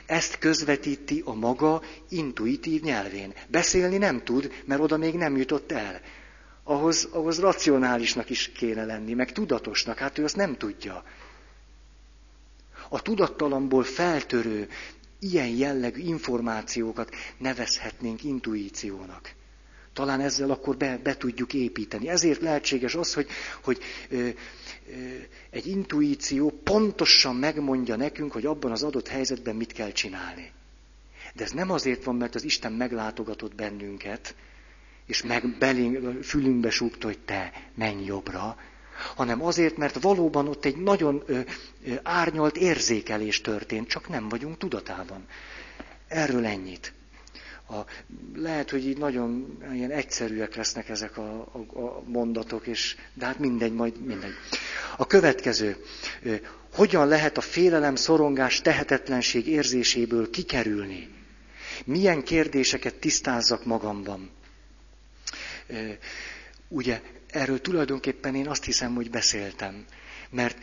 ezt 0.06 0.38
közvetíti 0.38 1.22
a 1.24 1.34
maga 1.34 1.82
intuitív 2.08 2.82
nyelvén. 2.82 3.34
Beszélni 3.48 3.96
nem 3.96 4.22
tud, 4.24 4.52
mert 4.64 4.80
oda 4.80 4.96
még 4.96 5.14
nem 5.14 5.36
jutott 5.36 5.72
el. 5.72 6.00
Ahhoz, 6.64 7.08
ahhoz 7.10 7.40
racionálisnak 7.40 8.30
is 8.30 8.50
kéne 8.56 8.84
lenni, 8.84 9.14
meg 9.14 9.32
tudatosnak, 9.32 9.98
hát 9.98 10.18
ő 10.18 10.24
azt 10.24 10.36
nem 10.36 10.56
tudja 10.56 11.04
a 12.88 13.02
tudattalamból 13.02 13.82
feltörő, 13.82 14.68
ilyen 15.18 15.48
jellegű 15.48 16.00
információkat 16.02 17.14
nevezhetnénk 17.38 18.24
intuíciónak. 18.24 19.34
Talán 19.92 20.20
ezzel 20.20 20.50
akkor 20.50 20.76
be, 20.76 20.98
be 21.02 21.16
tudjuk 21.16 21.54
építeni. 21.54 22.08
Ezért 22.08 22.40
lehetséges 22.40 22.94
az, 22.94 23.14
hogy, 23.14 23.26
hogy 23.62 23.78
ö, 24.08 24.16
ö, 24.18 24.30
egy 25.50 25.66
intuíció 25.66 26.50
pontosan 26.64 27.36
megmondja 27.36 27.96
nekünk, 27.96 28.32
hogy 28.32 28.46
abban 28.46 28.70
az 28.70 28.82
adott 28.82 29.08
helyzetben 29.08 29.56
mit 29.56 29.72
kell 29.72 29.92
csinálni. 29.92 30.52
De 31.34 31.44
ez 31.44 31.50
nem 31.50 31.70
azért 31.70 32.04
van, 32.04 32.16
mert 32.16 32.34
az 32.34 32.44
Isten 32.44 32.72
meglátogatott 32.72 33.54
bennünket, 33.54 34.34
és 35.06 35.22
meg 35.22 35.58
belénk, 35.58 36.22
fülünkbe 36.22 36.70
súgta, 36.70 37.06
hogy 37.06 37.18
te 37.18 37.52
menj 37.74 38.04
jobbra, 38.04 38.56
hanem 39.14 39.42
azért, 39.42 39.76
mert 39.76 40.00
valóban 40.02 40.48
ott 40.48 40.64
egy 40.64 40.76
nagyon 40.76 41.22
ö, 41.26 41.38
ö, 41.86 41.94
árnyalt 42.02 42.56
érzékelés 42.56 43.40
történt, 43.40 43.88
csak 43.88 44.08
nem 44.08 44.28
vagyunk 44.28 44.58
tudatában. 44.58 45.24
Erről 46.08 46.46
ennyit. 46.46 46.92
A, 47.68 47.74
lehet, 48.34 48.70
hogy 48.70 48.86
így 48.86 48.98
nagyon 48.98 49.58
ilyen 49.72 49.90
egyszerűek 49.90 50.54
lesznek 50.54 50.88
ezek 50.88 51.16
a, 51.18 51.40
a, 51.52 51.78
a 51.80 52.02
mondatok, 52.06 52.66
és, 52.66 52.96
de 53.14 53.24
hát 53.26 53.38
mindegy, 53.38 53.72
majd 53.72 54.00
mindegy. 54.06 54.34
A 54.96 55.06
következő. 55.06 55.76
Ö, 56.22 56.34
hogyan 56.74 57.08
lehet 57.08 57.36
a 57.36 57.40
félelem, 57.40 57.94
szorongás, 57.96 58.60
tehetetlenség 58.60 59.46
érzéséből 59.46 60.30
kikerülni? 60.30 61.08
Milyen 61.84 62.22
kérdéseket 62.22 62.94
tisztázzak 62.94 63.64
magamban? 63.64 64.30
Ugye 66.68 67.00
erről 67.34 67.60
tulajdonképpen 67.60 68.34
én 68.34 68.48
azt 68.48 68.64
hiszem, 68.64 68.94
hogy 68.94 69.10
beszéltem. 69.10 69.84
Mert 70.30 70.58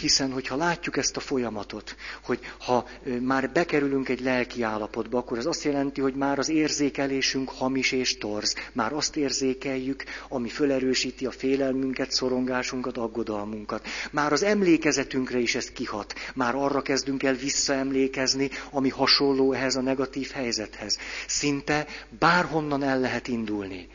hiszen, 0.00 0.32
hogyha 0.32 0.56
látjuk 0.56 0.96
ezt 0.96 1.16
a 1.16 1.20
folyamatot, 1.20 1.96
hogy 2.22 2.38
ha 2.58 2.88
már 3.20 3.50
bekerülünk 3.52 4.08
egy 4.08 4.20
lelki 4.20 4.62
állapotba, 4.62 5.18
akkor 5.18 5.38
az 5.38 5.46
azt 5.46 5.64
jelenti, 5.64 6.00
hogy 6.00 6.14
már 6.14 6.38
az 6.38 6.48
érzékelésünk 6.48 7.48
hamis 7.50 7.92
és 7.92 8.18
torz. 8.18 8.54
Már 8.72 8.92
azt 8.92 9.16
érzékeljük, 9.16 10.04
ami 10.28 10.48
fölerősíti 10.48 11.26
a 11.26 11.30
félelmünket, 11.30 12.10
szorongásunkat, 12.10 12.96
aggodalmunkat. 12.96 13.86
Már 14.10 14.32
az 14.32 14.42
emlékezetünkre 14.42 15.38
is 15.38 15.54
ez 15.54 15.70
kihat. 15.70 16.14
Már 16.34 16.54
arra 16.54 16.82
kezdünk 16.82 17.22
el 17.22 17.34
visszaemlékezni, 17.34 18.50
ami 18.70 18.88
hasonló 18.88 19.52
ehhez 19.52 19.76
a 19.76 19.80
negatív 19.80 20.30
helyzethez. 20.30 20.98
Szinte 21.26 21.86
bárhonnan 22.18 22.82
el 22.82 23.00
lehet 23.00 23.28
indulni 23.28 23.88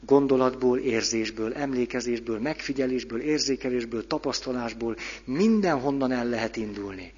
gondolatból, 0.00 0.78
érzésből, 0.78 1.54
emlékezésből, 1.54 2.38
megfigyelésből, 2.38 3.20
érzékelésből, 3.20 4.06
tapasztalásból, 4.06 4.96
mindenhonnan 5.24 6.12
el 6.12 6.26
lehet 6.28 6.56
indulni. 6.56 7.12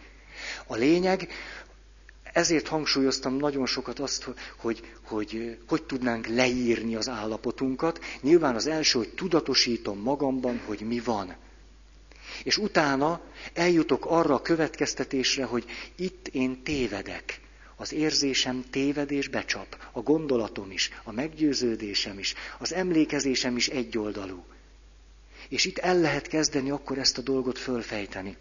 A 0.66 0.74
lényeg, 0.76 1.28
ezért 2.33 2.68
hangsúlyoztam 2.68 3.37
nagyon 3.37 3.66
sokat 3.66 3.99
azt, 3.99 4.22
hogy 4.22 4.35
hogy, 4.57 4.81
hogy 5.03 5.59
hogy 5.68 5.83
tudnánk 5.83 6.26
leírni 6.26 6.95
az 6.95 7.09
állapotunkat. 7.09 8.01
Nyilván 8.20 8.55
az 8.55 8.66
első, 8.66 8.99
hogy 8.99 9.09
tudatosítom 9.09 9.99
magamban, 9.99 10.61
hogy 10.66 10.81
mi 10.81 11.01
van. 11.01 11.35
És 12.45 12.59
utána 12.59 13.20
eljutok 13.55 14.07
arra 14.07 14.35
a 14.35 14.43
következtetésre, 14.43 15.45
hogy 15.45 15.64
itt 15.97 16.28
én 16.28 16.62
tévedek. 16.62 17.41
Az 17.81 17.93
érzésem 17.93 18.64
téved 18.70 19.11
és 19.11 19.28
becsap, 19.28 19.89
a 19.93 20.01
gondolatom 20.01 20.70
is, 20.70 20.91
a 21.05 21.12
meggyőződésem 21.12 22.18
is, 22.18 22.35
az 22.59 22.72
emlékezésem 22.74 23.57
is 23.57 23.68
egyoldalú. 23.68 24.45
És 25.49 25.64
itt 25.64 25.78
el 25.78 25.99
lehet 25.99 26.26
kezdeni 26.26 26.70
akkor 26.70 26.99
ezt 26.99 27.18
a 27.18 27.22
dolgot 27.22 27.59
fölfejteni. 27.59 28.37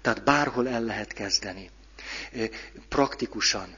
Tehát 0.00 0.24
bárhol 0.24 0.68
el 0.68 0.82
lehet 0.82 1.12
kezdeni. 1.12 1.70
Praktikusan. 2.88 3.76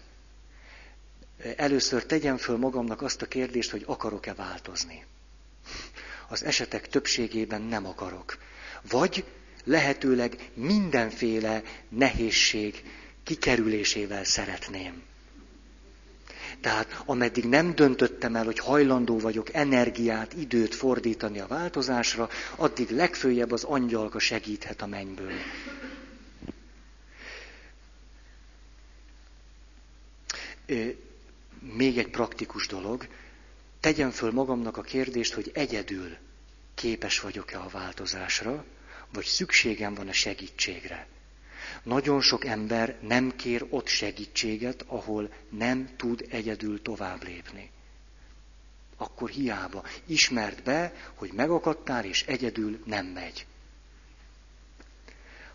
Először 1.57 2.05
tegyem 2.07 2.37
föl 2.37 2.57
magamnak 2.57 3.03
azt 3.03 3.23
a 3.23 3.27
kérdést, 3.27 3.71
hogy 3.71 3.83
akarok-e 3.87 4.35
változni. 4.35 5.05
Az 6.29 6.45
esetek 6.45 6.89
többségében 6.89 7.63
nem 7.63 7.87
akarok. 7.87 8.39
Vagy 8.91 9.25
lehetőleg 9.65 10.51
mindenféle 10.55 11.63
nehézség, 11.89 12.83
kikerülésével 13.31 14.25
szeretném. 14.25 15.03
Tehát 16.61 17.03
ameddig 17.07 17.45
nem 17.45 17.75
döntöttem 17.75 18.37
el, 18.37 18.45
hogy 18.45 18.59
hajlandó 18.59 19.19
vagyok 19.19 19.55
energiát, 19.55 20.33
időt 20.33 20.75
fordítani 20.75 21.39
a 21.41 21.47
változásra, 21.47 22.29
addig 22.57 22.91
legfőjebb 22.91 23.51
az 23.53 23.65
angyalka 23.65 24.19
segíthet 24.19 24.83
a 24.83 24.87
mennyből. 24.87 25.33
Még 31.61 31.99
egy 31.99 32.11
praktikus 32.11 32.67
dolog. 32.67 33.07
Tegyem 33.81 34.11
föl 34.11 34.31
magamnak 34.33 34.77
a 34.77 34.83
kérdést, 34.83 35.33
hogy 35.33 35.51
egyedül 35.55 36.17
képes 36.75 37.21
vagyok-e 37.21 37.59
a 37.61 37.69
változásra, 37.69 38.65
vagy 39.13 39.25
szükségem 39.25 39.95
van 39.95 40.09
a 40.09 40.13
segítségre. 40.13 41.07
Nagyon 41.83 42.21
sok 42.21 42.45
ember 42.45 42.97
nem 43.01 43.37
kér 43.37 43.67
ott 43.69 43.87
segítséget, 43.87 44.85
ahol 44.87 45.33
nem 45.49 45.89
tud 45.97 46.27
egyedül 46.31 46.83
tovább 46.83 47.25
lépni. 47.25 47.71
Akkor 48.97 49.31
hiába. 49.31 49.85
Ismert 50.07 50.63
be, 50.63 50.93
hogy 51.15 51.33
megakadtál, 51.33 52.05
és 52.05 52.23
egyedül 52.23 52.83
nem 52.85 53.07
megy. 53.07 53.47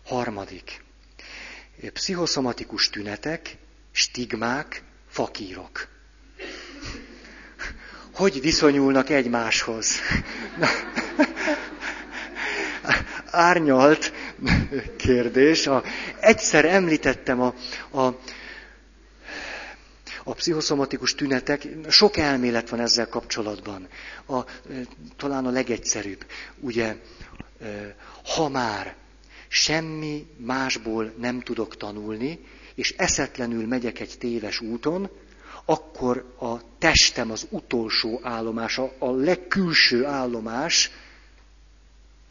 Harmadik. 0.04 0.84
Pszichoszomatikus 1.92 2.90
tünetek, 2.90 3.56
stigmák, 3.92 4.82
fakírok. 5.08 5.88
Hogy 8.12 8.40
viszonyulnak 8.40 9.10
egymáshoz? 9.10 9.96
árnyalt 13.30 14.12
kérdés. 14.96 15.66
A, 15.66 15.82
egyszer 16.20 16.64
említettem 16.64 17.40
a, 17.40 17.54
a, 17.90 18.00
a 20.24 20.34
pszichoszomatikus 20.34 21.14
tünetek, 21.14 21.68
sok 21.88 22.16
elmélet 22.16 22.68
van 22.68 22.80
ezzel 22.80 23.08
kapcsolatban. 23.08 23.88
A, 24.26 24.40
talán 25.16 25.46
a 25.46 25.50
legegyszerűbb, 25.50 26.26
ugye, 26.60 26.96
ha 28.34 28.48
már 28.48 28.94
semmi 29.48 30.26
másból 30.36 31.12
nem 31.18 31.40
tudok 31.40 31.76
tanulni, 31.76 32.38
és 32.74 32.94
eszetlenül 32.96 33.66
megyek 33.66 34.00
egy 34.00 34.14
téves 34.18 34.60
úton, 34.60 35.10
akkor 35.64 36.34
a 36.40 36.78
testem 36.78 37.30
az 37.30 37.46
utolsó 37.50 38.20
állomás, 38.22 38.78
a 38.98 39.10
legkülső 39.10 40.04
állomás, 40.04 40.90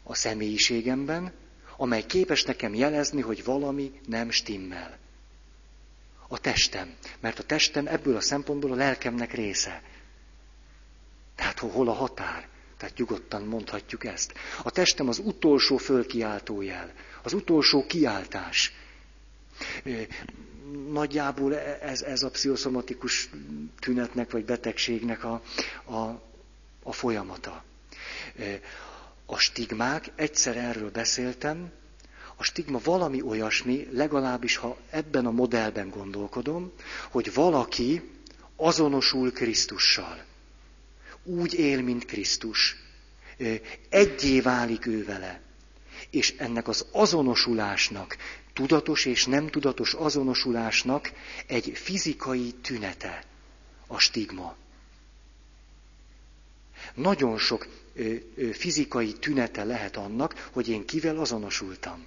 a 0.02 0.14
személyiségemben, 0.14 1.32
amely 1.76 2.06
képes 2.06 2.42
nekem 2.44 2.74
jelezni, 2.74 3.20
hogy 3.20 3.44
valami 3.44 4.00
nem 4.06 4.30
stimmel. 4.30 4.98
A 6.28 6.38
testem. 6.38 6.94
Mert 7.20 7.38
a 7.38 7.42
testem 7.42 7.86
ebből 7.86 8.16
a 8.16 8.20
szempontból 8.20 8.72
a 8.72 8.76
lelkemnek 8.76 9.32
része. 9.32 9.82
Tehát 11.34 11.58
hol 11.58 11.88
a 11.88 11.92
határ? 11.92 12.48
Tehát 12.76 12.96
nyugodtan 12.96 13.42
mondhatjuk 13.42 14.04
ezt. 14.04 14.32
A 14.62 14.70
testem 14.70 15.08
az 15.08 15.18
utolsó 15.18 15.76
fölkiáltójel, 15.76 16.92
az 17.22 17.32
utolsó 17.32 17.86
kiáltás. 17.86 18.72
Nagyjából 20.90 21.58
ez, 21.58 22.02
ez 22.02 22.22
a 22.22 22.30
pszichoszomatikus 22.30 23.30
tünetnek 23.80 24.30
vagy 24.30 24.44
betegségnek 24.44 25.24
a, 25.24 25.42
a, 25.84 26.22
a 26.82 26.92
folyamata 26.92 27.64
a 29.26 29.38
stigmák, 29.38 30.12
egyszer 30.14 30.56
erről 30.56 30.90
beszéltem, 30.90 31.72
a 32.36 32.42
stigma 32.44 32.80
valami 32.84 33.22
olyasmi, 33.22 33.88
legalábbis 33.92 34.56
ha 34.56 34.78
ebben 34.90 35.26
a 35.26 35.30
modellben 35.30 35.90
gondolkodom, 35.90 36.72
hogy 37.10 37.34
valaki 37.34 38.10
azonosul 38.56 39.32
Krisztussal. 39.32 40.24
Úgy 41.22 41.54
él, 41.54 41.82
mint 41.82 42.04
Krisztus. 42.04 42.76
Egyé 43.88 44.40
válik 44.40 44.86
ő 44.86 45.04
vele. 45.04 45.40
És 46.10 46.34
ennek 46.38 46.68
az 46.68 46.86
azonosulásnak, 46.92 48.16
tudatos 48.52 49.04
és 49.04 49.26
nem 49.26 49.48
tudatos 49.48 49.94
azonosulásnak 49.94 51.12
egy 51.46 51.72
fizikai 51.74 52.52
tünete 52.52 53.24
a 53.86 53.98
stigma. 53.98 54.56
Nagyon 56.94 57.38
sok 57.38 57.66
fizikai 58.52 59.12
tünete 59.12 59.64
lehet 59.64 59.96
annak, 59.96 60.48
hogy 60.52 60.68
én 60.68 60.84
kivel 60.86 61.18
azonosultam. 61.18 62.04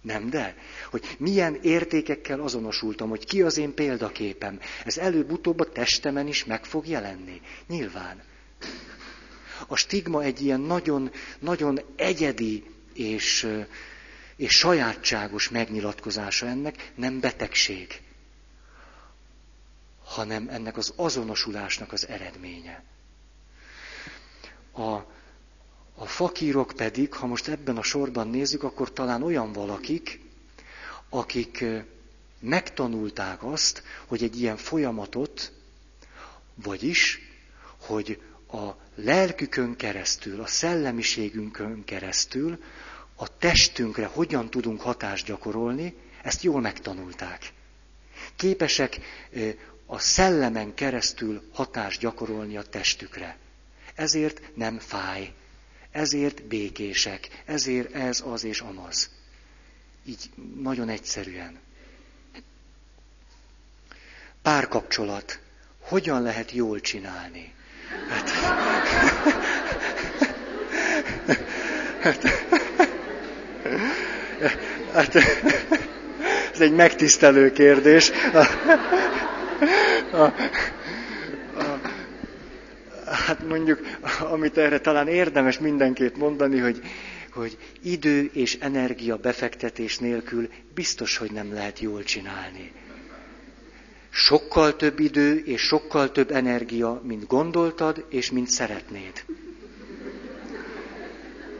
Nem, 0.00 0.30
de? 0.30 0.56
Hogy 0.90 1.16
milyen 1.18 1.58
értékekkel 1.62 2.40
azonosultam, 2.40 3.08
hogy 3.08 3.24
ki 3.26 3.42
az 3.42 3.56
én 3.56 3.74
példaképem. 3.74 4.60
Ez 4.84 4.98
előbb-utóbb 4.98 5.60
a 5.60 5.72
testemen 5.72 6.26
is 6.26 6.44
meg 6.44 6.64
fog 6.64 6.86
jelenni. 6.86 7.40
Nyilván. 7.66 8.22
A 9.66 9.76
stigma 9.76 10.22
egy 10.22 10.40
ilyen 10.40 10.60
nagyon, 10.60 11.10
nagyon 11.38 11.80
egyedi 11.96 12.64
és, 12.94 13.48
és 14.36 14.52
sajátságos 14.56 15.48
megnyilatkozása 15.48 16.46
ennek, 16.46 16.92
nem 16.94 17.20
betegség, 17.20 18.00
hanem 20.04 20.48
ennek 20.48 20.76
az 20.76 20.92
azonosulásnak 20.96 21.92
az 21.92 22.08
eredménye. 22.08 22.84
A, 24.78 25.04
a 25.94 26.06
fakírok 26.06 26.72
pedig, 26.76 27.12
ha 27.14 27.26
most 27.26 27.48
ebben 27.48 27.76
a 27.76 27.82
sorban 27.82 28.28
nézzük, 28.28 28.62
akkor 28.62 28.92
talán 28.92 29.22
olyan 29.22 29.52
valakik, 29.52 30.20
akik 31.08 31.64
megtanulták 32.40 33.42
azt, 33.44 33.82
hogy 34.06 34.22
egy 34.22 34.40
ilyen 34.40 34.56
folyamatot, 34.56 35.52
vagyis, 36.54 37.18
hogy 37.80 38.22
a 38.52 38.68
lelkükön 38.94 39.76
keresztül, 39.76 40.40
a 40.40 40.46
szellemiségünkön 40.46 41.84
keresztül 41.84 42.62
a 43.16 43.38
testünkre 43.38 44.06
hogyan 44.06 44.50
tudunk 44.50 44.80
hatást 44.80 45.26
gyakorolni, 45.26 45.94
ezt 46.22 46.42
jól 46.42 46.60
megtanulták. 46.60 47.52
Képesek 48.36 49.00
a 49.86 49.98
szellemen 49.98 50.74
keresztül 50.74 51.42
hatást 51.52 52.00
gyakorolni 52.00 52.56
a 52.56 52.62
testükre 52.62 53.38
ezért 53.98 54.40
nem 54.54 54.78
fáj, 54.78 55.32
ezért 55.90 56.42
békések, 56.42 57.42
ezért 57.44 57.94
ez, 57.94 58.22
az 58.26 58.44
és 58.44 58.60
amaz. 58.60 59.10
Így 60.04 60.30
nagyon 60.60 60.88
egyszerűen. 60.88 61.58
Párkapcsolat. 64.42 65.38
Hogyan 65.80 66.22
lehet 66.22 66.52
jól 66.52 66.80
csinálni? 66.80 67.54
Hát, 68.08 68.30
Hát, 72.00 72.22
hát, 74.92 75.14
ez 76.52 76.60
egy 76.60 76.72
megtisztelő 76.72 77.52
kérdés. 77.52 78.10
A, 78.32 78.38
a, 80.16 80.34
hát 83.10 83.46
mondjuk, 83.48 83.80
amit 84.20 84.58
erre 84.58 84.78
talán 84.78 85.08
érdemes 85.08 85.58
mindenképp 85.58 86.16
mondani, 86.16 86.58
hogy, 86.58 86.80
hogy 87.32 87.58
idő 87.82 88.30
és 88.32 88.56
energia 88.60 89.16
befektetés 89.16 89.98
nélkül 89.98 90.48
biztos, 90.74 91.16
hogy 91.16 91.30
nem 91.30 91.52
lehet 91.52 91.78
jól 91.80 92.02
csinálni. 92.02 92.72
Sokkal 94.10 94.76
több 94.76 94.98
idő 94.98 95.42
és 95.44 95.60
sokkal 95.60 96.12
több 96.12 96.30
energia, 96.30 97.00
mint 97.04 97.26
gondoltad 97.26 98.04
és 98.10 98.30
mint 98.30 98.48
szeretnéd. 98.48 99.24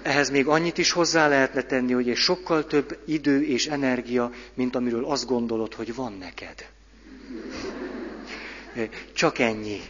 Ehhez 0.03 0.31
még 0.31 0.47
annyit 0.47 0.79
is 0.79 0.93
hozzá 0.93 1.29
lehetne 1.29 1.63
tenni, 1.63 1.93
hogy 1.93 2.09
egy 2.09 2.17
sokkal 2.17 2.65
több 2.67 2.99
idő 3.05 3.43
és 3.43 3.67
energia, 3.67 4.31
mint 4.55 4.77
amiről 4.77 5.05
azt 5.05 5.27
gondolod, 5.27 5.75
hogy 5.75 5.95
van 5.95 6.13
neked. 6.19 6.67
Csak 9.13 9.39
ennyi. 9.39 9.81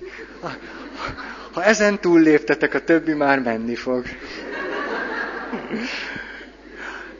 Ha 1.58 1.64
ezen 1.64 2.00
túl 2.00 2.20
léptetek, 2.20 2.74
a 2.74 2.84
többi 2.84 3.12
már 3.12 3.38
menni 3.40 3.74
fog. 3.74 4.04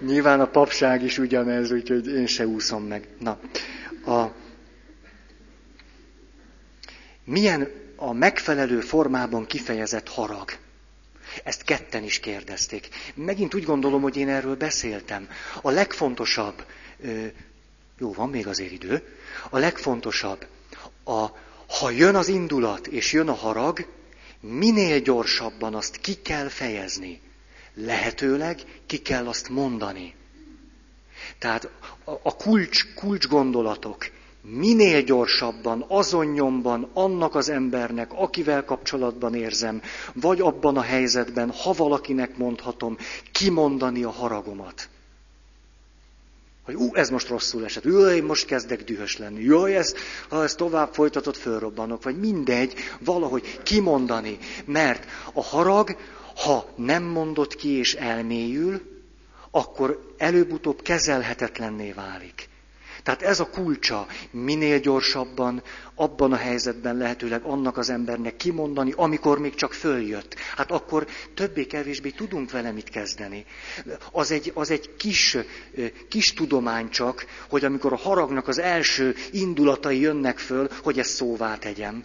Nyilván 0.00 0.40
a 0.40 0.46
papság 0.46 1.02
is 1.02 1.18
ugyanez, 1.18 1.70
úgyhogy 1.70 2.06
én 2.06 2.26
se 2.26 2.46
úszom 2.46 2.82
meg. 2.84 3.08
Na, 3.18 3.38
a, 4.06 4.32
milyen 7.24 7.68
a 7.96 8.12
megfelelő 8.12 8.80
formában 8.80 9.46
kifejezett 9.46 10.08
harag? 10.08 10.50
Ezt 11.44 11.62
ketten 11.62 12.02
is 12.02 12.20
kérdezték. 12.20 12.88
Megint 13.14 13.54
úgy 13.54 13.64
gondolom, 13.64 14.02
hogy 14.02 14.16
én 14.16 14.28
erről 14.28 14.56
beszéltem. 14.56 15.28
A 15.62 15.70
legfontosabb, 15.70 16.64
jó, 17.98 18.12
van 18.12 18.28
még 18.30 18.46
azért 18.46 18.72
idő, 18.72 19.02
a 19.50 19.58
legfontosabb, 19.58 20.46
a, 21.04 21.26
ha 21.78 21.90
jön 21.90 22.14
az 22.14 22.28
indulat 22.28 22.86
és 22.86 23.12
jön 23.12 23.28
a 23.28 23.34
harag, 23.34 23.96
minél 24.40 25.00
gyorsabban 25.00 25.74
azt 25.74 25.96
ki 25.96 26.14
kell 26.14 26.48
fejezni. 26.48 27.20
Lehetőleg 27.74 28.62
ki 28.86 28.98
kell 28.98 29.26
azt 29.26 29.48
mondani. 29.48 30.14
Tehát 31.38 31.70
a 32.22 32.36
kulcs, 32.36 32.94
kulcs 32.94 33.26
gondolatok 33.26 34.10
minél 34.50 35.02
gyorsabban, 35.02 35.84
azon 35.88 36.26
nyomban 36.26 36.90
annak 36.92 37.34
az 37.34 37.48
embernek, 37.48 38.12
akivel 38.12 38.64
kapcsolatban 38.64 39.34
érzem, 39.34 39.82
vagy 40.14 40.40
abban 40.40 40.76
a 40.76 40.82
helyzetben, 40.82 41.50
ha 41.50 41.72
valakinek 41.72 42.36
mondhatom, 42.36 42.96
kimondani 43.32 44.02
a 44.02 44.10
haragomat. 44.10 44.88
Hogy 46.68 46.76
ú, 46.76 46.94
ez 46.94 47.10
most 47.10 47.28
rosszul 47.28 47.64
esett, 47.64 47.86
ú, 47.86 48.06
én 48.06 48.24
most 48.24 48.46
kezdek 48.46 48.84
dühös 48.84 49.16
lenni, 49.16 49.42
jaj, 49.42 49.76
ez, 49.76 49.94
ha 50.28 50.42
ez 50.42 50.54
tovább 50.54 50.94
folytatott, 50.94 51.36
fölrobbanok, 51.36 52.02
vagy 52.02 52.18
mindegy, 52.18 52.74
valahogy 53.00 53.60
kimondani. 53.62 54.38
Mert 54.64 55.06
a 55.32 55.42
harag, 55.42 55.96
ha 56.36 56.68
nem 56.76 57.02
mondott 57.02 57.54
ki 57.54 57.68
és 57.68 57.94
elmélyül, 57.94 58.80
akkor 59.50 60.14
előbb-utóbb 60.16 60.82
kezelhetetlenné 60.82 61.92
válik. 61.92 62.47
Tehát 63.08 63.22
ez 63.22 63.40
a 63.40 63.50
kulcsa, 63.50 64.06
minél 64.30 64.78
gyorsabban, 64.78 65.62
abban 65.94 66.32
a 66.32 66.36
helyzetben 66.36 66.96
lehetőleg 66.96 67.42
annak 67.42 67.76
az 67.76 67.90
embernek 67.90 68.36
kimondani, 68.36 68.92
amikor 68.96 69.38
még 69.38 69.54
csak 69.54 69.72
följött. 69.72 70.34
Hát 70.56 70.70
akkor 70.70 71.06
többé-kevésbé 71.34 72.10
tudunk 72.10 72.50
vele 72.50 72.70
mit 72.70 72.88
kezdeni. 72.88 73.44
Az 74.12 74.30
egy, 74.30 74.50
az 74.54 74.70
egy 74.70 74.96
kis, 74.96 75.36
kis 76.08 76.32
tudomány 76.32 76.88
csak, 76.88 77.26
hogy 77.48 77.64
amikor 77.64 77.92
a 77.92 77.96
haragnak 77.96 78.48
az 78.48 78.58
első 78.58 79.14
indulatai 79.30 80.00
jönnek 80.00 80.38
föl, 80.38 80.68
hogy 80.82 80.98
ezt 80.98 81.14
szóvá 81.14 81.56
tegyem. 81.56 82.04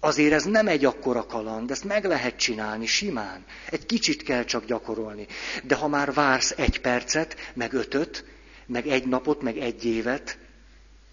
Azért 0.00 0.32
ez 0.32 0.44
nem 0.44 0.68
egy 0.68 0.84
akkora 0.84 1.26
kaland, 1.26 1.70
ezt 1.70 1.84
meg 1.84 2.04
lehet 2.04 2.36
csinálni 2.36 2.86
simán. 2.86 3.44
Egy 3.70 3.86
kicsit 3.86 4.22
kell 4.22 4.44
csak 4.44 4.64
gyakorolni. 4.64 5.26
De 5.62 5.74
ha 5.74 5.88
már 5.88 6.12
vársz 6.12 6.54
egy 6.56 6.80
percet, 6.80 7.36
meg 7.54 7.72
ötöt, 7.72 8.24
meg 8.70 8.86
egy 8.86 9.06
napot, 9.06 9.42
meg 9.42 9.58
egy 9.58 9.84
évet, 9.84 10.38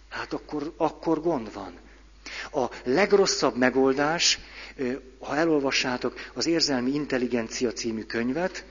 hát 0.09 0.33
akkor, 0.33 0.73
akkor 0.77 1.21
gond 1.21 1.53
van. 1.53 1.73
A 2.51 2.75
legrosszabb 2.83 3.55
megoldás, 3.55 4.39
ha 5.19 5.35
elolvassátok 5.35 6.13
az 6.33 6.45
Érzelmi 6.45 6.93
Intelligencia 6.93 7.71
című 7.71 8.03
könyvet, 8.03 8.65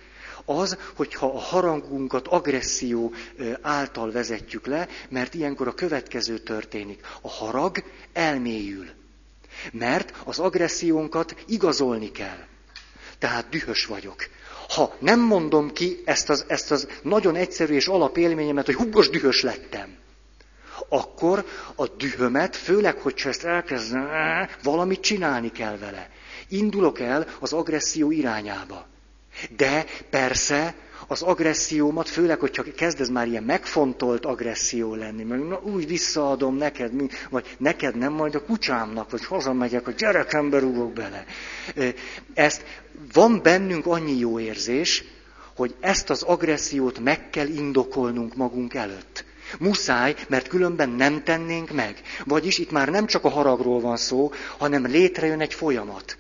az, 0.45 0.79
hogyha 0.95 1.27
a 1.27 1.39
harangunkat 1.39 2.27
agresszió 2.29 3.13
által 3.61 4.11
vezetjük 4.11 4.67
le, 4.67 4.89
mert 5.09 5.35
ilyenkor 5.35 5.69
a 5.69 5.75
következő 5.75 6.39
történik. 6.39 7.07
A 7.21 7.29
harag 7.29 7.85
elmélyül. 8.13 8.87
Mert 9.73 10.15
az 10.25 10.39
agressziónkat 10.39 11.45
igazolni 11.47 12.11
kell. 12.11 12.45
Tehát 13.19 13.49
dühös 13.49 13.87
vagyok. 13.87 14.29
Ha 14.69 14.95
nem 14.99 15.21
mondom 15.21 15.73
ki 15.73 16.03
ezt 16.05 16.31
az, 16.31 16.45
ezt 16.49 16.71
az 16.71 16.89
nagyon 17.03 17.35
egyszerű 17.37 17.75
és 17.75 17.87
alapélményemet, 17.87 18.67
hogy 18.67 18.75
húgos 18.75 19.09
dühös 19.11 19.43
lettem, 19.43 19.97
akkor 20.89 21.45
a 21.75 21.87
dühömet, 21.89 22.57
főleg, 22.57 22.99
hogyha 22.99 23.29
ezt 23.29 23.45
elkezdem, 23.45 24.09
valamit 24.63 25.01
csinálni 25.01 25.53
kell 25.53 25.77
vele. 25.79 26.11
Indulok 26.49 27.01
el 27.01 27.27
az 27.41 27.53
agresszió 27.53 28.11
irányába. 28.11 28.87
De 29.57 29.85
persze 30.11 30.75
az 31.07 31.23
agressziómat, 31.23 32.09
főleg, 32.09 32.39
hogyha 32.41 32.65
kezd 32.77 33.01
ez 33.01 33.09
már 33.09 33.27
ilyen 33.27 33.43
megfontolt 33.43 34.25
agresszió 34.25 34.95
lenni, 34.95 35.23
meg 35.23 35.47
na, 35.47 35.61
úgy 35.61 35.87
visszaadom 35.87 36.57
neked, 36.57 36.93
vagy 37.31 37.57
neked 37.59 37.97
nem, 37.97 38.13
majd 38.13 38.35
a 38.35 38.45
kucsámnak, 38.45 39.11
vagy 39.11 39.25
hazamegyek, 39.25 39.87
a 39.87 39.91
gyerekembe 39.91 40.59
rúgok 40.59 40.93
bele. 40.93 41.25
Ezt 42.35 42.65
van 43.13 43.41
bennünk 43.43 43.87
annyi 43.87 44.19
jó 44.19 44.41
érzés, 44.41 45.05
hogy 45.57 45.75
ezt 45.81 46.11
az 46.11 46.23
agressziót 46.23 46.99
meg 46.99 47.31
kell 47.31 47.47
indokolnunk 47.47 48.35
magunk 48.35 48.75
előtt. 48.75 49.25
Muszáj, 49.59 50.15
mert 50.29 50.49
különben 50.49 50.89
nem 50.89 51.23
tennénk 51.25 51.71
meg. 51.71 52.01
Vagyis 52.25 52.59
itt 52.59 52.71
már 52.71 52.89
nem 52.89 53.07
csak 53.07 53.25
a 53.25 53.29
haragról 53.29 53.81
van 53.81 53.97
szó, 53.97 54.33
hanem 54.59 54.87
létrejön 54.87 55.41
egy 55.41 55.55
folyamat 55.55 56.17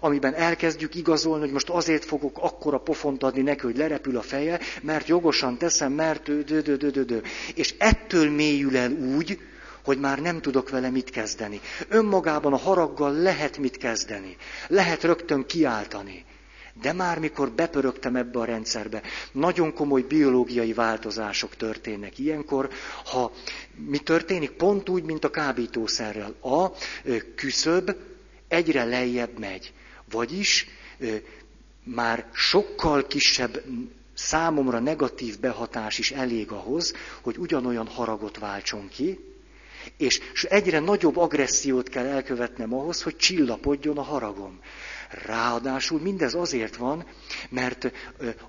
amiben 0.00 0.34
elkezdjük 0.34 0.94
igazolni, 0.94 1.44
hogy 1.44 1.52
most 1.52 1.68
azért 1.68 2.04
fogok 2.04 2.38
akkora 2.40 2.78
pofont 2.78 3.22
adni 3.22 3.42
neki, 3.42 3.60
hogy 3.60 3.76
lerepül 3.76 4.16
a 4.16 4.22
feje, 4.22 4.60
mert 4.82 5.08
jogosan 5.08 5.58
teszem, 5.58 5.92
mert 5.92 6.44
dö, 6.44 6.60
dö, 6.60 6.76
dö, 6.76 6.88
dö, 6.90 7.02
dö. 7.02 7.18
És 7.54 7.74
ettől 7.78 8.30
mélyül 8.30 8.76
el 8.76 8.90
úgy, 8.90 9.38
hogy 9.84 9.98
már 9.98 10.18
nem 10.18 10.40
tudok 10.40 10.70
vele 10.70 10.90
mit 10.90 11.10
kezdeni. 11.10 11.60
Önmagában 11.88 12.52
a 12.52 12.56
haraggal 12.56 13.12
lehet 13.12 13.58
mit 13.58 13.76
kezdeni. 13.76 14.36
Lehet 14.66 15.02
rögtön 15.02 15.46
kiáltani. 15.46 16.24
De 16.82 16.92
már 16.92 17.18
mikor 17.18 17.50
bepörögtem 17.50 18.16
ebbe 18.16 18.38
a 18.38 18.44
rendszerbe, 18.44 19.02
nagyon 19.32 19.74
komoly 19.74 20.02
biológiai 20.02 20.72
változások 20.72 21.56
történnek 21.56 22.18
ilyenkor, 22.18 22.68
ha 23.04 23.32
mi 23.86 23.98
történik? 23.98 24.50
Pont 24.50 24.88
úgy, 24.88 25.02
mint 25.02 25.24
a 25.24 25.30
kábítószerrel. 25.30 26.34
A 26.40 26.72
küszöb 27.34 27.96
egyre 28.48 28.84
lejjebb 28.84 29.38
megy. 29.38 29.72
Vagyis 30.10 30.66
már 31.84 32.26
sokkal 32.32 33.06
kisebb 33.06 33.62
számomra 34.14 34.78
negatív 34.78 35.38
behatás 35.40 35.98
is 35.98 36.10
elég 36.10 36.50
ahhoz, 36.50 36.94
hogy 37.20 37.38
ugyanolyan 37.38 37.86
haragot 37.86 38.38
váltson 38.38 38.88
ki, 38.88 39.18
és 39.96 40.20
egyre 40.48 40.78
nagyobb 40.78 41.16
agressziót 41.16 41.88
kell 41.88 42.06
elkövetnem 42.06 42.74
ahhoz, 42.74 43.02
hogy 43.02 43.16
csillapodjon 43.16 43.98
a 43.98 44.02
haragom. 44.02 44.60
Ráadásul 45.26 46.00
mindez 46.00 46.34
azért 46.34 46.76
van, 46.76 47.06
mert 47.48 47.92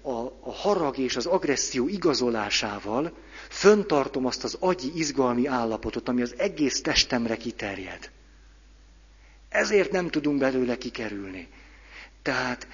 a, 0.01 0.11
a 0.41 0.51
harag 0.53 0.97
és 0.97 1.15
az 1.15 1.25
agresszió 1.25 1.87
igazolásával 1.87 3.17
föntartom 3.49 4.25
azt 4.25 4.43
az 4.43 4.57
agyi 4.59 4.91
izgalmi 4.95 5.47
állapotot, 5.47 6.09
ami 6.09 6.21
az 6.21 6.33
egész 6.37 6.81
testemre 6.81 7.37
kiterjed. 7.37 8.11
Ezért 9.49 9.91
nem 9.91 10.09
tudunk 10.09 10.39
belőle 10.39 10.77
kikerülni. 10.77 11.47
Tehát 12.21 12.67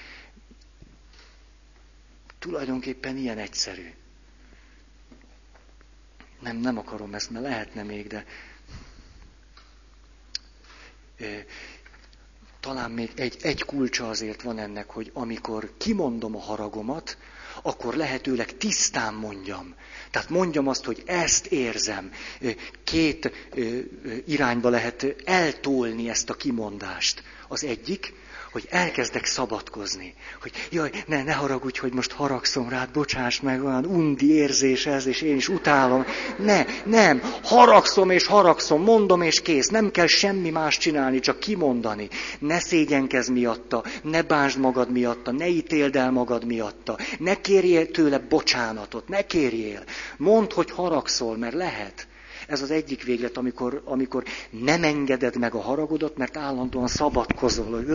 tulajdonképpen 2.39 3.17
ilyen 3.17 3.37
egyszerű. 3.37 3.93
Nem, 6.39 6.57
nem 6.57 6.77
akarom 6.77 7.13
ezt, 7.13 7.29
mert 7.29 7.45
lehetne 7.45 7.83
még, 7.83 8.07
de 8.07 8.25
talán 12.59 12.91
még 12.91 13.11
egy, 13.15 13.37
egy 13.41 13.63
kulcsa 13.63 14.09
azért 14.09 14.41
van 14.41 14.57
ennek, 14.59 14.89
hogy 14.89 15.11
amikor 15.13 15.73
kimondom 15.77 16.35
a 16.35 16.39
haragomat, 16.39 17.17
akkor 17.61 17.95
lehetőleg 17.95 18.57
tisztán 18.57 19.13
mondjam. 19.13 19.75
Tehát 20.11 20.29
mondjam 20.29 20.67
azt, 20.67 20.85
hogy 20.85 21.03
ezt 21.05 21.45
érzem. 21.45 22.11
Két 22.83 23.31
irányba 24.25 24.69
lehet 24.69 25.15
eltolni 25.25 26.09
ezt 26.09 26.29
a 26.29 26.33
kimondást. 26.33 27.23
Az 27.47 27.63
egyik, 27.63 28.13
hogy 28.55 28.67
elkezdek 28.69 29.25
szabadkozni. 29.25 30.13
Hogy 30.41 30.51
jaj, 30.71 30.91
ne, 31.07 31.23
ne 31.23 31.33
haragudj, 31.33 31.79
hogy 31.79 31.93
most 31.93 32.11
haragszom 32.11 32.69
rád, 32.69 32.89
bocsáss 32.91 33.39
meg, 33.39 33.63
olyan 33.63 33.85
undi 33.85 34.33
érzés 34.33 34.85
ez, 34.85 35.05
és 35.05 35.21
én 35.21 35.35
is 35.35 35.49
utálom. 35.49 36.05
Ne, 36.37 36.65
nem, 36.85 37.21
haragszom 37.43 38.09
és 38.09 38.25
haragszom, 38.25 38.83
mondom 38.83 39.21
és 39.21 39.41
kész, 39.41 39.67
nem 39.67 39.91
kell 39.91 40.07
semmi 40.07 40.49
más 40.49 40.77
csinálni, 40.77 41.19
csak 41.19 41.39
kimondani. 41.39 42.09
Ne 42.39 42.59
szégyenkezz 42.59 43.29
miatta, 43.29 43.83
ne 44.03 44.21
bánsd 44.21 44.59
magad 44.59 44.91
miatta, 44.91 45.31
ne 45.31 45.47
ítéld 45.47 45.95
el 45.95 46.11
magad 46.11 46.45
miatta, 46.45 46.97
ne 47.19 47.41
kérjél 47.41 47.91
tőle 47.91 48.17
bocsánatot, 48.17 49.07
ne 49.07 49.21
kérjél. 49.21 49.83
Mondd, 50.17 50.53
hogy 50.53 50.71
haragszol, 50.71 51.37
mert 51.37 51.53
lehet. 51.53 52.07
Ez 52.47 52.61
az 52.61 52.71
egyik 52.71 53.03
véglet, 53.03 53.37
amikor, 53.37 53.81
amikor 53.85 54.23
nem 54.49 54.83
engeded 54.83 55.37
meg 55.37 55.53
a 55.53 55.61
haragodat, 55.61 56.17
mert 56.17 56.37
állandóan 56.37 56.87
szabadkozol. 56.87 57.71
Hogy... 57.71 57.89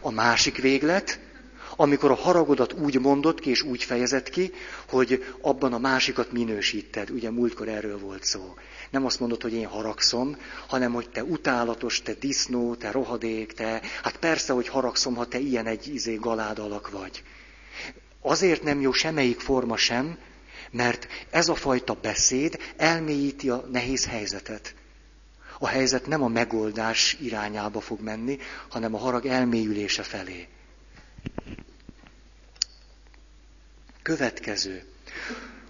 A 0.00 0.10
másik 0.10 0.60
véglet, 0.60 1.20
amikor 1.76 2.10
a 2.10 2.14
haragodat 2.14 2.72
úgy 2.72 3.00
mondod 3.00 3.40
ki 3.40 3.50
és 3.50 3.62
úgy 3.62 3.84
fejezed 3.84 4.30
ki, 4.30 4.52
hogy 4.88 5.24
abban 5.40 5.72
a 5.72 5.78
másikat 5.78 6.32
minősíted. 6.32 7.10
Ugye 7.10 7.30
múltkor 7.30 7.68
erről 7.68 7.98
volt 7.98 8.24
szó. 8.24 8.54
Nem 8.90 9.04
azt 9.04 9.20
mondod, 9.20 9.42
hogy 9.42 9.52
én 9.52 9.66
haragszom, 9.66 10.36
hanem 10.66 10.92
hogy 10.92 11.10
te 11.10 11.24
utálatos, 11.24 12.02
te 12.02 12.12
disznó, 12.12 12.74
te 12.74 12.90
rohadék, 12.90 13.52
te... 13.52 13.82
Hát 14.02 14.16
persze, 14.16 14.52
hogy 14.52 14.68
haragszom, 14.68 15.14
ha 15.14 15.26
te 15.26 15.38
ilyen 15.38 15.66
egy 15.66 15.94
izé 15.94 16.14
galád 16.14 16.58
alak 16.58 16.90
vagy. 16.90 17.22
Azért 18.22 18.62
nem 18.62 18.80
jó 18.80 18.92
semmelyik 18.92 19.40
forma 19.40 19.76
sem, 19.76 20.18
mert 20.70 21.06
ez 21.30 21.48
a 21.48 21.54
fajta 21.54 21.94
beszéd 21.94 22.58
elmélyíti 22.76 23.50
a 23.50 23.66
nehéz 23.72 24.06
helyzetet. 24.06 24.74
A 25.58 25.66
helyzet 25.66 26.06
nem 26.06 26.22
a 26.22 26.28
megoldás 26.28 27.16
irányába 27.20 27.80
fog 27.80 28.00
menni, 28.00 28.38
hanem 28.68 28.94
a 28.94 28.98
harag 28.98 29.26
elmélyülése 29.26 30.02
felé. 30.02 30.48
Következő. 34.02 34.84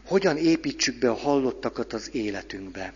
Hogyan 0.04 0.36
építsük 0.36 0.98
be 0.98 1.10
a 1.10 1.14
hallottakat 1.14 1.92
az 1.92 2.08
életünkbe? 2.12 2.94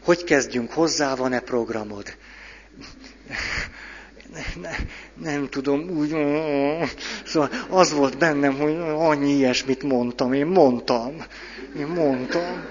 Hogy 0.00 0.24
kezdjünk 0.24 0.70
hozzá, 0.70 1.14
van-e 1.14 1.40
programod? 1.40 2.16
Ne, 4.60 4.70
nem 5.30 5.48
tudom, 5.48 5.90
úgy, 5.90 6.16
szóval 7.24 7.48
az 7.68 7.92
volt 7.92 8.18
bennem, 8.18 8.54
hogy 8.54 8.76
annyi 8.96 9.32
ilyesmit 9.32 9.82
mondtam, 9.82 10.32
én 10.32 10.46
mondtam, 10.46 11.12
én 11.78 11.86
mondtam. 11.86 12.64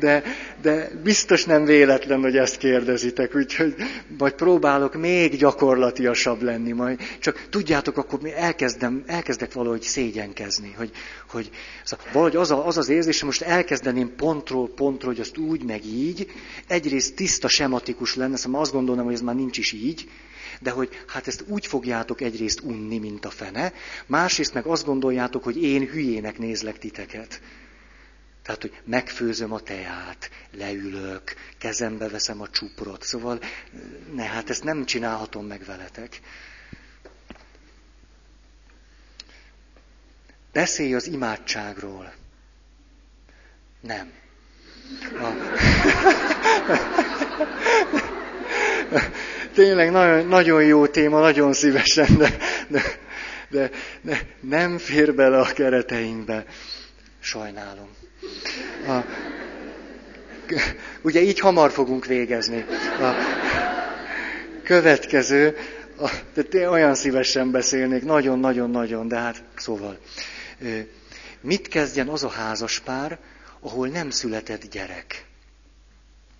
De, 0.00 0.22
de 0.62 0.90
biztos 1.02 1.44
nem 1.44 1.64
véletlen, 1.64 2.20
hogy 2.20 2.36
ezt 2.36 2.56
kérdezitek, 2.56 3.34
úgyhogy 3.34 3.74
majd 4.18 4.32
próbálok 4.32 4.94
még 4.94 5.36
gyakorlatiasabb 5.36 6.42
lenni, 6.42 6.72
majd. 6.72 7.00
Csak 7.18 7.46
tudjátok, 7.50 7.96
akkor 7.96 8.20
elkezdem, 8.36 9.02
elkezdek 9.06 9.52
valahogy 9.52 9.82
szégyenkezni, 9.82 10.74
hogy, 10.76 10.90
hogy 11.28 11.50
szóval 11.84 12.06
valahogy 12.12 12.36
az, 12.36 12.50
a, 12.50 12.66
az 12.66 12.78
az 12.78 12.88
érzés, 12.88 13.22
most 13.22 13.42
elkezdeném 13.42 14.14
pontról 14.16 14.68
pontra, 14.68 15.06
hogy 15.06 15.20
azt 15.20 15.38
úgy 15.38 15.64
meg 15.64 15.84
így, 15.84 16.30
egyrészt 16.68 17.14
tiszta 17.14 17.48
sematikus 17.48 18.14
lenne, 18.14 18.36
szóval 18.36 18.60
azt 18.60 18.72
gondolom, 18.72 19.04
hogy 19.04 19.14
ez 19.14 19.20
már 19.20 19.34
nincs 19.34 19.58
is 19.58 19.72
így, 19.72 20.08
de 20.60 20.70
hogy 20.70 20.88
hát 21.06 21.26
ezt 21.26 21.44
úgy 21.48 21.66
fogjátok 21.66 22.20
egyrészt 22.20 22.60
unni, 22.60 22.98
mint 22.98 23.24
a 23.24 23.30
fene, 23.30 23.72
másrészt 24.06 24.54
meg 24.54 24.66
azt 24.66 24.84
gondoljátok, 24.84 25.44
hogy 25.44 25.62
én 25.62 25.88
hülyének 25.88 26.38
nézlek 26.38 26.78
titeket. 26.78 27.40
Tehát, 28.42 28.60
hogy 28.60 28.80
megfőzöm 28.84 29.52
a 29.52 29.60
teát, 29.60 30.30
leülök, 30.56 31.34
kezembe 31.58 32.08
veszem 32.08 32.40
a 32.40 32.48
csuprot. 32.50 33.02
Szóval, 33.02 33.40
ne, 34.14 34.24
hát 34.24 34.50
ezt 34.50 34.64
nem 34.64 34.84
csinálhatom 34.84 35.46
meg 35.46 35.64
veletek. 35.64 36.20
Beszélj 40.52 40.94
az 40.94 41.06
imádságról. 41.06 42.12
Nem. 43.80 44.12
A... 45.20 45.30
Tényleg 49.54 49.90
nagyon, 49.90 50.26
nagyon 50.26 50.64
jó 50.64 50.86
téma, 50.86 51.20
nagyon 51.20 51.52
szívesen, 51.52 52.16
de, 52.16 52.36
de, 52.68 52.82
de, 53.48 53.70
de 54.00 54.26
nem 54.40 54.78
fér 54.78 55.14
bele 55.14 55.38
a 55.38 55.52
kereteinkbe. 55.52 56.44
Sajnálom. 57.22 57.88
A, 58.86 59.00
ugye 61.02 61.20
így 61.20 61.38
hamar 61.38 61.70
fogunk 61.70 62.06
végezni. 62.06 62.64
A 63.00 63.14
következő, 64.64 65.56
a, 65.98 66.10
de 66.50 66.68
olyan 66.70 66.94
szívesen 66.94 67.50
beszélnék, 67.50 68.04
nagyon-nagyon-nagyon, 68.04 69.08
de 69.08 69.16
hát 69.16 69.42
szóval. 69.56 69.98
Mit 71.40 71.68
kezdjen 71.68 72.08
az 72.08 72.24
a 72.24 72.28
házaspár, 72.28 73.18
ahol 73.60 73.88
nem 73.88 74.10
született 74.10 74.70
gyerek? 74.70 75.24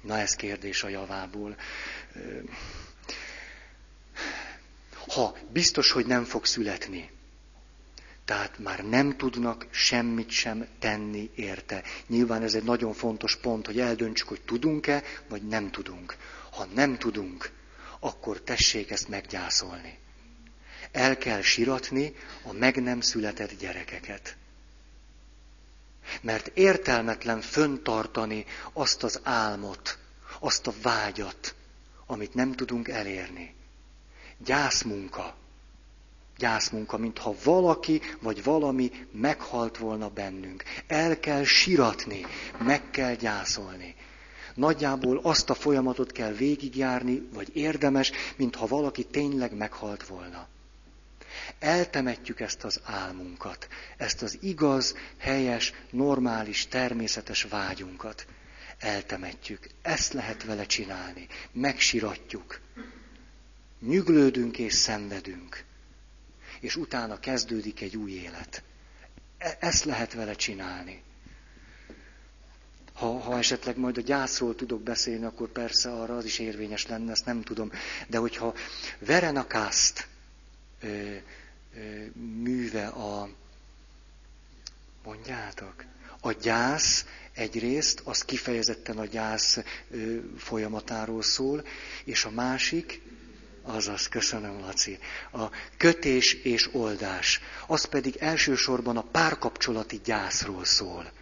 Na 0.03 0.19
ez 0.19 0.35
kérdés 0.35 0.83
a 0.83 0.89
javából. 0.89 1.57
Ha 5.09 5.37
biztos, 5.53 5.91
hogy 5.91 6.07
nem 6.07 6.25
fog 6.25 6.47
születni, 6.47 7.11
tehát 8.33 8.59
már 8.59 8.85
nem 8.85 9.17
tudnak 9.17 9.67
semmit 9.71 10.31
sem 10.31 10.67
tenni 10.79 11.31
érte. 11.35 11.83
Nyilván 12.07 12.43
ez 12.43 12.55
egy 12.55 12.63
nagyon 12.63 12.93
fontos 12.93 13.37
pont, 13.37 13.67
hogy 13.67 13.81
eldöntsük, 13.81 14.29
hogy 14.29 14.41
tudunk-e, 14.41 15.03
vagy 15.29 15.43
nem 15.43 15.71
tudunk. 15.71 16.17
Ha 16.51 16.65
nem 16.75 16.99
tudunk, 16.99 17.51
akkor 18.01 18.41
tessék 18.41 18.91
ezt 18.91 19.09
meggyászolni. 19.09 19.99
El 20.93 21.19
kell 21.19 21.41
siratni 21.41 22.15
a 22.45 22.53
meg 22.53 22.83
nem 22.83 23.01
született 23.01 23.59
gyerekeket. 23.59 24.37
Mert 26.21 26.47
értelmetlen 26.55 27.41
föntartani 27.41 28.45
azt 28.73 29.03
az 29.03 29.21
álmot, 29.23 29.99
azt 30.41 30.67
a 30.67 30.75
vágyat, 30.83 31.55
amit 32.07 32.35
nem 32.35 32.53
tudunk 32.53 32.89
elérni. 32.89 33.55
Gyászmunka 34.39 35.41
gyászmunka, 36.39 36.97
mintha 36.97 37.35
valaki 37.45 38.01
vagy 38.21 38.43
valami 38.45 38.91
meghalt 39.13 39.79
volna 39.79 40.09
bennünk. 40.09 40.63
El 40.87 41.21
kell 41.21 41.45
siratni, 41.45 42.27
meg 42.59 42.91
kell 42.91 43.15
gyászolni. 43.15 43.95
Nagyjából 44.55 45.21
azt 45.23 45.51
a 45.51 45.55
folyamatot 45.55 46.13
kell 46.13 46.33
végigjárni, 46.33 47.29
vagy 47.33 47.57
érdemes, 47.57 48.13
mintha 48.37 48.67
valaki 48.67 49.05
tényleg 49.05 49.57
meghalt 49.57 50.07
volna. 50.07 50.49
Eltemetjük 51.59 52.41
ezt 52.41 52.65
az 52.65 52.81
álmunkat, 52.85 53.69
ezt 53.97 54.23
az 54.23 54.39
igaz, 54.41 54.97
helyes, 55.19 55.73
normális, 55.91 56.67
természetes 56.67 57.43
vágyunkat. 57.43 58.27
Eltemetjük. 58.79 59.67
Ezt 59.83 60.13
lehet 60.13 60.45
vele 60.45 60.67
csinálni. 60.67 61.27
Megsiratjuk. 61.53 62.61
Nyüglődünk 63.81 64.59
és 64.59 64.73
szenvedünk 64.73 65.65
és 66.63 66.77
utána 66.77 67.19
kezdődik 67.19 67.81
egy 67.81 67.97
új 67.97 68.11
élet. 68.11 68.63
E- 69.39 69.57
ezt 69.61 69.85
lehet 69.85 70.13
vele 70.13 70.35
csinálni. 70.35 71.03
Ha, 72.93 73.19
ha 73.19 73.39
esetleg 73.39 73.77
majd 73.77 73.97
a 73.97 74.01
gyászról 74.01 74.55
tudok 74.55 74.83
beszélni, 74.83 75.25
akkor 75.25 75.49
persze 75.49 75.93
arra 75.93 76.17
az 76.17 76.25
is 76.25 76.39
érvényes 76.39 76.87
lenne, 76.87 77.11
ezt 77.11 77.25
nem 77.25 77.43
tudom. 77.43 77.71
De 78.07 78.19
hogyha 78.19 78.55
Verena 78.99 79.47
Kast 79.47 80.07
ö, 80.81 81.17
ö, 81.75 82.05
műve 82.15 82.87
a, 82.87 83.29
mondjátok, 85.05 85.85
a 86.21 86.33
gyász 86.33 87.07
egyrészt, 87.33 88.01
az 88.05 88.25
kifejezetten 88.25 88.99
a 88.99 89.05
gyász 89.05 89.59
ö, 89.91 90.17
folyamatáról 90.37 91.23
szól, 91.23 91.67
és 92.05 92.25
a 92.25 92.31
másik, 92.31 93.01
Azaz, 93.63 94.09
köszönöm, 94.09 94.61
Laci. 94.61 94.99
A 95.33 95.45
kötés 95.77 96.35
és 96.35 96.69
oldás, 96.73 97.41
az 97.67 97.85
pedig 97.85 98.17
elsősorban 98.17 98.97
a 98.97 99.03
párkapcsolati 99.03 100.01
gyászról 100.05 100.65
szól. 100.65 101.13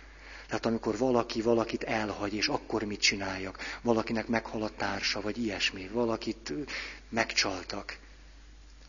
Tehát 0.47 0.67
amikor 0.67 0.99
valaki 0.99 1.41
valakit 1.43 1.83
elhagy, 1.83 2.35
és 2.35 2.49
akkor 2.49 2.83
mit 2.83 3.01
csináljak? 3.01 3.59
Valakinek 3.83 4.27
meghal 4.27 4.63
a 4.63 4.71
társa, 4.77 5.21
vagy 5.21 5.39
ilyesmi. 5.39 5.89
Valakit 5.93 6.53
megcsaltak. 7.09 7.99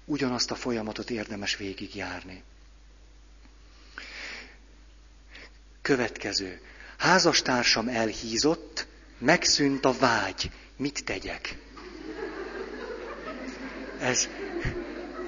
Ugyanazt 0.06 0.52
a 0.52 0.56
folyamatot 0.56 1.10
érdemes 1.10 1.56
végigjárni. 1.56 2.44
Következő. 5.82 6.62
Házastársam 6.98 7.88
elhízott, 7.88 8.88
megszűnt 9.18 9.86
a 9.86 9.94
vágy. 9.94 10.52
Mit 10.76 11.04
tegyek? 11.06 11.58
Ez, 14.02 14.30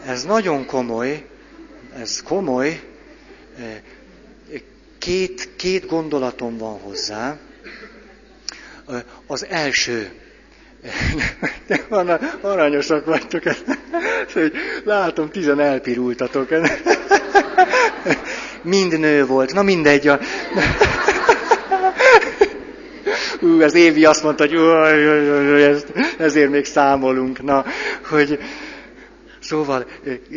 ez 0.05 0.23
nagyon 0.23 0.65
komoly, 0.65 1.25
ez 1.97 2.21
komoly. 2.21 2.81
Két, 4.99 5.49
két 5.55 5.85
gondolatom 5.85 6.57
van 6.57 6.79
hozzá. 6.79 7.37
Az 9.27 9.45
első. 9.49 10.11
Van, 11.89 12.09
aranyosak 12.41 13.05
vagytok. 13.05 13.43
Látom, 14.83 15.29
tizen 15.29 15.59
elpirultatok. 15.59 16.49
Mind 18.61 18.99
nő 18.99 19.25
volt. 19.25 19.53
Na 19.53 19.61
mindegy. 19.61 20.07
A... 20.07 20.19
Ú, 23.43 23.61
az 23.61 23.73
Évi 23.73 24.05
azt 24.05 24.23
mondta, 24.23 24.47
hogy 24.47 24.57
ezért 26.17 26.49
még 26.49 26.65
számolunk. 26.65 27.41
Na, 27.41 27.65
hogy 28.09 28.39
szóval 29.39 29.85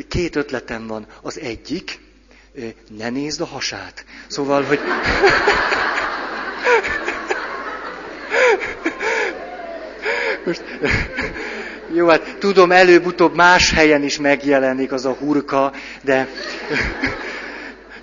két 0.09 0.37
ötletem 0.37 0.87
van. 0.87 1.07
Az 1.23 1.41
egyik, 1.41 1.99
ne 2.99 3.09
nézd 3.09 3.41
a 3.41 3.47
hasát. 3.47 4.05
Szóval, 4.27 4.63
hogy... 4.63 4.81
Most, 10.45 10.63
jó, 11.95 12.09
hát 12.09 12.37
tudom, 12.39 12.73
előbb-utóbb 12.73 13.35
más 13.35 13.73
helyen 13.73 14.03
is 14.03 14.19
megjelenik 14.19 14.93
az 14.93 15.05
a 15.05 15.13
hurka, 15.13 15.73
de 16.03 16.29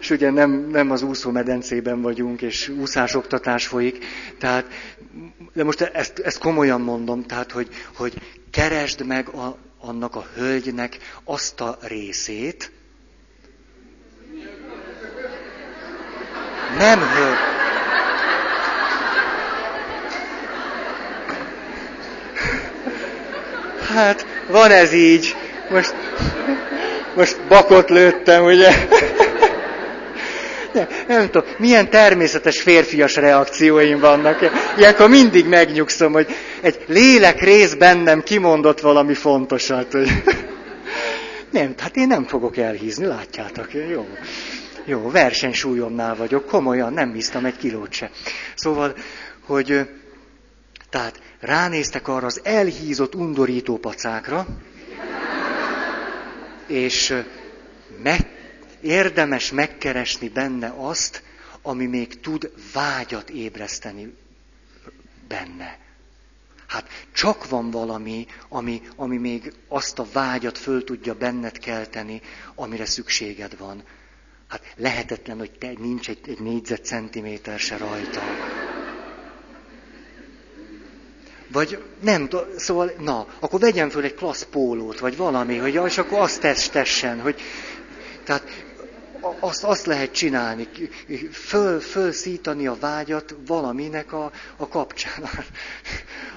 és 0.03 0.09
ugye 0.09 0.31
nem, 0.31 0.67
nem 0.71 0.91
az 0.91 1.01
úszómedencében 1.01 2.01
vagyunk, 2.01 2.41
és 2.41 2.69
úszásoktatás 2.69 3.67
folyik, 3.67 4.05
tehát, 4.37 4.65
de 5.53 5.63
most 5.63 5.81
ezt, 5.81 6.19
ezt 6.19 6.37
komolyan 6.37 6.81
mondom, 6.81 7.25
tehát, 7.25 7.51
hogy, 7.51 7.67
hogy 7.95 8.13
keresd 8.51 9.05
meg 9.05 9.27
a, 9.27 9.57
annak 9.79 10.15
a 10.15 10.25
hölgynek 10.35 10.97
azt 11.23 11.61
a 11.61 11.77
részét, 11.81 12.71
nem 16.77 16.99
hölgy. 16.99 17.37
Hát, 23.93 24.25
van 24.47 24.71
ez 24.71 24.93
így. 24.93 25.35
Most, 25.69 25.93
most 27.15 27.41
bakot 27.47 27.89
lőttem, 27.89 28.43
ugye? 28.43 28.71
Nem, 30.73 30.87
nem 31.07 31.29
tudom, 31.29 31.49
milyen 31.57 31.89
természetes 31.89 32.61
férfias 32.61 33.15
reakcióim 33.15 33.99
vannak. 33.99 34.39
Ilyenkor 34.77 35.09
mindig 35.09 35.45
megnyugszom, 35.47 36.11
hogy 36.11 36.27
egy 36.61 36.83
lélek 36.87 37.41
rész 37.41 37.73
bennem 37.73 38.23
kimondott 38.23 38.79
valami 38.79 39.13
fontosat. 39.13 39.91
Hogy... 39.91 40.07
Nem, 41.51 41.73
hát 41.77 41.95
én 41.95 42.07
nem 42.07 42.25
fogok 42.25 42.57
elhízni, 42.57 43.05
látjátok. 43.05 43.73
Jó, 43.73 44.07
jó 44.85 45.09
versenysúlyomnál 45.09 46.15
vagyok, 46.15 46.45
komolyan, 46.45 46.93
nem 46.93 47.11
bíztam 47.11 47.45
egy 47.45 47.57
kilót 47.57 47.93
se. 47.93 48.09
Szóval, 48.55 48.93
hogy 49.45 49.89
tehát 50.89 51.19
ránéztek 51.39 52.07
arra 52.07 52.25
az 52.25 52.39
elhízott, 52.43 53.15
undorító 53.15 53.77
pacákra, 53.77 54.45
és 56.67 57.13
meg 58.03 58.19
érdemes 58.83 59.51
megkeresni 59.51 60.29
benne 60.29 60.73
azt, 60.77 61.23
ami 61.61 61.85
még 61.85 62.19
tud 62.19 62.51
vágyat 62.73 63.29
ébreszteni 63.29 64.15
benne. 65.27 65.81
Hát 66.67 66.89
csak 67.13 67.49
van 67.49 67.71
valami, 67.71 68.27
ami, 68.49 68.81
ami 68.95 69.17
még 69.17 69.53
azt 69.67 69.99
a 69.99 70.05
vágyat 70.13 70.57
föl 70.57 70.83
tudja 70.83 71.15
benned 71.15 71.59
kelteni, 71.59 72.21
amire 72.55 72.85
szükséged 72.85 73.57
van. 73.57 73.83
Hát 74.47 74.73
lehetetlen, 74.75 75.37
hogy 75.37 75.51
te 75.51 75.71
nincs 75.77 76.09
egy, 76.09 76.19
egy 76.27 76.39
négyzetcentiméter 76.39 77.59
se 77.59 77.77
rajta. 77.77 78.21
Vagy 81.47 81.83
nem, 82.01 82.29
szóval, 82.57 82.91
na, 82.99 83.27
akkor 83.39 83.59
vegyen 83.59 83.89
föl 83.89 84.03
egy 84.03 84.15
klassz 84.15 84.47
pólót, 84.51 84.99
vagy 84.99 85.17
valami, 85.17 85.57
hogy 85.57 85.81
és 85.85 85.97
akkor 85.97 86.19
azt 86.19 86.41
tesz, 86.41 86.69
tessen, 86.69 87.21
hogy, 87.21 87.41
tehát 88.23 88.72
azt, 89.39 89.63
azt 89.63 89.85
lehet 89.85 90.11
csinálni, 90.11 90.67
föl, 91.31 91.79
fölszítani 91.79 92.67
a 92.67 92.77
vágyat 92.79 93.35
valaminek 93.47 94.13
a, 94.13 94.31
a 94.57 94.67
kapcsán. 94.67 95.29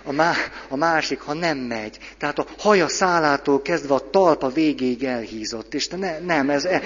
A, 0.04 0.12
má, 0.12 0.32
a 0.68 0.76
másik, 0.76 1.20
ha 1.20 1.34
nem 1.34 1.58
megy. 1.58 1.98
Tehát 2.18 2.38
a 2.38 2.46
haja 2.58 2.88
szálától 2.88 3.62
kezdve 3.62 3.94
a 3.94 4.10
talpa 4.10 4.48
végéig 4.48 5.04
elhízott. 5.04 5.74
És 5.74 5.88
te 5.88 5.96
ne, 5.96 6.18
nem, 6.18 6.50
ez 6.50 6.64
e, 6.64 6.82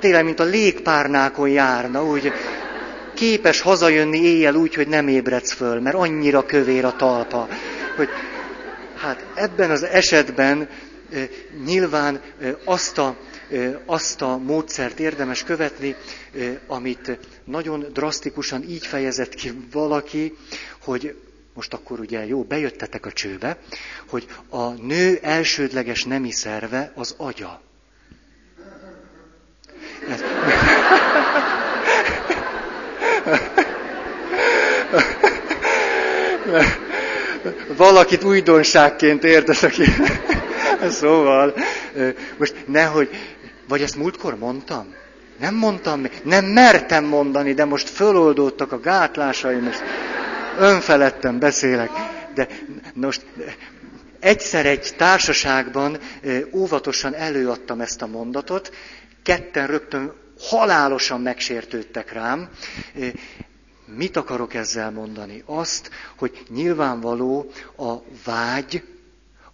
tényleg, 0.00 0.24
mint 0.24 0.40
a 0.40 0.44
légpárnákon 0.44 1.48
járna, 1.48 2.04
úgy 2.04 2.32
képes 3.14 3.60
hazajönni 3.60 4.18
éjjel 4.18 4.54
úgy, 4.54 4.74
hogy 4.74 4.88
nem 4.88 5.08
ébredsz 5.08 5.52
föl, 5.52 5.80
mert 5.80 5.96
annyira 5.96 6.46
kövér 6.46 6.84
a 6.84 6.96
talpa. 6.96 7.48
Hogy, 7.96 8.08
hát 8.96 9.26
ebben 9.34 9.70
az 9.70 9.82
esetben 9.82 10.68
nyilván 11.64 12.20
azt 12.64 12.98
a 12.98 13.16
azt 13.86 14.22
a 14.22 14.36
módszert 14.36 14.98
érdemes 15.00 15.42
követni, 15.44 15.96
amit 16.66 17.18
nagyon 17.44 17.86
drasztikusan 17.92 18.62
így 18.68 18.86
fejezett 18.86 19.34
ki 19.34 19.52
valaki, 19.72 20.36
hogy 20.84 21.16
most 21.54 21.74
akkor 21.74 22.00
ugye 22.00 22.26
jó, 22.26 22.42
bejöttetek 22.42 23.06
a 23.06 23.12
csőbe, 23.12 23.56
hogy 24.08 24.26
a 24.48 24.68
nő 24.70 25.18
elsődleges 25.22 26.04
nemi 26.04 26.30
szerve 26.30 26.92
az 26.94 27.14
agya. 27.16 27.60
Ez... 30.08 30.20
Valakit 37.76 38.24
újdonságként 38.24 39.24
érdezek. 39.24 39.74
Szóval, 40.90 41.54
most 42.36 42.54
nehogy, 42.66 43.08
vagy 43.72 43.82
ezt 43.82 43.96
múltkor 43.96 44.38
mondtam? 44.38 44.94
Nem 45.38 45.54
mondtam, 45.54 46.06
nem 46.24 46.44
mertem 46.44 47.04
mondani, 47.04 47.52
de 47.54 47.64
most 47.64 47.88
föloldódtak 47.88 48.72
a 48.72 48.80
gátlásaim, 48.80 49.66
és 49.66 49.76
önfeledtem 50.58 51.38
beszélek. 51.38 51.90
De 52.34 52.48
most 52.94 53.26
egyszer 54.20 54.66
egy 54.66 54.94
társaságban 54.96 55.98
óvatosan 56.54 57.14
előadtam 57.14 57.80
ezt 57.80 58.02
a 58.02 58.06
mondatot, 58.06 58.74
ketten 59.22 59.66
rögtön 59.66 60.12
halálosan 60.40 61.20
megsértődtek 61.20 62.12
rám. 62.12 62.48
Mit 63.96 64.16
akarok 64.16 64.54
ezzel 64.54 64.90
mondani? 64.90 65.42
Azt, 65.46 65.90
hogy 66.16 66.42
nyilvánvaló 66.48 67.50
a 67.76 67.92
vágy, 68.24 68.82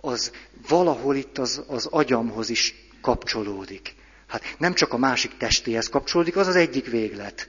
az 0.00 0.32
valahol 0.68 1.16
itt 1.16 1.38
az, 1.38 1.62
az 1.66 1.86
agyamhoz 1.86 2.48
is 2.48 2.74
kapcsolódik. 3.00 3.96
Hát 4.28 4.56
nem 4.58 4.74
csak 4.74 4.92
a 4.92 4.98
másik 4.98 5.36
testéhez 5.36 5.88
kapcsolódik, 5.88 6.36
az 6.36 6.46
az 6.46 6.56
egyik 6.56 6.86
véglet. 6.86 7.48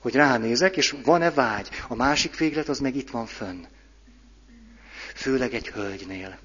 Hogy 0.00 0.14
ránézek, 0.14 0.76
és 0.76 0.94
van-e 1.04 1.30
vágy. 1.30 1.68
A 1.88 1.94
másik 1.94 2.36
véglet 2.36 2.68
az 2.68 2.78
meg 2.78 2.96
itt 2.96 3.10
van 3.10 3.26
fönn. 3.26 3.64
Főleg 5.14 5.54
egy 5.54 5.68
hölgynél. 5.68 6.38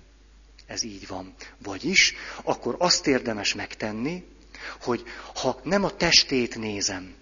Ez 0.65 0.83
így 0.83 1.07
van. 1.07 1.33
Vagyis, 1.63 2.15
akkor 2.43 2.75
azt 2.77 3.07
érdemes 3.07 3.53
megtenni, 3.53 4.23
hogy 4.81 5.03
ha 5.35 5.59
nem 5.63 5.83
a 5.83 5.95
testét 5.95 6.57
nézem, 6.57 7.13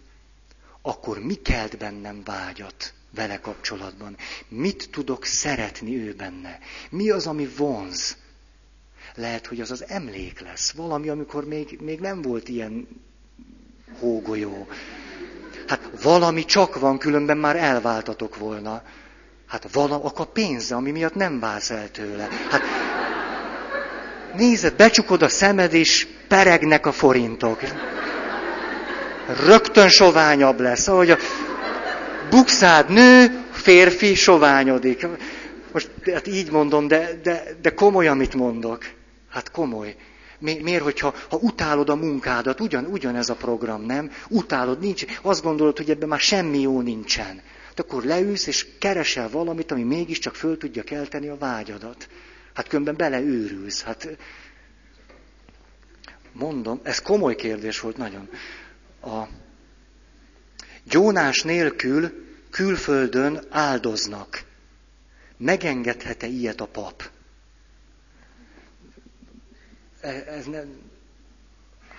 akkor 0.82 1.20
mi 1.20 1.34
kelt 1.34 1.78
bennem 1.78 2.24
vágyat 2.24 2.94
vele 3.16 3.40
kapcsolatban? 3.40 4.18
Mit 4.48 4.90
tudok 4.92 5.26
szeretni 5.26 5.98
ő 5.98 6.14
benne? 6.14 6.60
Mi 6.90 7.10
az, 7.10 7.28
ami 7.28 7.48
vonz? 7.48 8.18
Lehet, 9.16 9.48
hogy 9.48 9.62
az 9.62 9.72
az 9.72 9.84
emlék 9.88 10.40
lesz. 10.40 10.72
Valami, 10.72 11.10
amikor 11.10 11.46
még, 11.46 11.78
még 11.82 12.00
nem 12.00 12.22
volt 12.22 12.50
ilyen 12.50 12.88
hógolyó. 14.00 14.68
Hát 15.68 15.90
valami 16.04 16.46
csak 16.46 16.80
van, 16.80 16.98
különben 16.98 17.38
már 17.38 17.56
elváltatok 17.56 18.38
volna. 18.38 18.82
Hát 19.48 19.72
vala, 19.72 20.04
akkor 20.04 20.26
pénze, 20.26 20.76
ami 20.76 20.92
miatt 20.92 21.16
nem 21.16 21.40
válsz 21.40 21.70
el 21.70 21.92
tőle. 21.92 22.28
Hát 22.50 22.62
nézed, 24.36 24.76
becsukod 24.76 25.22
a 25.22 25.30
szemed, 25.30 25.74
és 25.74 26.08
peregnek 26.28 26.86
a 26.86 26.92
forintok. 26.92 27.60
Rögtön 29.46 29.90
soványabb 29.90 30.60
lesz. 30.60 30.88
Ahogy 30.88 31.12
a 31.12 31.18
bukszád 32.30 32.90
nő, 32.90 33.44
férfi 33.52 34.16
soványodik. 34.16 35.08
Most 35.72 35.90
hát 36.14 36.28
így 36.28 36.52
mondom, 36.52 36.88
de, 36.88 37.20
de, 37.24 37.44
de 37.62 37.74
komoly, 37.74 38.08
amit 38.08 38.34
mondok. 38.34 38.84
Hát 39.32 39.52
komoly. 39.52 39.96
Mi, 40.40 40.60
miért, 40.62 40.84
hogyha 40.84 41.14
ha 41.30 41.38
utálod 41.38 41.90
a 41.90 41.96
munkádat, 41.96 42.60
ugyan, 42.60 42.86
ugyanez 42.86 43.30
a 43.30 43.36
program, 43.36 43.82
nem? 43.82 44.12
Utálod, 44.30 44.80
nincs, 44.80 45.06
azt 45.22 45.44
gondolod, 45.44 45.78
hogy 45.78 45.90
ebben 45.90 46.08
már 46.08 46.20
semmi 46.20 46.60
jó 46.60 46.82
nincsen. 46.82 47.42
De 47.76 47.82
akkor 47.82 48.04
leülsz, 48.04 48.48
és 48.48 48.68
keresel 48.80 49.30
valamit, 49.30 49.72
ami 49.72 49.84
mégiscsak 49.84 50.36
föl 50.36 50.58
tudja 50.58 50.84
kelteni 50.84 51.28
a 51.28 51.38
vágyadat. 51.38 52.08
Hát 52.54 52.68
különben 52.68 52.96
beleőrülsz. 52.96 53.82
Hát 53.84 54.08
mondom, 56.34 56.80
ez 56.84 57.02
komoly 57.02 57.36
kérdés 57.36 57.80
volt 57.80 57.98
nagyon. 57.98 58.30
A 59.02 59.24
gyónás 60.84 61.44
nélkül 61.44 62.12
külföldön 62.50 63.44
áldoznak. 63.50 64.44
megengedhet-e 65.38 66.28
ilyet 66.28 66.62
a 66.62 66.66
pap? 66.66 67.10
Ez 70.02 70.46
nem, 70.46 70.92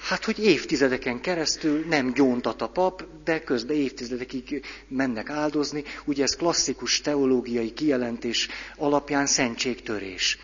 Hát, 0.09 0.24
hogy 0.24 0.38
évtizedeken 0.44 1.20
keresztül 1.20 1.84
nem 1.88 2.12
gyóntat 2.12 2.62
a 2.62 2.68
pap, 2.68 3.05
de 3.24 3.40
közben 3.42 3.76
évtizedekig 3.76 4.64
mennek 4.88 5.30
áldozni. 5.30 5.84
Ugye 6.05 6.22
ez 6.22 6.36
klasszikus 6.36 7.00
teológiai 7.00 7.72
kijelentés 7.72 8.48
alapján 8.76 9.26
szentségtörés. 9.26 10.38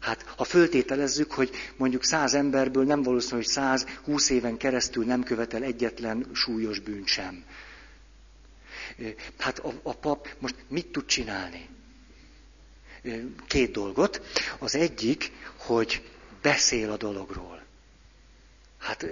Hát, 0.00 0.24
ha 0.36 0.44
föltételezzük, 0.44 1.32
hogy 1.32 1.50
mondjuk 1.76 2.04
száz 2.04 2.34
emberből 2.34 2.84
nem 2.84 3.02
valószínű, 3.02 3.34
hogy 3.36 3.46
száz 3.46 3.86
húsz 4.04 4.30
éven 4.30 4.56
keresztül 4.56 5.04
nem 5.04 5.22
követel 5.22 5.62
egyetlen 5.62 6.26
súlyos 6.32 6.78
bűnt 6.78 7.06
sem. 7.06 7.44
Hát 9.38 9.58
a, 9.58 9.72
a 9.82 9.94
pap 9.94 10.28
most 10.38 10.54
mit 10.68 10.86
tud 10.86 11.04
csinálni? 11.06 11.68
Két 13.46 13.70
dolgot. 13.70 14.20
Az 14.58 14.74
egyik, 14.74 15.32
hogy 15.56 16.02
beszél 16.42 16.90
a 16.90 16.96
dologról. 16.96 17.62
Hát 18.78 19.06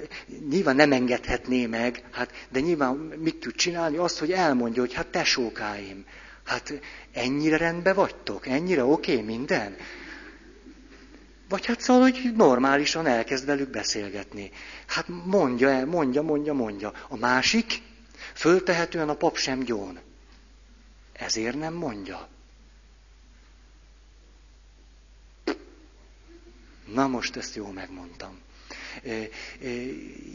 nyilván 0.48 0.76
nem 0.76 0.92
engedhetné 0.92 1.66
meg, 1.66 2.04
hát, 2.10 2.46
de 2.48 2.60
nyilván 2.60 2.94
mit 2.96 3.36
tud 3.36 3.54
csinálni? 3.54 3.96
Azt, 3.96 4.18
hogy 4.18 4.32
elmondja, 4.32 4.80
hogy 4.80 4.94
hát 4.94 5.06
tesókáim, 5.06 6.06
hát 6.44 6.72
ennyire 7.12 7.56
rendben 7.56 7.94
vagytok, 7.94 8.46
ennyire 8.46 8.84
oké 8.84 9.12
okay, 9.12 9.24
minden. 9.24 9.76
Vagy 11.48 11.66
hát 11.66 11.80
szóval, 11.80 12.02
hogy 12.02 12.32
normálisan 12.36 13.06
elkezd 13.06 13.46
velük 13.46 13.70
beszélgetni. 13.70 14.50
Hát 14.86 15.06
mondja 15.24 15.70
el, 15.70 15.86
mondja, 15.86 16.22
mondja, 16.22 16.52
mondja. 16.52 16.92
A 17.08 17.16
másik, 17.16 17.82
föltehetően 18.34 19.08
a 19.08 19.14
pap 19.14 19.36
sem 19.36 19.60
gyón. 19.60 19.98
Ezért 21.12 21.58
nem 21.58 21.74
mondja. 21.74 22.28
Na 26.92 27.06
most 27.06 27.36
ezt 27.36 27.54
jól 27.54 27.72
megmondtam. 27.72 28.40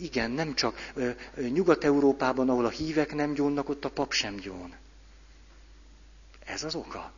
Igen, 0.02 0.32
nem 0.32 0.54
csak 0.56 0.92
Nyugat-Európában, 1.36 2.50
ahol 2.50 2.66
a 2.66 2.70
hívek 2.70 3.14
nem 3.14 3.34
gyónnak, 3.34 3.70
ott 3.70 3.86
a 3.86 3.90
pap 3.90 4.12
sem 4.14 4.36
gyón. 4.36 4.76
Ez 6.46 6.64
az 6.64 6.76
oka. 6.76 7.12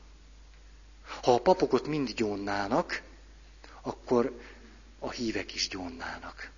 Ha 1.23 1.33
a 1.33 1.41
papok 1.41 1.73
ott 1.73 1.88
mind 1.88 2.11
gyónnának, 2.11 3.01
akkor 3.81 4.39
a 4.99 5.11
hívek 5.11 5.55
is 5.55 5.67
gyónnának. 5.67 6.49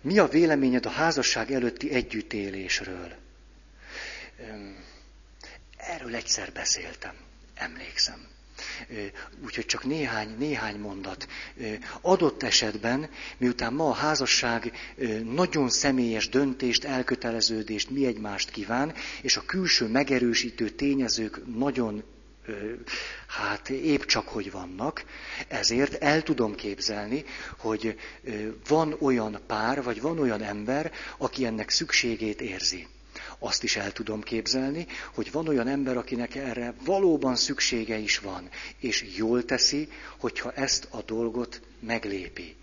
Mi 0.00 0.18
a 0.18 0.28
véleményed 0.28 0.86
a 0.86 0.90
házasság 0.90 1.52
előtti 1.52 1.90
együttélésről? 1.90 3.14
Erről 5.88 6.14
egyszer 6.14 6.52
beszéltem, 6.52 7.14
emlékszem. 7.54 8.26
Úgyhogy 9.44 9.66
csak 9.66 9.84
néhány, 9.84 10.34
néhány 10.38 10.78
mondat. 10.78 11.28
Adott 12.00 12.42
esetben, 12.42 13.10
miután 13.36 13.72
ma 13.72 13.88
a 13.88 13.92
házasság 13.92 14.72
nagyon 15.24 15.70
személyes 15.70 16.28
döntést, 16.28 16.84
elköteleződést 16.84 17.90
mi 17.90 18.06
egymást 18.06 18.50
kíván, 18.50 18.94
és 19.22 19.36
a 19.36 19.44
külső 19.46 19.86
megerősítő 19.86 20.70
tényezők 20.70 21.56
nagyon 21.56 22.04
hát 23.26 23.68
épp 23.68 24.02
csak 24.02 24.28
hogy 24.28 24.50
vannak, 24.50 25.04
ezért 25.48 26.02
el 26.02 26.22
tudom 26.22 26.54
képzelni, 26.54 27.24
hogy 27.58 27.98
van 28.68 28.96
olyan 29.00 29.40
pár, 29.46 29.82
vagy 29.82 30.00
van 30.00 30.18
olyan 30.18 30.42
ember, 30.42 30.92
aki 31.18 31.44
ennek 31.46 31.70
szükségét 31.70 32.40
érzi 32.40 32.86
azt 33.38 33.62
is 33.62 33.76
el 33.76 33.92
tudom 33.92 34.22
képzelni, 34.22 34.86
hogy 35.14 35.32
van 35.32 35.48
olyan 35.48 35.68
ember, 35.68 35.96
akinek 35.96 36.34
erre 36.34 36.74
valóban 36.84 37.36
szüksége 37.36 37.96
is 37.96 38.18
van, 38.18 38.48
és 38.78 39.04
jól 39.16 39.44
teszi, 39.44 39.88
hogyha 40.18 40.52
ezt 40.52 40.88
a 40.90 41.02
dolgot 41.02 41.60
meglépi. 41.80 42.56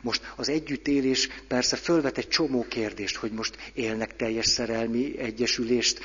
Most 0.00 0.32
az 0.36 0.48
együttélés 0.48 1.28
persze 1.48 1.76
fölvet 1.76 2.18
egy 2.18 2.28
csomó 2.28 2.66
kérdést, 2.68 3.16
hogy 3.16 3.32
most 3.32 3.56
élnek 3.74 4.16
teljes 4.16 4.46
szerelmi 4.46 5.18
egyesülést 5.18 6.00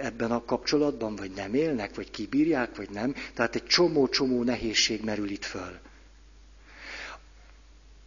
ebben 0.00 0.30
a 0.30 0.44
kapcsolatban, 0.44 1.16
vagy 1.16 1.30
nem 1.30 1.54
élnek, 1.54 1.94
vagy 1.94 2.10
kibírják, 2.10 2.76
vagy 2.76 2.90
nem. 2.90 3.14
Tehát 3.34 3.54
egy 3.54 3.66
csomó-csomó 3.66 4.42
nehézség 4.42 5.04
merül 5.04 5.30
itt 5.30 5.44
föl 5.44 5.80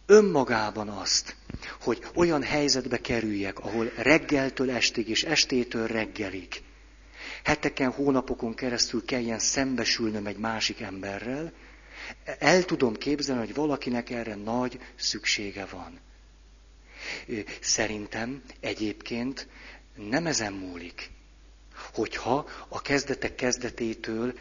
önmagában 0.06 0.88
azt, 0.88 1.36
hogy 1.80 2.02
olyan 2.14 2.42
helyzetbe 2.42 3.00
kerüljek, 3.00 3.58
ahol 3.58 3.92
reggeltől 3.96 4.70
estig 4.70 5.08
és 5.08 5.22
estétől 5.24 5.86
reggelig, 5.86 6.48
heteken, 7.44 7.90
hónapokon 7.90 8.54
keresztül 8.54 9.04
kelljen 9.04 9.38
szembesülnöm 9.38 10.26
egy 10.26 10.36
másik 10.36 10.80
emberrel, 10.80 11.52
el 12.38 12.64
tudom 12.64 12.94
képzelni, 12.94 13.44
hogy 13.44 13.54
valakinek 13.54 14.10
erre 14.10 14.34
nagy 14.34 14.78
szüksége 14.96 15.64
van. 15.64 16.00
Szerintem 17.60 18.42
egyébként 18.60 19.48
nem 19.94 20.26
ezen 20.26 20.52
múlik, 20.52 21.10
hogyha 21.92 22.48
a 22.68 22.82
kezdetek 22.82 23.34
kezdetétől 23.34 24.34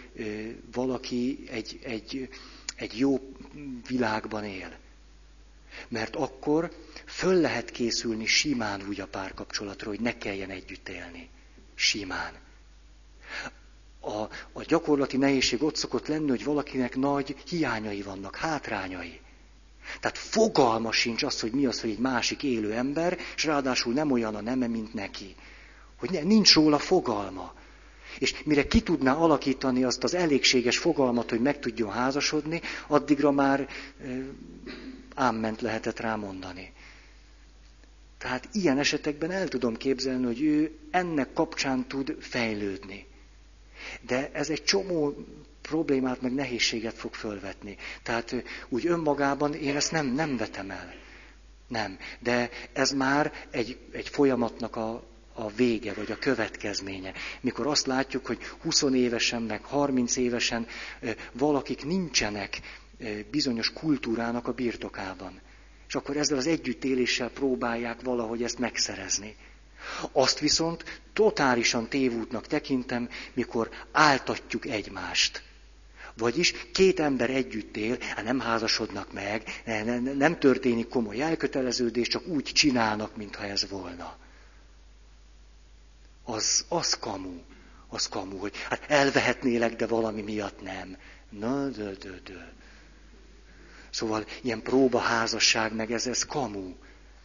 valaki 0.71 1.43
egy, 1.49 1.79
egy, 1.83 2.29
egy 2.75 2.99
jó 2.99 3.19
világban 3.87 4.43
él. 4.43 4.79
Mert 5.87 6.15
akkor 6.15 6.71
föl 7.05 7.33
lehet 7.33 7.71
készülni 7.71 8.25
simán 8.25 8.81
úgy 8.87 8.99
a 8.99 9.07
párkapcsolatra, 9.07 9.89
hogy 9.89 9.99
ne 9.99 10.17
kelljen 10.17 10.49
együtt 10.49 10.89
élni. 10.89 11.29
Simán. 11.75 12.33
A, 13.99 14.21
a 14.51 14.63
gyakorlati 14.67 15.17
nehézség 15.17 15.63
ott 15.63 15.75
szokott 15.75 16.07
lenni, 16.07 16.29
hogy 16.29 16.43
valakinek 16.43 16.95
nagy 16.95 17.35
hiányai 17.47 18.01
vannak, 18.01 18.35
hátrányai. 18.35 19.19
Tehát 19.99 20.17
fogalma 20.17 20.91
sincs 20.91 21.23
az, 21.23 21.39
hogy 21.39 21.51
mi 21.51 21.65
az, 21.65 21.81
hogy 21.81 21.89
egy 21.89 21.99
másik 21.99 22.43
élő 22.43 22.73
ember, 22.73 23.17
és 23.35 23.43
ráadásul 23.43 23.93
nem 23.93 24.11
olyan 24.11 24.35
a 24.35 24.41
neme, 24.41 24.67
mint 24.67 24.93
neki. 24.93 25.35
Hogy 25.99 26.19
nincs 26.23 26.53
róla 26.53 26.77
fogalma. 26.77 27.53
És 28.19 28.43
mire 28.43 28.67
ki 28.67 28.81
tudná 28.81 29.13
alakítani 29.13 29.83
azt 29.83 30.03
az 30.03 30.13
elégséges 30.13 30.77
fogalmat, 30.77 31.29
hogy 31.29 31.41
meg 31.41 31.59
tudjon 31.59 31.91
házasodni, 31.91 32.61
addigra 32.87 33.31
már 33.31 33.67
ámment 35.15 35.61
lehetett 35.61 35.99
rá 35.99 36.15
mondani. 36.15 36.71
Tehát 38.17 38.47
ilyen 38.51 38.77
esetekben 38.77 39.31
el 39.31 39.47
tudom 39.47 39.75
képzelni, 39.75 40.25
hogy 40.25 40.41
ő 40.41 40.77
ennek 40.91 41.33
kapcsán 41.33 41.87
tud 41.87 42.15
fejlődni. 42.19 43.05
De 44.01 44.29
ez 44.33 44.49
egy 44.49 44.63
csomó 44.63 45.15
problémát, 45.61 46.21
meg 46.21 46.33
nehézséget 46.33 46.97
fog 46.97 47.13
fölvetni. 47.13 47.77
Tehát 48.03 48.35
úgy 48.69 48.87
önmagában 48.87 49.53
én 49.53 49.75
ezt 49.75 49.91
nem, 49.91 50.05
nem 50.07 50.37
vetem 50.37 50.71
el. 50.71 50.93
Nem. 51.67 51.97
De 52.19 52.49
ez 52.73 52.91
már 52.91 53.33
egy, 53.49 53.77
egy 53.91 54.09
folyamatnak 54.09 54.75
a, 54.75 55.03
a 55.33 55.49
vége, 55.49 55.93
vagy 55.93 56.11
a 56.11 56.17
következménye. 56.17 57.13
Mikor 57.41 57.67
azt 57.67 57.85
látjuk, 57.85 58.25
hogy 58.25 58.39
20 58.61 58.81
évesen, 58.81 59.41
meg 59.41 59.63
30 59.63 60.15
évesen 60.15 60.67
valakik 61.31 61.85
nincsenek 61.85 62.59
bizonyos 63.31 63.73
kultúrának 63.73 64.47
a 64.47 64.53
birtokában. 64.53 65.41
És 65.87 65.95
akkor 65.95 66.17
ezzel 66.17 66.37
az 66.37 66.47
együttéléssel 66.47 67.29
próbálják 67.29 68.01
valahogy 68.01 68.43
ezt 68.43 68.59
megszerezni. 68.59 69.35
Azt 70.11 70.39
viszont 70.39 71.01
totálisan 71.13 71.87
tévútnak 71.87 72.47
tekintem, 72.47 73.09
mikor 73.33 73.69
áltatjuk 73.91 74.65
egymást. 74.65 75.43
Vagyis 76.17 76.53
két 76.73 76.99
ember 76.99 77.29
együtt 77.29 77.77
él, 77.77 77.97
hát 77.99 78.23
nem 78.23 78.39
házasodnak 78.39 79.13
meg, 79.13 79.63
nem 80.15 80.39
történik 80.39 80.87
komoly 80.87 81.21
elköteleződés, 81.21 82.07
csak 82.07 82.27
úgy 82.27 82.43
csinálnak, 82.43 83.15
mintha 83.15 83.43
ez 83.43 83.69
volna. 83.69 84.17
Az, 86.23 86.65
az 86.67 86.93
kamu, 86.93 87.41
az 87.87 88.07
kamu, 88.07 88.37
hogy 88.37 88.55
hát 88.57 88.83
elvehetnélek, 88.87 89.75
de 89.75 89.87
valami 89.87 90.21
miatt 90.21 90.61
nem. 90.61 90.97
Na, 91.29 91.67
dö, 91.67 91.91
dö, 91.91 92.15
dö. 92.23 92.39
Szóval 93.91 94.25
ilyen 94.41 94.61
próbaházasság, 94.61 95.73
meg 95.73 95.91
ez, 95.91 96.07
ez 96.07 96.25
kamu. 96.25 96.75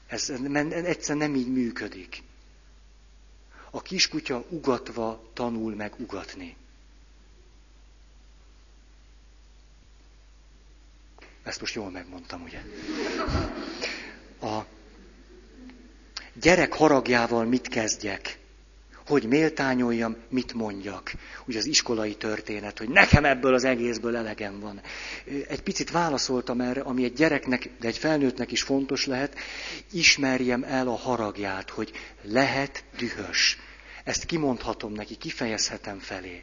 Ez 0.06 0.30
egyszer 0.70 1.16
nem 1.16 1.34
így 1.34 1.52
működik. 1.52 2.22
A 3.70 3.82
kiskutya 3.82 4.44
ugatva 4.48 5.30
tanul 5.32 5.74
meg 5.74 5.94
ugatni. 5.98 6.56
Ezt 11.42 11.60
most 11.60 11.74
jól 11.74 11.90
megmondtam, 11.90 12.42
ugye? 12.42 12.62
A 14.40 14.64
gyerek 16.32 16.72
haragjával 16.72 17.44
mit 17.44 17.68
kezdjek? 17.68 18.38
Hogy 19.06 19.24
méltányoljam, 19.26 20.16
mit 20.28 20.52
mondjak. 20.52 21.12
Ugye 21.46 21.58
az 21.58 21.66
iskolai 21.66 22.14
történet, 22.14 22.78
hogy 22.78 22.88
nekem 22.88 23.24
ebből 23.24 23.54
az 23.54 23.64
egészből 23.64 24.16
elegem 24.16 24.60
van. 24.60 24.80
Egy 25.48 25.62
picit 25.62 25.90
válaszoltam 25.90 26.60
erre, 26.60 26.80
ami 26.80 27.04
egy 27.04 27.12
gyereknek, 27.12 27.70
de 27.80 27.88
egy 27.88 27.98
felnőttnek 27.98 28.52
is 28.52 28.62
fontos 28.62 29.06
lehet, 29.06 29.38
ismerjem 29.92 30.62
el 30.64 30.88
a 30.88 30.96
haragját, 30.96 31.70
hogy 31.70 31.92
lehet 32.22 32.84
dühös. 32.98 33.58
Ezt 34.04 34.24
kimondhatom 34.24 34.92
neki, 34.92 35.16
kifejezhetem 35.16 35.98
felé. 35.98 36.42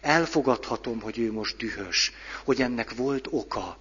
Elfogadhatom, 0.00 1.00
hogy 1.00 1.18
ő 1.18 1.32
most 1.32 1.56
dühös, 1.56 2.12
hogy 2.44 2.62
ennek 2.62 2.94
volt 2.94 3.26
oka. 3.30 3.78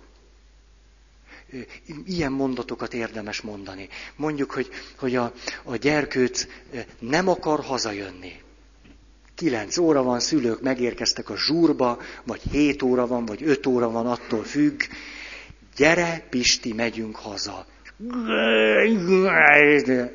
Ilyen 2.06 2.32
mondatokat 2.32 2.94
érdemes 2.94 3.42
mondani. 3.42 3.90
Mondjuk, 4.16 4.52
hogy, 4.52 4.70
hogy 4.98 5.16
a, 5.16 5.34
a 5.64 5.76
gyerkőc 5.76 6.48
nem 7.00 7.28
akar 7.28 7.60
hazajönni. 7.60 8.32
Kilenc 9.36 9.78
óra 9.78 10.04
van, 10.04 10.20
szülők 10.20 10.62
megérkeztek 10.62 11.30
a 11.30 11.38
zsúrba, 11.38 12.00
vagy 12.24 12.42
hét 12.52 12.82
óra 12.82 13.08
van, 13.08 13.26
vagy 13.26 13.44
öt 13.44 13.66
óra 13.66 13.90
van, 13.90 14.08
attól 14.08 14.44
függ. 14.44 14.82
Gyere, 15.76 16.28
Pisti, 16.30 16.74
megyünk 16.74 17.16
haza. 17.16 17.66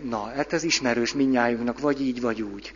Na, 0.03 0.33
hát 0.37 0.53
ez 0.53 0.63
ismerős 0.63 1.13
minnyájunknak, 1.13 1.81
vagy 1.81 2.01
így, 2.01 2.21
vagy 2.21 2.43
úgy 2.43 2.73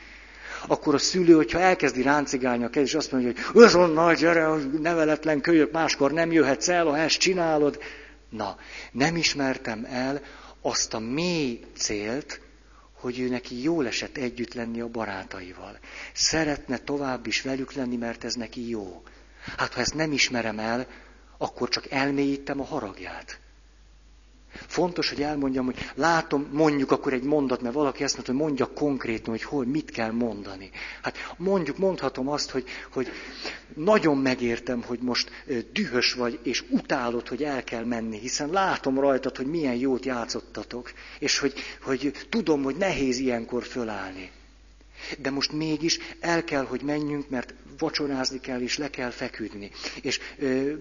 akkor 0.66 0.94
a 0.94 0.98
szülő, 0.98 1.34
hogyha 1.34 1.58
elkezdi 1.58 2.02
ráncigálni 2.02 2.64
a 2.64 2.68
kezét, 2.68 2.88
és 2.88 2.94
azt 2.94 3.12
mondja, 3.12 3.32
hogy 3.52 3.62
azonnal 3.62 4.14
gyere, 4.14 4.48
neveletlen 4.82 5.40
kölyök, 5.40 5.72
máskor 5.72 6.12
nem 6.12 6.32
jöhetsz 6.32 6.68
el, 6.68 6.84
ha 6.84 6.98
ezt 6.98 7.18
csinálod. 7.18 7.78
Na, 8.28 8.58
nem 8.92 9.16
ismertem 9.16 9.84
el 9.84 10.22
azt 10.60 10.94
a 10.94 10.98
mély 10.98 11.64
célt, 11.74 12.40
hogy 12.92 13.18
ő 13.18 13.28
neki 13.28 13.62
jól 13.62 13.86
esett 13.86 14.16
együtt 14.16 14.54
lenni 14.54 14.80
a 14.80 14.88
barátaival. 14.88 15.78
Szeretne 16.12 16.78
tovább 16.78 17.26
is 17.26 17.42
velük 17.42 17.72
lenni, 17.72 17.96
mert 17.96 18.24
ez 18.24 18.34
neki 18.34 18.68
jó. 18.68 19.02
Hát 19.56 19.72
ha 19.74 19.80
ezt 19.80 19.94
nem 19.94 20.12
ismerem 20.12 20.58
el, 20.58 20.86
akkor 21.38 21.68
csak 21.68 21.90
elmélyítem 21.90 22.60
a 22.60 22.64
haragját. 22.64 23.40
Fontos, 24.52 25.08
hogy 25.08 25.22
elmondjam, 25.22 25.64
hogy 25.64 25.90
látom, 25.94 26.48
mondjuk 26.52 26.90
akkor 26.90 27.12
egy 27.12 27.22
mondat, 27.22 27.60
mert 27.60 27.74
valaki 27.74 28.02
ezt 28.02 28.14
mondta, 28.14 28.32
hogy 28.32 28.40
mondja 28.40 28.66
konkrétan, 28.66 29.30
hogy 29.30 29.42
hol, 29.42 29.64
mit 29.64 29.90
kell 29.90 30.10
mondani. 30.10 30.70
Hát 31.02 31.16
mondjuk, 31.36 31.78
mondhatom 31.78 32.28
azt, 32.28 32.50
hogy, 32.50 32.64
hogy 32.92 33.08
nagyon 33.74 34.16
megértem, 34.18 34.82
hogy 34.82 34.98
most 35.00 35.30
dühös 35.72 36.12
vagy, 36.12 36.38
és 36.42 36.64
utálod, 36.70 37.28
hogy 37.28 37.42
el 37.42 37.64
kell 37.64 37.84
menni, 37.84 38.18
hiszen 38.18 38.50
látom 38.50 39.00
rajtad, 39.00 39.36
hogy 39.36 39.46
milyen 39.46 39.74
jót 39.74 40.04
játszottatok, 40.04 40.92
és 41.18 41.38
hogy, 41.38 41.54
hogy 41.82 42.12
tudom, 42.28 42.62
hogy 42.62 42.76
nehéz 42.76 43.18
ilyenkor 43.18 43.64
fölállni. 43.64 44.30
De 45.18 45.30
most 45.30 45.52
mégis 45.52 45.98
el 46.20 46.44
kell, 46.44 46.64
hogy 46.64 46.82
menjünk, 46.82 47.28
mert 47.28 47.54
vacsorázni 47.78 48.40
kell, 48.40 48.60
és 48.60 48.78
le 48.78 48.90
kell 48.90 49.10
feküdni. 49.10 49.70
És 50.02 50.20
ö, 50.38 50.72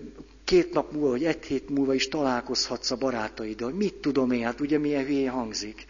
két 0.43 0.73
nap 0.73 0.91
múlva, 0.91 1.09
vagy 1.09 1.25
egy 1.25 1.45
hét 1.45 1.69
múlva 1.69 1.93
is 1.93 2.07
találkozhatsz 2.07 2.91
a 2.91 2.95
barátaiddal. 2.95 3.71
Mit 3.71 3.93
tudom 3.93 4.31
én, 4.31 4.43
hát 4.43 4.59
ugye 4.59 4.77
milyen 4.77 5.05
hülye 5.05 5.29
hangzik. 5.29 5.85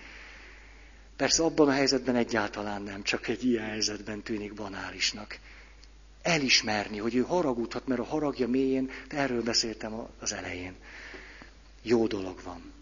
Persze 1.16 1.44
abban 1.44 1.68
a 1.68 1.72
helyzetben 1.72 2.16
egyáltalán 2.16 2.82
nem, 2.82 3.04
csak 3.04 3.28
egy 3.28 3.44
ilyen 3.44 3.66
helyzetben 3.66 4.22
tűnik 4.22 4.54
banálisnak. 4.54 5.40
Elismerni, 6.22 6.98
hogy 6.98 7.16
ő 7.16 7.22
haragudhat, 7.22 7.88
mert 7.88 8.00
a 8.00 8.04
haragja 8.04 8.48
mélyén, 8.48 8.90
erről 9.08 9.44
beszéltem 9.44 10.08
az 10.20 10.34
elején. 10.34 10.76
Jó 11.82 12.08
dolog 12.08 12.42
van. 12.44 12.77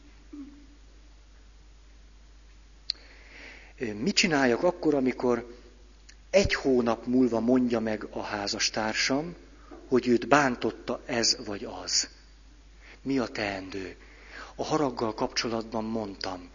Mit 3.77 4.15
csináljak 4.15 4.63
akkor, 4.63 4.93
amikor 4.93 5.57
egy 6.29 6.53
hónap 6.53 7.05
múlva 7.05 7.39
mondja 7.39 7.79
meg 7.79 8.07
a 8.11 8.21
házastársam, 8.21 9.35
hogy 9.87 10.07
őt 10.07 10.27
bántotta 10.27 11.01
ez 11.05 11.37
vagy 11.45 11.67
az? 11.83 12.07
Mi 13.01 13.19
a 13.19 13.27
teendő? 13.27 13.95
A 14.55 14.63
haraggal 14.63 15.13
kapcsolatban 15.13 15.83
mondtam. 15.83 16.49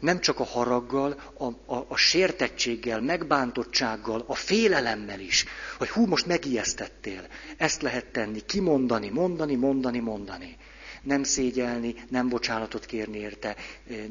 Nem 0.00 0.20
csak 0.20 0.40
a 0.40 0.44
haraggal, 0.44 1.20
a, 1.38 1.74
a, 1.74 1.84
a 1.88 1.96
sértettséggel, 1.96 3.00
megbántottsággal, 3.00 4.24
a 4.26 4.34
félelemmel 4.34 5.20
is. 5.20 5.44
Hogy 5.78 5.88
hú, 5.88 6.06
most 6.06 6.26
megijesztettél. 6.26 7.26
Ezt 7.56 7.82
lehet 7.82 8.06
tenni, 8.06 8.40
kimondani, 8.46 9.08
mondani, 9.08 9.54
mondani, 9.54 9.98
mondani 9.98 10.56
nem 11.02 11.22
szégyelni, 11.22 11.94
nem 12.08 12.28
bocsánatot 12.28 12.86
kérni 12.86 13.18
érte, 13.18 13.56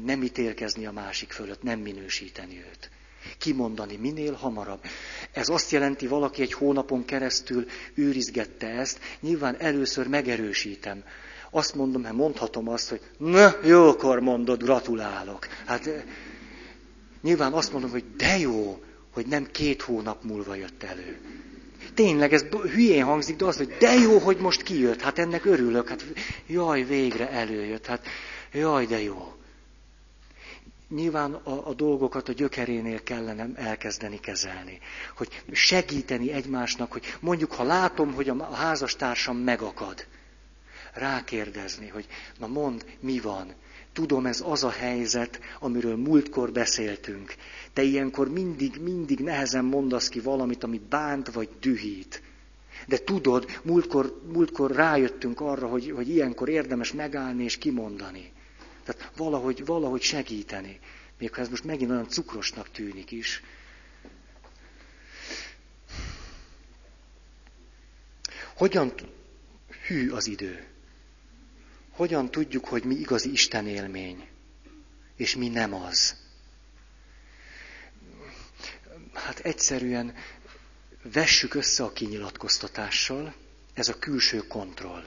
nem 0.04 0.22
ítélkezni 0.22 0.86
a 0.86 0.92
másik 0.92 1.32
fölött, 1.32 1.62
nem 1.62 1.78
minősíteni 1.78 2.64
őt. 2.70 2.90
Kimondani 3.38 3.96
minél 3.96 4.32
hamarabb. 4.32 4.80
Ez 5.32 5.48
azt 5.48 5.70
jelenti, 5.70 6.06
valaki 6.06 6.42
egy 6.42 6.52
hónapon 6.52 7.04
keresztül 7.04 7.66
őrizgette 7.94 8.66
ezt, 8.66 9.00
nyilván 9.20 9.56
először 9.58 10.06
megerősítem. 10.06 11.04
Azt 11.50 11.74
mondom, 11.74 12.04
hát 12.04 12.12
mondhatom 12.12 12.68
azt, 12.68 12.88
hogy 12.88 13.00
na, 13.18 13.56
jókor 13.64 14.20
mondod, 14.20 14.62
gratulálok. 14.62 15.46
Hát 15.66 15.90
nyilván 17.22 17.52
azt 17.52 17.72
mondom, 17.72 17.90
hogy 17.90 18.04
de 18.16 18.38
jó, 18.38 18.82
hogy 19.12 19.26
nem 19.26 19.50
két 19.50 19.82
hónap 19.82 20.24
múlva 20.24 20.54
jött 20.54 20.82
elő. 20.82 21.20
Tényleg, 21.94 22.32
ez 22.32 22.42
hülyén 22.42 23.04
hangzik, 23.04 23.36
de 23.36 23.44
az, 23.44 23.56
hogy 23.56 23.76
de 23.78 23.94
jó, 23.94 24.18
hogy 24.18 24.36
most 24.36 24.62
kijött, 24.62 25.00
hát 25.00 25.18
ennek 25.18 25.44
örülök, 25.44 25.88
hát 25.88 26.04
jaj, 26.46 26.82
végre 26.82 27.30
előjött, 27.30 27.86
hát 27.86 28.06
jaj, 28.52 28.86
de 28.86 29.02
jó. 29.02 29.32
Nyilván 30.88 31.34
a, 31.34 31.68
a 31.68 31.74
dolgokat 31.74 32.28
a 32.28 32.32
gyökerénél 32.32 33.02
kellene 33.02 33.48
elkezdeni 33.54 34.20
kezelni. 34.20 34.78
Hogy 35.16 35.42
segíteni 35.52 36.32
egymásnak, 36.32 36.92
hogy 36.92 37.16
mondjuk, 37.20 37.52
ha 37.52 37.62
látom, 37.62 38.12
hogy 38.14 38.28
a 38.28 38.54
házastársam 38.54 39.36
megakad, 39.36 40.06
rákérdezni, 40.92 41.88
hogy 41.88 42.06
na 42.38 42.46
mond, 42.46 42.84
mi 43.00 43.20
van, 43.20 43.54
Tudom, 43.92 44.26
ez 44.26 44.42
az 44.46 44.64
a 44.64 44.70
helyzet, 44.70 45.40
amiről 45.60 45.96
múltkor 45.96 46.52
beszéltünk. 46.52 47.34
Te 47.72 47.82
ilyenkor 47.82 48.30
mindig, 48.30 48.80
mindig 48.80 49.20
nehezen 49.20 49.64
mondasz 49.64 50.08
ki 50.08 50.20
valamit, 50.20 50.64
ami 50.64 50.80
bánt 50.88 51.32
vagy 51.32 51.48
dühít. 51.60 52.22
De 52.86 52.98
tudod, 52.98 53.60
múltkor, 53.62 54.20
múltkor 54.32 54.70
rájöttünk 54.70 55.40
arra, 55.40 55.66
hogy, 55.66 55.90
hogy 55.90 56.08
ilyenkor 56.08 56.48
érdemes 56.48 56.92
megállni 56.92 57.44
és 57.44 57.58
kimondani. 57.58 58.32
Tehát 58.84 59.12
valahogy, 59.16 59.64
valahogy 59.64 60.02
segíteni. 60.02 60.78
Még 61.18 61.34
ha 61.34 61.40
ez 61.40 61.48
most 61.48 61.64
megint 61.64 61.90
olyan 61.90 62.08
cukrosnak 62.08 62.70
tűnik 62.70 63.10
is. 63.10 63.42
Hogyan 68.54 68.92
hű 69.86 70.10
az 70.10 70.26
idő? 70.26 70.71
Hogyan 71.92 72.30
tudjuk, 72.30 72.64
hogy 72.64 72.84
mi 72.84 72.94
igazi 72.94 73.32
Isten 73.32 73.66
élmény, 73.66 74.28
és 75.16 75.36
mi 75.36 75.48
nem 75.48 75.74
az. 75.74 76.16
Hát 79.12 79.38
egyszerűen 79.38 80.14
vessük 81.02 81.54
össze 81.54 81.84
a 81.84 81.92
kinyilatkoztatással, 81.92 83.34
ez 83.74 83.88
a 83.88 83.98
külső 83.98 84.38
kontroll. 84.38 85.04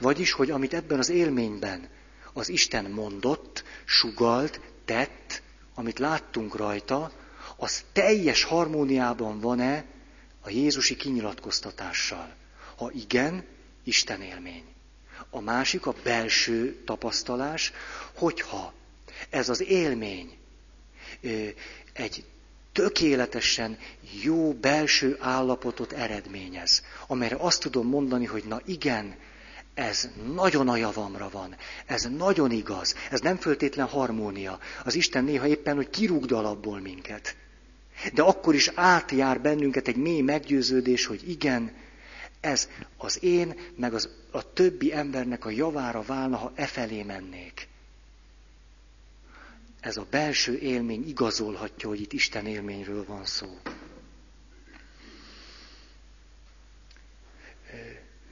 Vagyis, 0.00 0.32
hogy 0.32 0.50
amit 0.50 0.74
ebben 0.74 0.98
az 0.98 1.08
élményben 1.08 1.88
az 2.32 2.48
Isten 2.48 2.90
mondott, 2.90 3.64
sugalt, 3.84 4.60
tett, 4.84 5.42
amit 5.74 5.98
láttunk 5.98 6.56
rajta, 6.56 7.12
az 7.56 7.84
teljes 7.92 8.42
harmóniában 8.42 9.40
van-e 9.40 9.84
a 10.40 10.50
Jézusi 10.50 10.96
kinyilatkoztatással. 10.96 12.34
Ha 12.76 12.90
igen, 12.90 13.44
Isten 13.84 14.22
élmény. 14.22 14.64
A 15.30 15.40
másik 15.40 15.86
a 15.86 15.94
belső 16.02 16.82
tapasztalás, 16.84 17.72
hogyha 18.14 18.72
ez 19.30 19.48
az 19.48 19.62
élmény 19.62 20.36
egy 21.92 22.24
tökéletesen 22.72 23.78
jó 24.22 24.52
belső 24.52 25.16
állapotot 25.20 25.92
eredményez, 25.92 26.82
amelyre 27.06 27.36
azt 27.38 27.60
tudom 27.60 27.88
mondani, 27.88 28.24
hogy 28.24 28.44
na 28.44 28.60
igen, 28.64 29.16
ez 29.74 30.08
nagyon 30.34 30.68
a 30.68 30.76
javamra 30.76 31.28
van, 31.32 31.56
ez 31.86 32.08
nagyon 32.16 32.50
igaz, 32.50 32.94
ez 33.10 33.20
nem 33.20 33.36
föltétlen 33.36 33.86
harmónia. 33.86 34.58
Az 34.84 34.94
Isten 34.94 35.24
néha 35.24 35.46
éppen, 35.46 35.76
hogy 35.76 35.90
kirúgdal 35.90 36.44
abból 36.46 36.80
minket. 36.80 37.36
De 38.14 38.22
akkor 38.22 38.54
is 38.54 38.70
átjár 38.74 39.40
bennünket 39.40 39.88
egy 39.88 39.96
mély 39.96 40.20
meggyőződés, 40.20 41.06
hogy 41.06 41.28
igen, 41.28 41.72
ez 42.40 42.68
az 42.96 43.22
én, 43.22 43.60
meg 43.76 43.94
az, 43.94 44.08
a 44.30 44.52
többi 44.52 44.92
embernek 44.92 45.44
a 45.44 45.50
javára 45.50 46.02
válna, 46.02 46.36
ha 46.36 46.52
e 46.54 46.66
felé 46.66 47.02
mennék. 47.02 47.68
Ez 49.80 49.96
a 49.96 50.06
belső 50.10 50.58
élmény 50.58 51.08
igazolhatja, 51.08 51.88
hogy 51.88 52.00
itt 52.00 52.12
Isten 52.12 52.46
élményről 52.46 53.04
van 53.04 53.24
szó. 53.24 53.58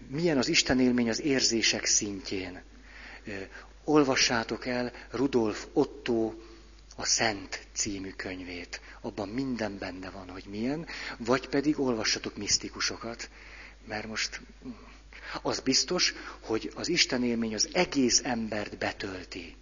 Milyen 0.09 0.39
az 0.39 0.49
Isten 0.49 0.81
élmény 0.81 1.09
az 1.09 1.21
érzések 1.21 1.85
szintjén? 1.85 2.63
Olvassátok 3.85 4.67
el 4.67 4.93
Rudolf 5.11 5.67
Otto 5.73 6.35
a 6.97 7.05
Szent 7.05 7.67
című 7.73 8.11
könyvét. 8.11 8.81
Abban 9.01 9.29
minden 9.29 9.79
benne 9.79 10.11
van, 10.11 10.29
hogy 10.29 10.45
milyen, 10.49 10.87
vagy 11.17 11.49
pedig 11.49 11.81
olvassatok 11.81 12.37
misztikusokat, 12.37 13.31
mert 13.87 14.07
most 14.07 14.41
az 15.43 15.61
biztos, 15.61 16.15
hogy 16.41 16.73
az 16.75 16.89
Isten 16.89 17.25
élmény 17.25 17.55
az 17.55 17.69
egész 17.73 18.21
embert 18.25 18.79
betölti. 18.79 19.57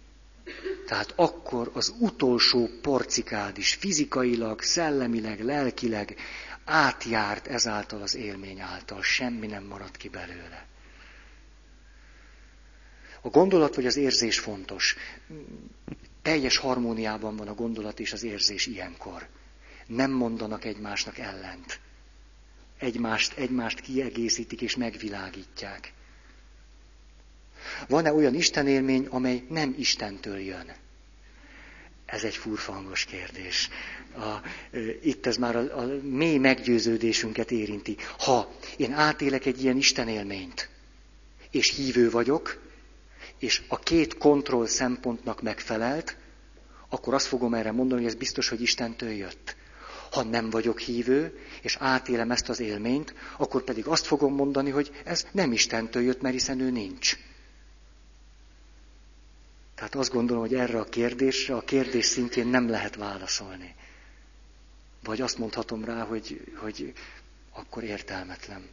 Tehát 0.87 1.13
akkor 1.15 1.71
az 1.73 1.93
utolsó 1.99 2.69
porcikád 2.81 3.57
is 3.57 3.73
fizikailag, 3.73 4.61
szellemileg, 4.61 5.43
lelkileg 5.43 6.15
átjárt 6.65 7.47
ezáltal 7.47 8.01
az 8.01 8.15
élmény 8.15 8.59
által, 8.59 9.03
semmi 9.03 9.47
nem 9.47 9.63
maradt 9.63 9.97
ki 9.97 10.09
belőle. 10.09 10.65
A 13.21 13.29
gondolat 13.29 13.75
vagy 13.75 13.85
az 13.85 13.95
érzés 13.95 14.39
fontos. 14.39 14.95
Teljes 16.21 16.57
harmóniában 16.57 17.35
van 17.35 17.47
a 17.47 17.53
gondolat 17.53 17.99
és 17.99 18.13
az 18.13 18.23
érzés 18.23 18.65
ilyenkor. 18.65 19.27
Nem 19.87 20.11
mondanak 20.11 20.65
egymásnak 20.65 21.17
ellent. 21.17 21.79
Egymást, 22.79 23.37
egymást 23.37 23.79
kiegészítik 23.79 24.61
és 24.61 24.75
megvilágítják. 24.75 25.93
Van-e 27.87 28.13
olyan 28.13 28.33
istenélmény, 28.35 29.05
amely 29.05 29.43
nem 29.49 29.75
Istentől 29.77 30.39
jön? 30.39 30.73
Ez 32.05 32.23
egy 32.23 32.35
furfangos 32.35 33.05
kérdés. 33.05 33.69
A, 34.17 34.35
itt 35.03 35.25
ez 35.25 35.37
már 35.37 35.55
a, 35.55 35.77
a 35.79 35.85
mély 36.01 36.37
meggyőződésünket 36.37 37.51
érinti. 37.51 37.97
Ha 38.17 38.51
én 38.77 38.91
átélek 38.93 39.45
egy 39.45 39.63
ilyen 39.63 39.77
istenélményt, 39.77 40.69
és 41.51 41.75
hívő 41.75 42.09
vagyok, 42.09 42.61
és 43.39 43.61
a 43.67 43.79
két 43.79 44.17
kontroll 44.17 44.67
szempontnak 44.67 45.41
megfelelt, 45.41 46.17
akkor 46.89 47.13
azt 47.13 47.27
fogom 47.27 47.53
erre 47.53 47.71
mondani, 47.71 48.01
hogy 48.01 48.09
ez 48.11 48.17
biztos, 48.17 48.49
hogy 48.49 48.61
Istentől 48.61 49.11
jött. 49.11 49.55
Ha 50.15 50.23
nem 50.23 50.49
vagyok 50.49 50.79
hívő, 50.79 51.39
és 51.61 51.75
átélem 51.79 52.31
ezt 52.31 52.49
az 52.49 52.59
élményt, 52.59 53.13
akkor 53.37 53.63
pedig 53.63 53.87
azt 53.87 54.05
fogom 54.05 54.33
mondani, 54.35 54.69
hogy 54.69 54.91
ez 55.03 55.27
nem 55.31 55.51
Istentől 55.51 56.03
jött, 56.03 56.21
mert 56.21 56.33
hiszen 56.33 56.59
ő 56.59 56.69
nincs. 56.69 57.17
Tehát 59.75 59.95
azt 59.95 60.11
gondolom, 60.11 60.41
hogy 60.41 60.53
erre 60.55 60.79
a 60.79 60.83
kérdésre, 60.83 61.55
a 61.55 61.61
kérdés 61.61 62.05
szintjén 62.05 62.47
nem 62.47 62.69
lehet 62.69 62.95
válaszolni. 62.95 63.75
Vagy 65.03 65.21
azt 65.21 65.37
mondhatom 65.37 65.85
rá, 65.85 66.03
hogy, 66.03 66.53
hogy 66.55 66.93
akkor 67.53 67.83
értelmetlen. 67.83 68.69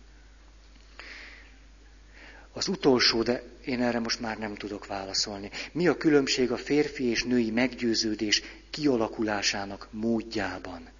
Az 2.52 2.68
utolsó, 2.68 3.22
de 3.22 3.42
én 3.64 3.82
erre 3.82 3.98
most 3.98 4.20
már 4.20 4.38
nem 4.38 4.54
tudok 4.54 4.86
válaszolni. 4.86 5.50
Mi 5.72 5.88
a 5.88 5.96
különbség 5.96 6.52
a 6.52 6.56
férfi 6.56 7.04
és 7.04 7.24
női 7.24 7.50
meggyőződés 7.50 8.42
kialakulásának 8.70 9.88
módjában, 9.90 10.90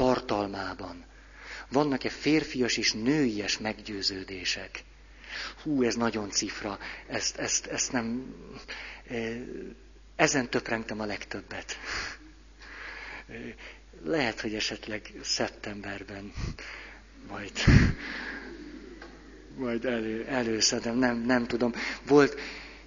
tartalmában? 0.00 1.04
Vannak-e 1.68 2.08
férfias 2.08 2.76
és 2.76 2.92
nőies 2.92 3.58
meggyőződések? 3.58 4.84
Hú, 5.62 5.82
ez 5.82 5.94
nagyon 5.94 6.30
cifra, 6.30 6.78
ezt, 7.06 7.36
ezt, 7.36 7.66
ezt 7.66 7.92
nem... 7.92 8.34
E, 9.08 9.16
ezen 10.16 10.48
töprengtem 10.50 11.00
a 11.00 11.04
legtöbbet. 11.04 11.78
E, 13.28 13.34
lehet, 14.04 14.40
hogy 14.40 14.54
esetleg 14.54 15.12
szeptemberben 15.22 16.32
majd 17.28 17.52
majd 19.56 19.84
elő, 19.84 20.24
előszedem, 20.28 20.96
nem, 20.98 21.16
nem 21.26 21.46
tudom. 21.46 21.72
Volt, 22.06 22.40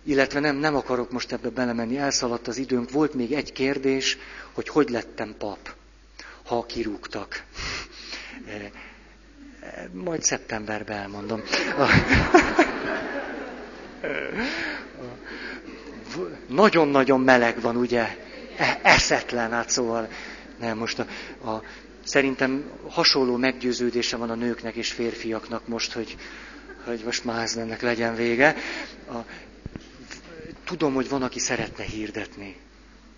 illetve 0.04 0.40
nem, 0.40 0.56
nem 0.56 0.76
akarok 0.76 1.12
most 1.12 1.32
ebbe 1.32 1.50
belemenni, 1.50 1.98
elszaladt 1.98 2.48
az 2.48 2.58
időnk. 2.58 2.92
Volt 2.92 3.14
még 3.14 3.32
egy 3.32 3.52
kérdés, 3.52 4.18
hogy 4.52 4.68
hogy 4.68 4.90
lettem 4.90 5.36
pap, 5.38 5.76
ha 6.54 6.66
kirúgtak. 6.66 7.44
E, 8.46 8.72
e, 9.62 9.90
majd 9.94 10.24
szeptemberben 10.24 10.98
elmondom. 10.98 11.42
Nagyon-nagyon 16.48 17.20
meleg 17.20 17.62
van, 17.62 17.76
ugye? 17.76 18.18
E, 18.58 18.80
eszetlen, 18.84 19.52
hát 19.52 19.70
szóval. 19.70 20.08
Nem, 20.60 20.78
most 20.78 21.00
a, 21.00 21.08
a, 21.50 21.64
szerintem 22.04 22.72
hasonló 22.90 23.36
meggyőződése 23.36 24.18
van 24.18 24.30
a 24.30 24.36
nőknek 24.36 24.76
és 24.76 24.92
férfiaknak 24.92 25.68
most, 25.68 25.94
hogy 25.94 26.18
hogy 26.86 27.02
most 27.06 27.26
már 27.26 27.42
ez 27.42 27.56
ennek 27.56 27.82
legyen 27.82 28.16
vége. 28.16 28.56
A, 29.10 29.16
tudom, 30.64 30.94
hogy 30.94 31.10
van, 31.10 31.22
aki 31.22 31.40
szeretne 31.40 31.84
hirdetni. 31.84 32.56